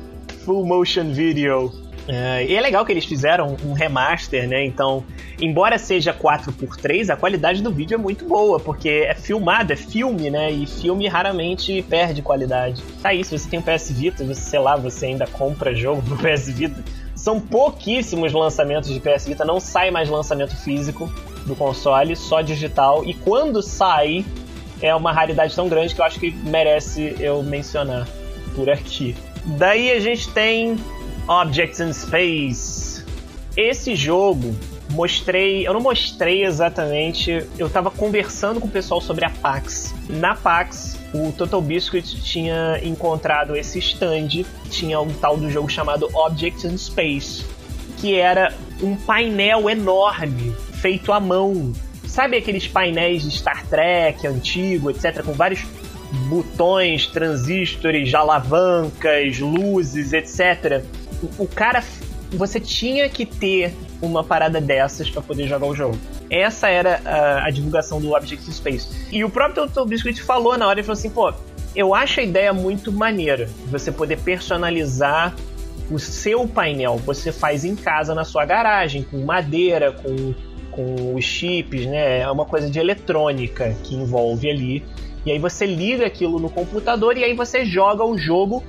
Full 0.44 0.66
Motion 0.66 1.12
Video. 1.12 1.72
É, 2.08 2.44
e 2.44 2.56
é 2.56 2.60
legal 2.60 2.84
que 2.84 2.92
eles 2.92 3.04
fizeram 3.04 3.56
um 3.64 3.72
remaster, 3.72 4.48
né? 4.48 4.64
Então, 4.64 5.04
embora 5.40 5.78
seja 5.78 6.12
4x3, 6.12 7.10
a 7.10 7.16
qualidade 7.16 7.62
do 7.62 7.70
vídeo 7.70 7.94
é 7.94 7.98
muito 7.98 8.24
boa, 8.24 8.58
porque 8.58 9.06
é 9.06 9.14
filmado, 9.14 9.72
é 9.72 9.76
filme, 9.76 10.28
né? 10.28 10.50
E 10.50 10.66
filme 10.66 11.06
raramente 11.06 11.82
perde 11.88 12.20
qualidade. 12.20 12.82
Tá 13.02 13.10
aí, 13.10 13.22
se 13.22 13.38
você 13.38 13.48
tem 13.48 13.60
um 13.60 13.62
PS 13.62 13.92
Vita, 13.92 14.24
você, 14.24 14.40
sei 14.40 14.58
lá, 14.58 14.76
você 14.76 15.06
ainda 15.06 15.26
compra 15.26 15.74
jogo 15.74 16.02
pro 16.02 16.16
PS 16.16 16.48
Vita. 16.48 16.82
São 17.14 17.38
pouquíssimos 17.38 18.32
lançamentos 18.32 18.92
de 18.92 18.98
PS 18.98 19.26
Vita, 19.26 19.44
não 19.44 19.60
sai 19.60 19.90
mais 19.90 20.08
lançamento 20.08 20.56
físico 20.56 21.08
do 21.50 21.56
console, 21.56 22.16
só 22.16 22.40
digital. 22.40 23.04
E 23.04 23.12
quando 23.12 23.60
sai, 23.62 24.24
é 24.80 24.94
uma 24.94 25.12
raridade 25.12 25.54
tão 25.54 25.68
grande 25.68 25.94
que 25.94 26.00
eu 26.00 26.04
acho 26.04 26.18
que 26.18 26.30
merece 26.30 27.16
eu 27.20 27.42
mencionar 27.42 28.08
por 28.54 28.70
aqui. 28.70 29.14
Daí 29.44 29.90
a 29.90 30.00
gente 30.00 30.28
tem 30.30 30.78
Objects 31.28 31.80
in 31.80 31.92
Space. 31.92 33.04
Esse 33.56 33.94
jogo 33.94 34.54
mostrei, 34.90 35.66
eu 35.66 35.72
não 35.72 35.80
mostrei 35.80 36.44
exatamente, 36.44 37.46
eu 37.58 37.68
tava 37.68 37.90
conversando 37.90 38.60
com 38.60 38.66
o 38.66 38.70
pessoal 38.70 39.00
sobre 39.00 39.24
a 39.24 39.30
PAX. 39.30 39.94
Na 40.08 40.34
PAX, 40.34 40.98
o 41.12 41.32
Total 41.32 41.60
Biscuit 41.60 42.20
tinha 42.22 42.80
encontrado 42.82 43.56
esse 43.56 43.78
stand, 43.78 44.44
tinha 44.70 45.00
um 45.00 45.12
tal 45.12 45.36
do 45.36 45.50
jogo 45.50 45.68
chamado 45.68 46.08
Objects 46.12 46.64
in 46.64 46.76
Space, 46.76 47.44
que 47.98 48.16
era 48.16 48.52
um 48.82 48.96
painel 48.96 49.68
enorme 49.68 50.54
feito 50.80 51.12
à 51.12 51.20
mão. 51.20 51.72
Sabe 52.06 52.36
aqueles 52.36 52.66
painéis 52.66 53.22
de 53.22 53.30
Star 53.30 53.64
Trek 53.66 54.26
antigo, 54.26 54.90
etc, 54.90 55.22
com 55.22 55.32
vários 55.32 55.64
botões, 56.28 57.06
transistores, 57.06 58.12
alavancas, 58.14 59.38
luzes, 59.38 60.12
etc. 60.12 60.82
O, 61.22 61.44
o 61.44 61.46
cara 61.46 61.82
você 62.32 62.60
tinha 62.60 63.08
que 63.08 63.26
ter 63.26 63.74
uma 64.00 64.22
parada 64.22 64.60
dessas 64.60 65.10
para 65.10 65.20
poder 65.20 65.46
jogar 65.46 65.66
o 65.66 65.74
jogo. 65.74 65.98
Essa 66.30 66.68
era 66.68 67.00
a, 67.04 67.46
a 67.46 67.50
divulgação 67.50 68.00
do 68.00 68.14
Object 68.14 68.52
Space. 68.52 68.88
E 69.10 69.24
o 69.24 69.30
próprio 69.30 69.66
Total 69.66 69.84
Biscuit 69.84 70.22
falou 70.22 70.56
na 70.56 70.66
hora, 70.66 70.78
ele 70.78 70.86
falou 70.86 70.98
assim, 70.98 71.10
pô, 71.10 71.32
eu 71.74 71.94
acho 71.94 72.20
a 72.20 72.22
ideia 72.22 72.52
muito 72.52 72.92
maneira, 72.92 73.48
você 73.66 73.90
poder 73.90 74.18
personalizar 74.20 75.34
o 75.90 75.98
seu 75.98 76.46
painel. 76.46 76.96
Você 76.98 77.32
faz 77.32 77.64
em 77.64 77.74
casa 77.74 78.14
na 78.14 78.24
sua 78.24 78.44
garagem, 78.44 79.02
com 79.02 79.18
madeira, 79.24 79.92
com, 79.92 80.34
com 80.72 81.14
os 81.14 81.24
chips, 81.24 81.86
né? 81.86 82.20
É 82.20 82.30
uma 82.30 82.44
coisa 82.44 82.70
de 82.70 82.78
eletrônica 82.78 83.76
que 83.84 83.94
envolve 83.94 84.50
ali. 84.50 84.84
E 85.24 85.30
aí 85.30 85.38
você 85.38 85.66
liga 85.66 86.06
aquilo 86.06 86.38
no 86.38 86.48
computador 86.48 87.16
e 87.16 87.24
aí 87.24 87.34
você 87.34 87.64
joga 87.64 88.04
o 88.04 88.16
jogo, 88.16 88.64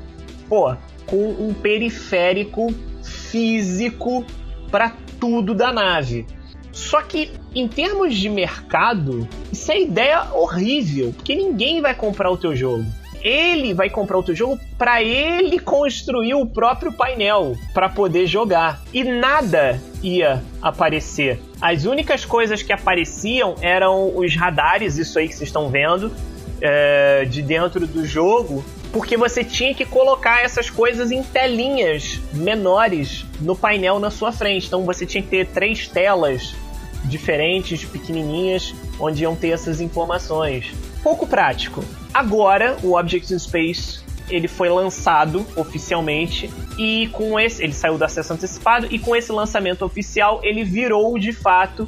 pô, 0.49 0.75
com 1.05 1.29
um 1.29 1.53
periférico 1.53 2.73
físico 3.03 4.25
para 4.69 4.93
tudo 5.19 5.53
da 5.53 5.71
nave. 5.71 6.25
Só 6.71 7.01
que 7.01 7.31
em 7.53 7.67
termos 7.67 8.15
de 8.15 8.29
mercado, 8.29 9.27
isso 9.51 9.71
é 9.71 9.81
ideia 9.81 10.33
horrível, 10.33 11.13
porque 11.13 11.35
ninguém 11.35 11.81
vai 11.81 11.93
comprar 11.93 12.31
o 12.31 12.37
teu 12.37 12.55
jogo. 12.55 12.85
Ele 13.21 13.73
vai 13.73 13.89
comprar 13.89 14.17
o 14.17 14.23
teu 14.23 14.35
jogo 14.35 14.59
para 14.77 15.01
ele 15.01 15.59
construir 15.59 16.33
o 16.33 16.45
próprio 16.45 16.91
painel 16.91 17.55
para 17.73 17.87
poder 17.87 18.25
jogar. 18.25 18.81
E 18.93 19.03
nada 19.03 19.79
ia 20.01 20.41
aparecer. 20.61 21.39
As 21.61 21.85
únicas 21.85 22.25
coisas 22.25 22.63
que 22.63 22.73
apareciam 22.73 23.55
eram 23.61 24.15
os 24.15 24.35
radares, 24.35 24.97
isso 24.97 25.19
aí 25.19 25.27
que 25.27 25.35
vocês 25.35 25.49
estão 25.49 25.69
vendo, 25.69 26.11
é, 26.59 27.25
de 27.25 27.41
dentro 27.41 27.85
do 27.85 28.05
jogo, 28.05 28.63
porque 28.91 29.15
você 29.15 29.43
tinha 29.43 29.73
que 29.73 29.85
colocar 29.85 30.43
essas 30.43 30.69
coisas 30.69 31.11
em 31.11 31.23
telinhas 31.23 32.19
menores 32.33 33.25
no 33.39 33.55
painel 33.55 33.99
na 33.99 34.11
sua 34.11 34.31
frente. 34.31 34.67
Então 34.67 34.83
você 34.83 35.05
tinha 35.05 35.21
que 35.21 35.29
ter 35.29 35.47
três 35.47 35.87
telas 35.87 36.53
diferentes, 37.05 37.83
pequenininhas, 37.85 38.75
onde 38.99 39.23
iam 39.23 39.35
ter 39.35 39.49
essas 39.49 39.81
informações. 39.81 40.71
Pouco 41.01 41.25
prático. 41.25 41.83
Agora, 42.13 42.77
o 42.83 42.97
Object 42.97 43.33
in 43.33 43.39
Space 43.39 44.01
ele 44.29 44.47
foi 44.47 44.69
lançado 44.69 45.45
oficialmente 45.55 46.49
e 46.77 47.09
com 47.11 47.39
esse 47.39 47.63
ele 47.63 47.73
saiu 47.73 47.97
do 47.97 48.05
acesso 48.05 48.33
antecipado 48.33 48.87
e 48.89 48.97
com 48.97 49.15
esse 49.15 49.31
lançamento 49.31 49.83
oficial 49.83 50.39
ele 50.43 50.63
virou 50.63 51.19
de 51.19 51.33
fato 51.33 51.87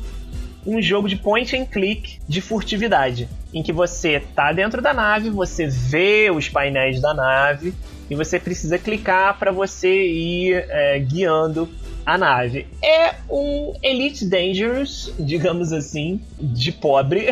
um 0.65 0.81
jogo 0.81 1.07
de 1.07 1.15
point 1.15 1.55
and 1.55 1.65
click 1.65 2.19
de 2.27 2.41
furtividade 2.41 3.29
em 3.53 3.61
que 3.61 3.71
você 3.71 4.21
tá 4.35 4.51
dentro 4.51 4.81
da 4.81 4.93
nave, 4.93 5.29
você 5.29 5.67
vê 5.67 6.31
os 6.33 6.49
painéis 6.49 6.99
da 6.99 7.13
nave 7.13 7.73
e 8.09 8.15
você 8.15 8.39
precisa 8.39 8.77
clicar 8.77 9.37
para 9.37 9.51
você 9.51 10.05
ir 10.07 10.65
é, 10.69 10.99
guiando 10.99 11.69
a 12.05 12.17
nave. 12.17 12.67
É 12.81 13.15
um 13.29 13.73
Elite 13.81 14.25
Dangerous, 14.25 15.13
digamos 15.19 15.71
assim, 15.71 16.21
de 16.39 16.71
pobre. 16.71 17.27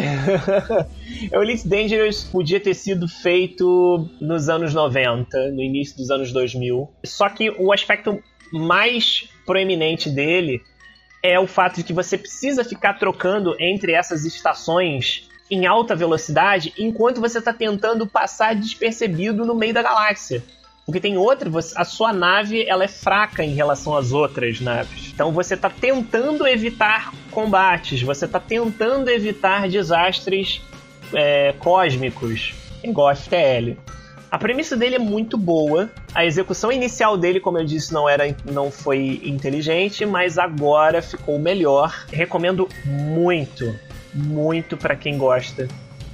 o 1.31 1.41
Elite 1.43 1.67
Dangerous 1.67 2.23
podia 2.23 2.59
ter 2.59 2.73
sido 2.73 3.07
feito 3.07 4.09
nos 4.19 4.49
anos 4.49 4.73
90, 4.73 5.51
no 5.51 5.61
início 5.61 5.97
dos 5.97 6.09
anos 6.09 6.31
2000. 6.31 6.89
Só 7.03 7.29
que 7.29 7.49
o 7.49 7.71
aspecto 7.71 8.21
mais 8.51 9.29
proeminente 9.45 10.09
dele 10.09 10.61
é 11.23 11.39
o 11.39 11.47
fato 11.47 11.77
de 11.77 11.83
que 11.83 11.93
você 11.93 12.17
precisa 12.17 12.63
ficar 12.63 12.95
trocando 12.95 13.55
entre 13.59 13.93
essas 13.93 14.25
estações 14.25 15.29
em 15.49 15.65
alta 15.65 15.95
velocidade 15.95 16.73
enquanto 16.77 17.19
você 17.19 17.39
está 17.39 17.53
tentando 17.53 18.07
passar 18.07 18.55
despercebido 18.55 19.45
no 19.45 19.53
meio 19.53 19.73
da 19.73 19.83
galáxia. 19.83 20.41
Porque 20.85 20.99
tem 20.99 21.17
outra, 21.17 21.49
a 21.75 21.85
sua 21.85 22.11
nave 22.11 22.65
ela 22.67 22.83
é 22.83 22.87
fraca 22.87 23.43
em 23.43 23.53
relação 23.53 23.95
às 23.95 24.11
outras 24.11 24.59
naves. 24.59 25.11
Então 25.13 25.31
você 25.31 25.53
está 25.53 25.69
tentando 25.69 26.47
evitar 26.47 27.13
combates, 27.29 28.01
você 28.01 28.25
está 28.25 28.39
tentando 28.39 29.09
evitar 29.09 29.69
desastres 29.69 30.61
é, 31.13 31.53
cósmicos, 31.59 32.53
igual 32.83 33.09
a 33.09 33.15
FTL. 33.15 33.77
A 34.29 34.37
premissa 34.37 34.77
dele 34.77 34.95
é 34.95 34.99
muito 34.99 35.37
boa. 35.37 35.89
A 36.15 36.25
execução 36.25 36.71
inicial 36.71 37.17
dele, 37.17 37.39
como 37.39 37.57
eu 37.59 37.65
disse, 37.65 37.93
não 37.93 38.07
era 38.07 38.23
não 38.49 38.71
foi 38.71 39.21
inteligente, 39.25 40.05
mas 40.05 40.37
agora 40.37 41.01
ficou 41.01 41.37
melhor. 41.37 42.05
Recomendo 42.11 42.67
muito 42.85 43.77
muito 44.13 44.75
para 44.75 44.95
quem 44.95 45.17
gosta 45.17 45.67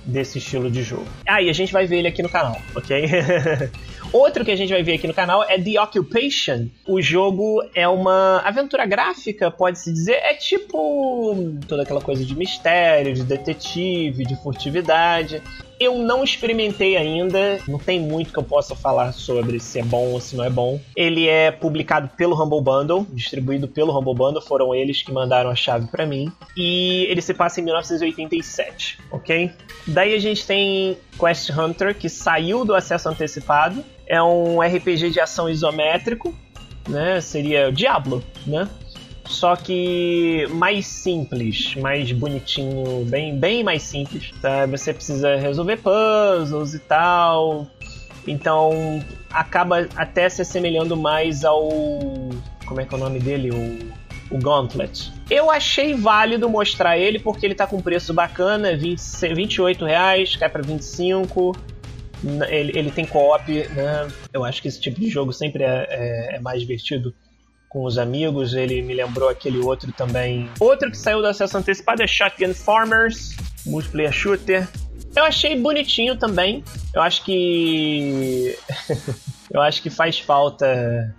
desse 0.08 0.38
estilo 0.38 0.72
de 0.72 0.82
jogo. 0.82 1.06
Ah, 1.28 1.42
e 1.42 1.50
a 1.50 1.54
gente 1.54 1.72
vai 1.72 1.86
ver 1.86 1.98
ele 1.98 2.08
aqui 2.08 2.24
no 2.24 2.30
canal, 2.30 2.60
ok? 2.76 3.06
Outro 4.12 4.46
que 4.46 4.52
a 4.52 4.56
gente 4.56 4.70
vai 4.72 4.82
ver 4.84 4.94
aqui 4.94 5.08
no 5.08 5.14
canal 5.14 5.44
é 5.44 5.60
The 5.60 5.82
Occupation. 5.82 6.68
O 6.88 7.02
jogo 7.02 7.62
é 7.76 7.88
uma 7.88 8.40
aventura 8.40 8.86
gráfica, 8.86 9.52
pode-se 9.52 9.92
dizer. 9.92 10.14
É 10.14 10.34
tipo 10.34 11.36
toda 11.68 11.84
aquela 11.84 12.02
coisa 12.02 12.24
de 12.24 12.36
mistério, 12.36 13.14
de 13.14 13.24
detetive, 13.24 14.26
de 14.26 14.36
furtividade. 14.42 15.42
Eu 15.80 16.00
não 16.00 16.24
experimentei 16.24 16.98
ainda, 16.98 17.60
não 17.68 17.78
tem 17.78 18.00
muito 18.00 18.34
que 18.34 18.40
eu 18.40 18.44
possa 18.44 18.76
falar 18.76 19.12
sobre 19.12 19.60
se 19.60 19.80
é 19.80 19.84
bom 19.84 20.08
ou 20.12 20.20
se 20.20 20.36
não 20.36 20.44
é 20.44 20.50
bom. 20.50 20.80
Ele 20.96 21.28
é 21.28 21.52
publicado 21.52 22.10
pelo 22.18 22.42
Humble 22.42 22.62
Bundle, 22.62 23.06
distribuído 23.12 23.68
pelo 23.68 23.96
Humble 23.96 24.16
Bundle, 24.16 24.42
foram 24.42 24.74
eles 24.74 25.04
que 25.04 25.12
mandaram 25.12 25.52
a 25.52 25.56
chave 25.56 25.86
para 25.88 26.04
mim. 26.04 26.32
E 26.56 27.06
ele 27.10 27.22
se 27.22 27.32
passa 27.32 27.62
em 27.62 27.64
1987, 27.64 28.98
ok? 29.28 29.52
Daí 29.86 30.16
a 30.16 30.20
gente 30.20 30.48
tem 30.48 30.98
Quest 31.20 31.50
Hunter, 31.50 31.94
que 31.94 32.08
saiu 32.08 32.64
do 32.64 32.74
acesso 32.74 33.10
antecipado. 33.10 33.84
É 34.06 34.24
um 34.24 34.62
RPG 34.62 35.10
de 35.10 35.20
ação 35.20 35.50
isométrico, 35.50 36.34
né? 36.88 37.20
Seria 37.20 37.72
Diablo, 37.72 38.24
né? 38.46 38.68
só 39.28 39.58
que 39.58 40.48
mais 40.52 40.88
simples, 40.88 41.76
mais 41.76 42.12
bonitinho, 42.14 43.04
bem, 43.06 43.38
bem 43.38 43.64
mais 43.64 43.84
simples. 43.84 44.32
Tá? 44.42 44.66
Você 44.68 44.94
precisa 44.94 45.36
resolver 45.36 45.78
puzzles 45.78 46.74
e 46.74 46.80
tal. 46.80 47.68
Então 48.26 49.04
acaba 49.30 49.88
até 49.96 50.30
se 50.30 50.42
assemelhando 50.42 50.96
mais 50.96 51.44
ao. 51.44 51.70
Como 52.66 52.82
é 52.82 52.86
que 52.86 52.94
é 52.94 52.98
o 52.98 53.00
nome 53.00 53.20
dele? 53.20 53.52
O, 53.52 53.94
o 54.30 54.38
Gauntlet. 54.38 55.12
Eu 55.30 55.52
achei 55.52 55.94
válido 55.94 56.50
mostrar 56.50 56.98
ele 56.98 57.20
porque 57.20 57.46
ele 57.46 57.56
tá 57.56 57.68
com 57.68 57.82
preço 57.82 58.14
bacana, 58.14 58.76
20, 58.76 59.34
28 59.34 59.86
reais, 59.86 60.36
cai 60.36 60.50
para 60.50 60.62
25. 60.62 61.56
Ele, 62.50 62.78
ele 62.78 62.92
tem 62.92 63.06
co-op, 63.06 63.52
né? 63.52 64.08
Eu 64.34 64.44
acho 64.44 64.62
que 64.62 64.68
esse 64.68 64.82
tipo 64.82 65.00
de 65.00 65.10
jogo 65.10 65.32
sempre 65.32 65.64
é, 65.64 65.88
é, 65.90 66.36
é 66.36 66.40
mais 66.40 66.60
divertido 66.60 67.14
com 67.70 67.84
os 67.84 67.98
amigos. 67.98 68.54
Ele 68.54 68.82
me 68.82 68.94
lembrou 68.94 69.30
aquele 69.30 69.60
outro 69.60 69.92
também. 69.92 70.50
Outro 70.60 70.90
que 70.90 70.98
saiu 70.98 71.22
do 71.22 71.28
acesso 71.28 71.58
antecipado 71.58 72.02
é 72.02 72.08
Shotgun 72.08 72.54
Farmers, 72.54 73.36
multiplayer 73.66 74.12
shooter. 74.12 74.68
Eu 75.16 75.24
achei 75.24 75.60
bonitinho 75.60 76.16
também. 76.18 76.64
Eu 76.94 77.02
acho 77.02 77.24
que. 77.24 78.58
eu 79.52 79.62
acho 79.62 79.82
que 79.82 79.90
faz 79.90 80.20
falta 80.20 81.16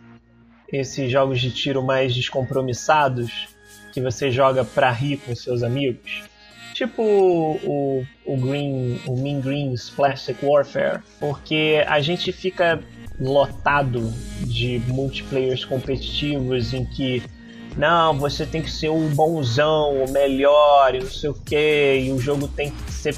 esses 0.77 1.11
jogos 1.11 1.41
de 1.41 1.51
tiro 1.51 1.83
mais 1.83 2.15
descompromissados 2.15 3.49
que 3.93 4.01
você 4.01 4.31
joga 4.31 4.65
pra 4.65 4.91
rir 4.91 5.19
com 5.19 5.35
seus 5.35 5.63
amigos. 5.63 6.25
Tipo 6.75 7.03
o, 7.03 8.05
o, 8.25 8.37
Green, 8.37 9.01
o 9.07 9.17
Mean 9.17 9.41
Green's 9.41 9.91
Plastic 9.91 10.37
Warfare, 10.43 11.01
porque 11.19 11.83
a 11.87 12.01
gente 12.01 12.31
fica 12.31 12.81
lotado 13.19 14.13
de 14.43 14.81
multiplayers 14.87 15.65
competitivos 15.65 16.73
em 16.73 16.85
que 16.85 17.23
não, 17.77 18.19
você 18.19 18.47
tem 18.47 18.63
que 18.63 18.71
ser 18.71 18.89
o 18.89 19.09
bonzão, 19.11 20.05
o 20.05 20.11
melhor 20.11 20.95
e 20.95 21.01
não 21.01 21.11
sei 21.11 21.31
o 21.31 21.35
que, 21.35 22.01
e 22.05 22.13
o 22.13 22.19
jogo 22.19 22.49
tem 22.49 22.71
que 22.71 22.93
ser. 22.93 23.15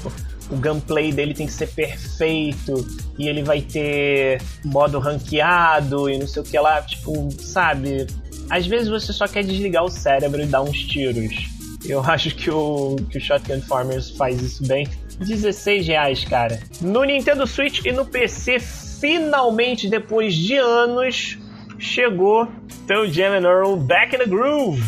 O 0.51 0.57
gameplay 0.57 1.11
dele 1.11 1.33
tem 1.33 1.47
que 1.47 1.53
ser 1.53 1.67
perfeito 1.67 2.85
e 3.17 3.27
ele 3.27 3.41
vai 3.41 3.61
ter 3.61 4.41
modo 4.65 4.99
ranqueado 4.99 6.09
e 6.09 6.17
não 6.17 6.27
sei 6.27 6.41
o 6.41 6.45
que 6.45 6.59
lá, 6.59 6.81
tipo, 6.81 7.29
sabe? 7.39 8.05
Às 8.49 8.67
vezes 8.67 8.89
você 8.89 9.13
só 9.13 9.27
quer 9.27 9.43
desligar 9.43 9.83
o 9.83 9.89
cérebro 9.89 10.41
e 10.41 10.45
dar 10.45 10.61
uns 10.61 10.77
tiros. 10.83 11.47
Eu 11.85 12.01
acho 12.05 12.35
que 12.35 12.51
o, 12.51 12.97
que 13.09 13.17
o 13.17 13.21
Shotgun 13.21 13.61
Farmers 13.61 14.11
faz 14.11 14.41
isso 14.41 14.67
bem. 14.67 14.87
16 15.19 15.87
reais, 15.87 16.25
cara. 16.25 16.59
No 16.81 17.03
Nintendo 17.03 17.47
Switch 17.47 17.85
e 17.85 17.91
no 17.91 18.05
PC 18.05 18.59
finalmente, 18.59 19.89
depois 19.89 20.35
de 20.35 20.55
anos, 20.57 21.37
chegou 21.79 22.47
Toe 22.87 23.11
Jam 23.11 23.33
and 23.33 23.47
Earl 23.47 23.75
Back 23.75 24.15
in 24.15 24.19
the 24.19 24.25
Groove. 24.27 24.81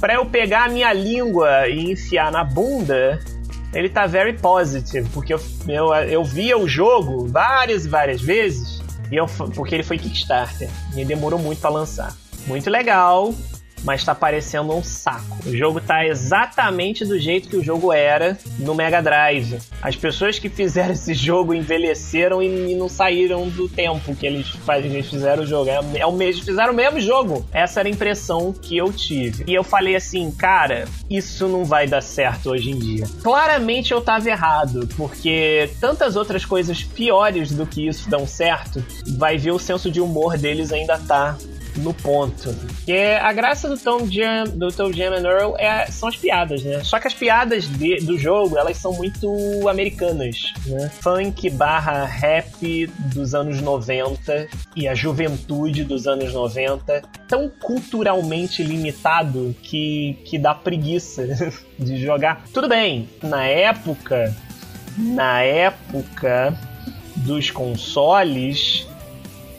Pra 0.00 0.14
eu 0.14 0.26
pegar 0.26 0.66
a 0.66 0.68
minha 0.68 0.92
língua 0.92 1.68
e 1.68 1.90
enfiar 1.90 2.30
na 2.30 2.44
bunda, 2.44 3.18
ele 3.76 3.90
tá 3.90 4.06
very 4.06 4.32
positive, 4.32 5.06
porque 5.10 5.34
eu, 5.34 5.40
eu, 5.68 5.92
eu 5.94 6.24
via 6.24 6.56
o 6.56 6.66
jogo 6.66 7.26
várias 7.26 7.84
e 7.84 7.88
várias 7.88 8.22
vezes, 8.22 8.80
e 9.12 9.16
eu, 9.16 9.26
porque 9.54 9.74
ele 9.74 9.84
foi 9.84 9.98
Kickstarter, 9.98 10.70
e 10.96 11.04
demorou 11.04 11.38
muito 11.38 11.60
para 11.60 11.70
lançar. 11.70 12.16
Muito 12.46 12.70
legal, 12.70 13.34
mas 13.86 14.04
tá 14.04 14.14
parecendo 14.14 14.74
um 14.74 14.82
saco. 14.82 15.38
O 15.46 15.56
jogo 15.56 15.80
tá 15.80 16.04
exatamente 16.04 17.04
do 17.04 17.18
jeito 17.18 17.48
que 17.48 17.56
o 17.56 17.62
jogo 17.62 17.92
era 17.92 18.36
no 18.58 18.74
Mega 18.74 19.00
Drive. 19.00 19.58
As 19.80 19.94
pessoas 19.94 20.40
que 20.40 20.48
fizeram 20.48 20.90
esse 20.92 21.14
jogo 21.14 21.54
envelheceram 21.54 22.42
e, 22.42 22.74
não 22.74 22.88
saíram 22.88 23.48
do 23.48 23.68
tempo 23.68 24.14
que 24.14 24.26
eles, 24.26 24.52
eles 24.68 25.08
fizeram 25.08 25.44
o 25.44 25.46
jogo. 25.46 25.70
É, 25.70 26.00
é 26.00 26.06
o 26.06 26.12
mesmo, 26.12 26.44
fizeram 26.44 26.72
o 26.72 26.76
mesmo 26.76 27.00
jogo. 27.00 27.46
Essa 27.52 27.80
era 27.80 27.88
a 27.88 27.92
impressão 27.92 28.52
que 28.52 28.76
eu 28.76 28.92
tive. 28.92 29.44
E 29.46 29.54
eu 29.54 29.62
falei 29.62 29.94
assim, 29.94 30.30
cara, 30.32 30.86
isso 31.08 31.46
não 31.46 31.64
vai 31.64 31.86
dar 31.86 32.02
certo 32.02 32.50
hoje 32.50 32.72
em 32.72 32.78
dia. 32.78 33.06
Claramente 33.22 33.92
eu 33.92 34.00
tava 34.00 34.28
errado, 34.28 34.88
porque 34.96 35.70
tantas 35.80 36.16
outras 36.16 36.44
coisas 36.44 36.82
piores 36.82 37.52
do 37.52 37.64
que 37.64 37.86
isso 37.86 38.10
dão 38.10 38.26
certo, 38.26 38.84
vai 39.16 39.38
ver 39.38 39.52
o 39.52 39.58
senso 39.58 39.90
de 39.90 40.00
humor 40.00 40.36
deles 40.36 40.72
ainda 40.72 40.98
tá 40.98 41.36
no 41.76 41.92
ponto. 41.94 42.54
Que 42.84 42.92
é 42.92 43.20
a 43.20 43.32
graça 43.32 43.68
do 43.68 43.78
Tom 43.78 44.06
Jam, 44.10 44.44
do 44.44 44.68
Tom 44.68 44.92
Jam 44.92 45.12
and 45.12 45.26
Earl 45.26 45.56
é, 45.58 45.86
são 45.86 46.08
as 46.08 46.16
piadas, 46.16 46.62
né? 46.62 46.82
Só 46.84 46.98
que 46.98 47.06
as 47.06 47.14
piadas 47.14 47.68
de, 47.68 47.96
do 47.96 48.18
jogo, 48.18 48.58
elas 48.58 48.76
são 48.76 48.92
muito 48.92 49.28
americanas, 49.68 50.52
né? 50.66 50.90
Funk 51.00 51.48
barra 51.50 52.04
rap 52.04 52.86
dos 53.14 53.34
anos 53.34 53.60
90 53.60 54.48
e 54.74 54.88
a 54.88 54.94
juventude 54.94 55.84
dos 55.84 56.06
anos 56.06 56.32
90, 56.32 57.02
tão 57.28 57.48
culturalmente 57.48 58.62
limitado 58.62 59.54
que, 59.62 60.18
que 60.24 60.38
dá 60.38 60.54
preguiça 60.54 61.26
de 61.78 61.98
jogar. 61.98 62.44
Tudo 62.52 62.68
bem, 62.68 63.08
na 63.22 63.44
época, 63.44 64.34
na 64.96 65.42
época 65.42 66.56
dos 67.16 67.50
consoles, 67.50 68.86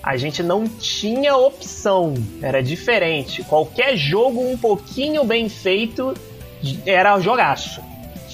a 0.08 0.16
gente 0.16 0.42
não 0.42 0.66
tinha 0.66 1.36
opção, 1.36 2.14
era 2.42 2.64
diferente. 2.64 3.44
Qualquer 3.44 3.98
jogo 3.98 4.40
um 4.40 4.58
pouquinho 4.58 5.26
bem 5.26 5.50
feito 5.50 6.14
era 6.86 7.20
jogaço 7.20 7.82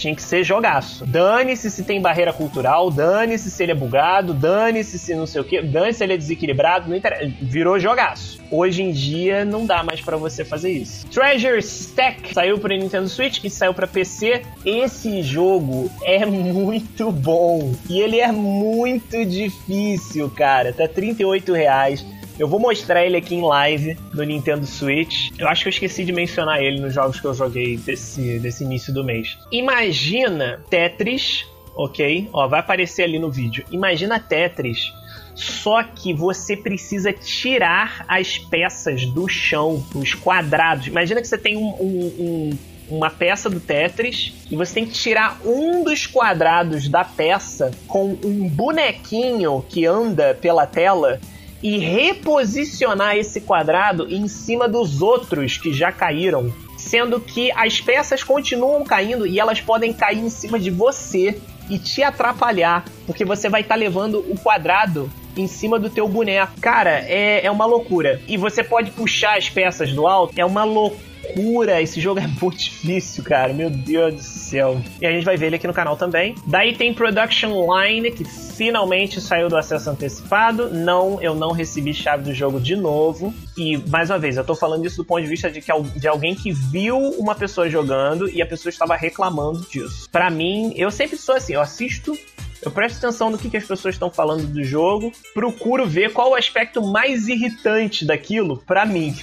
tinha 0.04 0.16
que 0.16 0.22
ser 0.22 0.43
jogaço. 0.43 1.06
Dane-se 1.06 1.72
se 1.72 1.84
tem 1.84 2.01
barreira 2.01 2.34
cultural, 2.34 2.91
dane-se 2.91 3.49
se 3.49 3.64
ele 3.64 3.72
é 3.72 3.76
bugado, 3.76 4.34
dane-se 4.34 4.99
se 4.99 5.16
não 5.16 5.26
sei 5.26 5.41
o 5.41 5.43
que, 5.43 5.62
dane-se 5.62 5.99
se 5.99 6.04
ele 6.04 6.14
é 6.14 6.18
desequilibrado, 6.18 6.89
não 6.89 6.95
interessa. 6.95 7.32
Virou 7.41 7.80
jogaço. 7.80 8.41
Hoje 8.51 8.84
em 8.84 8.91
dia 8.91 9.45
não 9.45 9.66
dá 9.66 9.82
mais 9.82 10.01
para 10.01 10.18
você 10.18 10.43
fazer 10.43 10.72
isso. 10.72 11.08
Treasure 11.08 11.60
Stack 11.60 12.34
saiu 12.34 12.60
para 12.60 12.76
Nintendo 12.76 13.08
Switch 13.08 13.43
e 13.43 13.49
saiu 13.49 13.74
para 13.74 13.88
PC. 13.88 14.41
Esse 14.66 15.22
jogo 15.22 15.89
é 16.04 16.26
muito 16.26 17.12
bom 17.12 17.74
e 17.89 18.01
ele 18.01 18.20
é 18.20 18.32
muito 18.32 19.26
difícil, 19.26 20.30
cara. 20.30 20.74
Tá 20.74 20.88
38 20.88 21.54
reais. 21.54 22.06
Eu 22.39 22.47
vou 22.47 22.59
mostrar 22.59 23.05
ele 23.05 23.17
aqui 23.17 23.36
em 23.36 23.41
live 23.41 23.97
no 24.13 24.23
Nintendo 24.23 24.65
Switch. 24.65 25.29
Eu 25.38 25.47
acho 25.47 25.63
que 25.63 25.67
eu 25.67 25.71
esqueci 25.71 26.03
de 26.03 26.11
mencionar 26.11 26.61
ele 26.61 26.79
nos 26.79 26.93
jogos 26.93 27.19
que 27.19 27.25
eu 27.25 27.34
joguei 27.34 27.77
desse, 27.77 28.39
desse 28.39 28.63
início 28.63 28.93
do 28.93 29.03
mês. 29.03 29.38
Imagina 29.51 30.63
Tetris, 30.69 31.45
ok? 31.75 32.29
Ó, 32.34 32.47
vai 32.47 32.59
aparecer 32.59 33.03
ali 33.03 33.19
no 33.19 33.31
vídeo. 33.31 33.63
Imagina 33.71 34.19
Tetris 34.19 34.91
só 35.36 35.84
que 35.84 36.13
você 36.13 36.55
precisa 36.55 37.11
tirar 37.11 38.05
as 38.07 38.38
peças 38.38 39.05
do 39.05 39.27
chão, 39.27 39.84
os 39.95 40.13
quadrados. 40.13 40.88
Imagina 40.88 41.21
que 41.21 41.27
você 41.27 41.38
tem 41.38 41.57
um, 41.57 41.69
um, 41.69 42.05
um, 42.19 42.57
uma 42.89 43.09
peça 43.09 43.49
do 43.49 43.59
Tetris 43.59 44.34
e 44.49 44.55
você 44.55 44.75
tem 44.75 44.86
que 44.86 44.93
tirar 44.93 45.39
um 45.43 45.84
dos 45.84 46.05
quadrados 46.05 46.88
da 46.88 47.03
peça 47.03 47.71
com 47.88 48.17
um 48.23 48.47
bonequinho 48.47 49.65
que 49.67 49.86
anda 49.86 50.38
pela 50.39 50.67
tela 50.67 51.19
e 51.64 51.78
reposicionar 51.78 53.16
esse 53.16 53.39
quadrado 53.39 54.05
em 54.14 54.28
cima 54.28 54.68
dos 54.68 55.01
outros 55.01 55.57
que 55.57 55.74
já 55.74 55.91
caíram. 55.91 56.53
Sendo 56.78 57.22
que 57.22 57.49
as 57.53 57.80
peças 57.80 58.22
continuam 58.22 58.84
caindo 58.84 59.26
e 59.26 59.39
elas 59.39 59.61
podem 59.61 59.93
cair 59.93 60.20
em 60.20 60.30
cima 60.30 60.59
de 60.59 60.70
você 60.70 61.39
e 61.70 61.80
te 61.80 62.03
atrapalhar, 62.03 62.84
porque 63.07 63.24
você 63.24 63.47
vai 63.47 63.61
estar 63.61 63.76
tá 63.76 63.80
levando 63.80 64.20
o 64.20 64.38
quadrado 64.38 65.09
em 65.38 65.47
cima 65.47 65.80
do 65.80 65.89
teu 65.89 66.07
boneco. 66.09 66.59
Cara, 66.59 66.99
é, 67.07 67.45
é 67.45 67.49
uma 67.49 67.66
loucura. 67.66 68.22
E 68.28 68.36
você 68.36 68.61
pode 68.61 68.91
puxar 68.91 69.38
as 69.38 69.49
peças 69.49 69.93
do 69.93 70.05
alto, 70.05 70.34
é 70.38 70.45
uma 70.45 70.66
loucura 70.66 71.12
loucura. 71.24 71.82
Esse 71.82 71.99
jogo 71.99 72.19
é 72.19 72.28
muito 72.28 72.57
difícil, 72.57 73.24
cara. 73.24 73.53
Meu 73.53 73.69
Deus 73.69 74.15
do 74.15 74.21
céu. 74.21 74.82
E 75.01 75.05
a 75.05 75.11
gente 75.11 75.26
vai 75.26 75.38
ver 75.38 75.47
ele 75.47 75.55
aqui 75.55 75.67
no 75.67 75.74
canal 75.74 75.95
também. 75.95 76.36
Daí 76.45 76.76
tem 76.76 76.93
Production 76.93 77.51
Line, 77.74 78.11
que 78.11 78.24
finalmente 78.24 79.19
saiu 79.21 79.49
do 79.49 79.57
acesso 79.57 79.89
antecipado. 79.89 80.69
Não, 80.69 81.21
eu 81.21 81.34
não 81.34 81.51
recebi 81.51 81.93
chave 81.93 82.24
do 82.24 82.34
jogo 82.34 82.59
de 82.59 82.76
novo. 82.76 83.34
E, 83.57 83.78
mais 83.89 84.09
uma 84.09 84.19
vez, 84.19 84.38
eu 84.38 84.43
tô 84.43 84.55
falando 84.55 84.86
isso 84.86 84.97
do 84.97 85.05
ponto 85.05 85.21
de 85.21 85.28
vista 85.28 85.49
de, 85.49 85.61
que, 85.61 85.71
de 85.95 86.07
alguém 86.07 86.36
que 86.36 86.51
viu 86.51 86.97
uma 86.97 87.36
pessoa 87.36 87.69
jogando 87.69 88.30
e 88.30 88.41
a 88.41 88.45
pessoa 88.45 88.69
estava 88.69 88.95
reclamando 88.95 89.61
disso. 89.69 90.07
Para 90.11 90.30
mim, 90.30 90.74
eu 90.76 90.91
sempre 90.91 91.17
sou 91.17 91.36
assim, 91.36 91.53
eu 91.53 91.61
assisto 91.61 92.17
eu 92.65 92.71
presto 92.71 92.97
atenção 92.97 93.30
no 93.30 93.38
que, 93.38 93.49
que 93.49 93.57
as 93.57 93.65
pessoas 93.65 93.95
estão 93.95 94.09
falando 94.09 94.47
do 94.47 94.63
jogo, 94.63 95.11
procuro 95.34 95.86
ver 95.86 96.13
qual 96.13 96.32
o 96.32 96.36
aspecto 96.36 96.82
mais 96.82 97.28
irritante 97.28 98.05
daquilo 98.05 98.63
para 98.65 98.86
mim. 98.86 99.13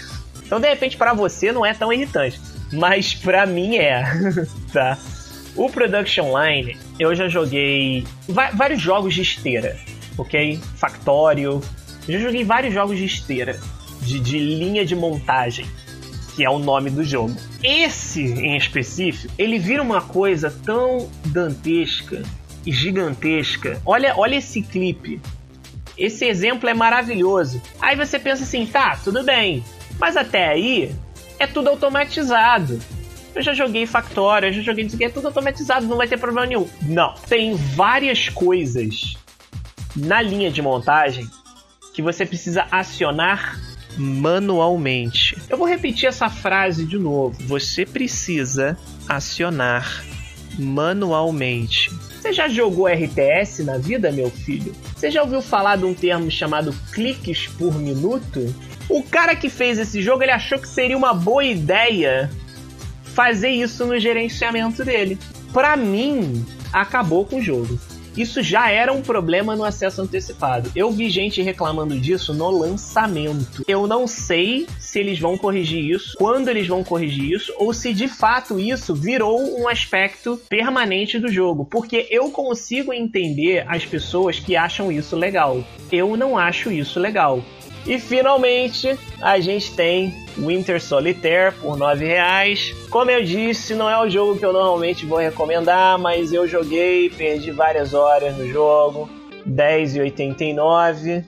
Então, 0.50 0.58
de 0.58 0.68
repente, 0.68 0.96
para 0.96 1.14
você 1.14 1.52
não 1.52 1.64
é 1.64 1.72
tão 1.72 1.92
irritante, 1.92 2.40
mas 2.72 3.14
para 3.14 3.46
mim 3.46 3.76
é, 3.76 4.02
tá? 4.74 4.98
O 5.54 5.70
Production 5.70 6.26
Line, 6.36 6.76
eu 6.98 7.14
já 7.14 7.28
joguei 7.28 8.04
vários 8.28 8.82
jogos 8.82 9.14
de 9.14 9.22
esteira, 9.22 9.78
ok? 10.18 10.58
Factório. 10.74 11.60
Eu 12.08 12.14
já 12.14 12.18
joguei 12.18 12.42
vários 12.42 12.74
jogos 12.74 12.98
de 12.98 13.04
esteira, 13.04 13.60
de, 14.02 14.18
de 14.18 14.40
linha 14.40 14.84
de 14.84 14.96
montagem, 14.96 15.66
que 16.34 16.44
é 16.44 16.50
o 16.50 16.58
nome 16.58 16.90
do 16.90 17.04
jogo. 17.04 17.36
Esse, 17.62 18.20
em 18.20 18.56
específico, 18.56 19.32
ele 19.38 19.56
vira 19.56 19.80
uma 19.80 20.00
coisa 20.00 20.52
tão 20.66 21.08
dantesca 21.26 22.24
e 22.66 22.72
gigantesca. 22.72 23.80
Olha, 23.86 24.14
olha 24.16 24.34
esse 24.34 24.62
clipe. 24.62 25.20
Esse 25.96 26.24
exemplo 26.24 26.68
é 26.68 26.74
maravilhoso. 26.74 27.62
Aí 27.80 27.94
você 27.94 28.18
pensa 28.18 28.42
assim, 28.42 28.66
tá, 28.66 28.98
tudo 29.04 29.22
bem. 29.22 29.62
Mas 30.00 30.16
até 30.16 30.48
aí 30.48 30.94
é 31.38 31.46
tudo 31.46 31.68
automatizado. 31.68 32.80
Eu 33.34 33.42
já 33.42 33.52
joguei 33.52 33.86
Factorio, 33.86 34.48
eu 34.48 34.52
já 34.52 34.62
joguei 34.62 34.86
isso 34.86 34.96
aqui, 34.96 35.04
é 35.04 35.08
tudo 35.08 35.28
automatizado, 35.28 35.86
não 35.86 35.96
vai 35.96 36.08
ter 36.08 36.18
problema 36.18 36.46
nenhum. 36.46 36.68
Não. 36.82 37.14
Tem 37.28 37.54
várias 37.54 38.28
coisas 38.28 39.14
na 39.94 40.20
linha 40.20 40.50
de 40.50 40.60
montagem 40.62 41.28
que 41.94 42.02
você 42.02 42.24
precisa 42.24 42.66
acionar 42.70 43.60
manualmente. 43.96 45.36
Eu 45.48 45.58
vou 45.58 45.66
repetir 45.66 46.08
essa 46.08 46.28
frase 46.28 46.84
de 46.84 46.98
novo. 46.98 47.36
Você 47.46 47.84
precisa 47.84 48.76
acionar 49.08 50.04
manualmente. 50.58 51.90
Você 52.20 52.32
já 52.32 52.48
jogou 52.48 52.86
RTS 52.86 53.64
na 53.64 53.78
vida, 53.78 54.12
meu 54.12 54.30
filho? 54.30 54.74
Você 54.94 55.10
já 55.10 55.22
ouviu 55.22 55.40
falar 55.40 55.76
de 55.76 55.84
um 55.84 55.94
termo 55.94 56.30
chamado 56.30 56.74
cliques 56.92 57.46
por 57.46 57.74
minuto? 57.74 58.54
O 58.90 59.04
cara 59.04 59.36
que 59.36 59.48
fez 59.48 59.78
esse 59.78 60.02
jogo, 60.02 60.24
ele 60.24 60.32
achou 60.32 60.58
que 60.58 60.68
seria 60.68 60.98
uma 60.98 61.14
boa 61.14 61.44
ideia 61.44 62.28
fazer 63.14 63.50
isso 63.50 63.86
no 63.86 63.96
gerenciamento 64.00 64.84
dele. 64.84 65.16
Para 65.52 65.76
mim, 65.76 66.44
acabou 66.72 67.24
com 67.24 67.36
o 67.36 67.42
jogo. 67.42 67.78
Isso 68.16 68.42
já 68.42 68.68
era 68.68 68.92
um 68.92 69.00
problema 69.00 69.54
no 69.54 69.62
acesso 69.62 70.02
antecipado. 70.02 70.72
Eu 70.74 70.90
vi 70.90 71.08
gente 71.08 71.40
reclamando 71.40 71.98
disso 71.98 72.34
no 72.34 72.50
lançamento. 72.50 73.62
Eu 73.68 73.86
não 73.86 74.08
sei 74.08 74.66
se 74.80 74.98
eles 74.98 75.20
vão 75.20 75.38
corrigir 75.38 75.84
isso, 75.94 76.16
quando 76.18 76.48
eles 76.48 76.66
vão 76.66 76.82
corrigir 76.82 77.32
isso, 77.32 77.54
ou 77.56 77.72
se 77.72 77.94
de 77.94 78.08
fato 78.08 78.58
isso 78.58 78.92
virou 78.92 79.40
um 79.60 79.68
aspecto 79.68 80.36
permanente 80.48 81.16
do 81.20 81.28
jogo. 81.28 81.64
Porque 81.64 82.08
eu 82.10 82.30
consigo 82.32 82.92
entender 82.92 83.64
as 83.68 83.84
pessoas 83.84 84.40
que 84.40 84.56
acham 84.56 84.90
isso 84.90 85.14
legal. 85.14 85.64
Eu 85.92 86.16
não 86.16 86.36
acho 86.36 86.72
isso 86.72 86.98
legal. 86.98 87.44
E 87.86 87.98
finalmente 87.98 88.98
a 89.20 89.40
gente 89.40 89.74
tem 89.74 90.14
Winter 90.36 90.80
Solitaire 90.80 91.54
por 91.56 91.78
R$ 91.78 91.94
reais. 91.94 92.74
Como 92.90 93.10
eu 93.10 93.22
disse, 93.24 93.74
não 93.74 93.88
é 93.88 93.98
o 94.00 94.08
jogo 94.08 94.38
que 94.38 94.44
eu 94.44 94.52
normalmente 94.52 95.06
vou 95.06 95.18
recomendar, 95.18 95.98
mas 95.98 96.32
eu 96.32 96.46
joguei, 96.46 97.10
perdi 97.10 97.50
várias 97.50 97.94
horas 97.94 98.36
no 98.36 98.46
jogo, 98.48 99.08
10,89. 99.48 101.24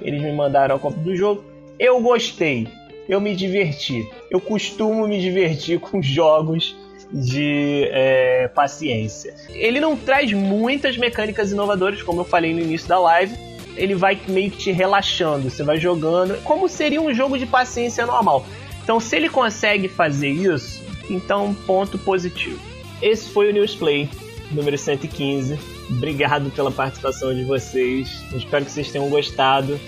Eles 0.00 0.22
me 0.22 0.32
mandaram 0.32 0.76
a 0.76 0.78
cópia 0.78 1.02
do 1.02 1.16
jogo. 1.16 1.44
Eu 1.78 2.00
gostei, 2.00 2.68
eu 3.08 3.20
me 3.20 3.34
diverti. 3.34 4.08
Eu 4.30 4.40
costumo 4.40 5.06
me 5.06 5.20
divertir 5.20 5.78
com 5.80 6.02
jogos 6.02 6.76
de 7.12 7.88
é, 7.90 8.48
paciência. 8.48 9.34
Ele 9.48 9.80
não 9.80 9.96
traz 9.96 10.32
muitas 10.32 10.96
mecânicas 10.98 11.50
inovadoras, 11.50 12.02
como 12.02 12.20
eu 12.20 12.24
falei 12.24 12.52
no 12.52 12.60
início 12.60 12.86
da 12.86 12.98
live, 12.98 13.34
ele 13.78 13.94
vai 13.94 14.20
meio 14.28 14.50
que 14.50 14.58
te 14.58 14.72
relaxando, 14.72 15.50
você 15.50 15.62
vai 15.62 15.78
jogando, 15.78 16.42
como 16.42 16.68
seria 16.68 17.00
um 17.00 17.12
jogo 17.14 17.38
de 17.38 17.46
paciência 17.46 18.04
normal. 18.04 18.44
Então, 18.82 18.98
se 19.00 19.16
ele 19.16 19.28
consegue 19.28 19.88
fazer 19.88 20.30
isso, 20.30 20.82
então 21.10 21.54
ponto 21.66 21.98
positivo. 21.98 22.58
Esse 23.00 23.30
foi 23.30 23.50
o 23.50 23.52
Newsplay 23.52 24.08
número 24.50 24.76
115. 24.76 25.58
Obrigado 25.90 26.50
pela 26.50 26.70
participação 26.70 27.34
de 27.34 27.44
vocês. 27.44 28.24
Espero 28.32 28.64
que 28.64 28.70
vocês 28.70 28.90
tenham 28.90 29.08
gostado. 29.08 29.78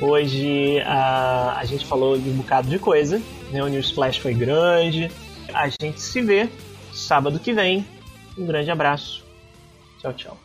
Hoje 0.00 0.80
a, 0.80 1.58
a 1.58 1.64
gente 1.64 1.86
falou 1.86 2.18
de 2.18 2.28
um 2.28 2.34
bocado 2.34 2.68
de 2.68 2.78
coisa, 2.78 3.20
né? 3.50 3.62
O 3.62 3.68
Newsflash 3.68 4.18
foi 4.18 4.34
grande. 4.34 5.10
A 5.52 5.68
gente 5.68 6.00
se 6.00 6.20
vê 6.20 6.48
sábado 6.92 7.38
que 7.38 7.52
vem. 7.52 7.86
Um 8.36 8.46
grande 8.46 8.70
abraço. 8.70 9.24
Tchau, 10.00 10.12
tchau. 10.12 10.43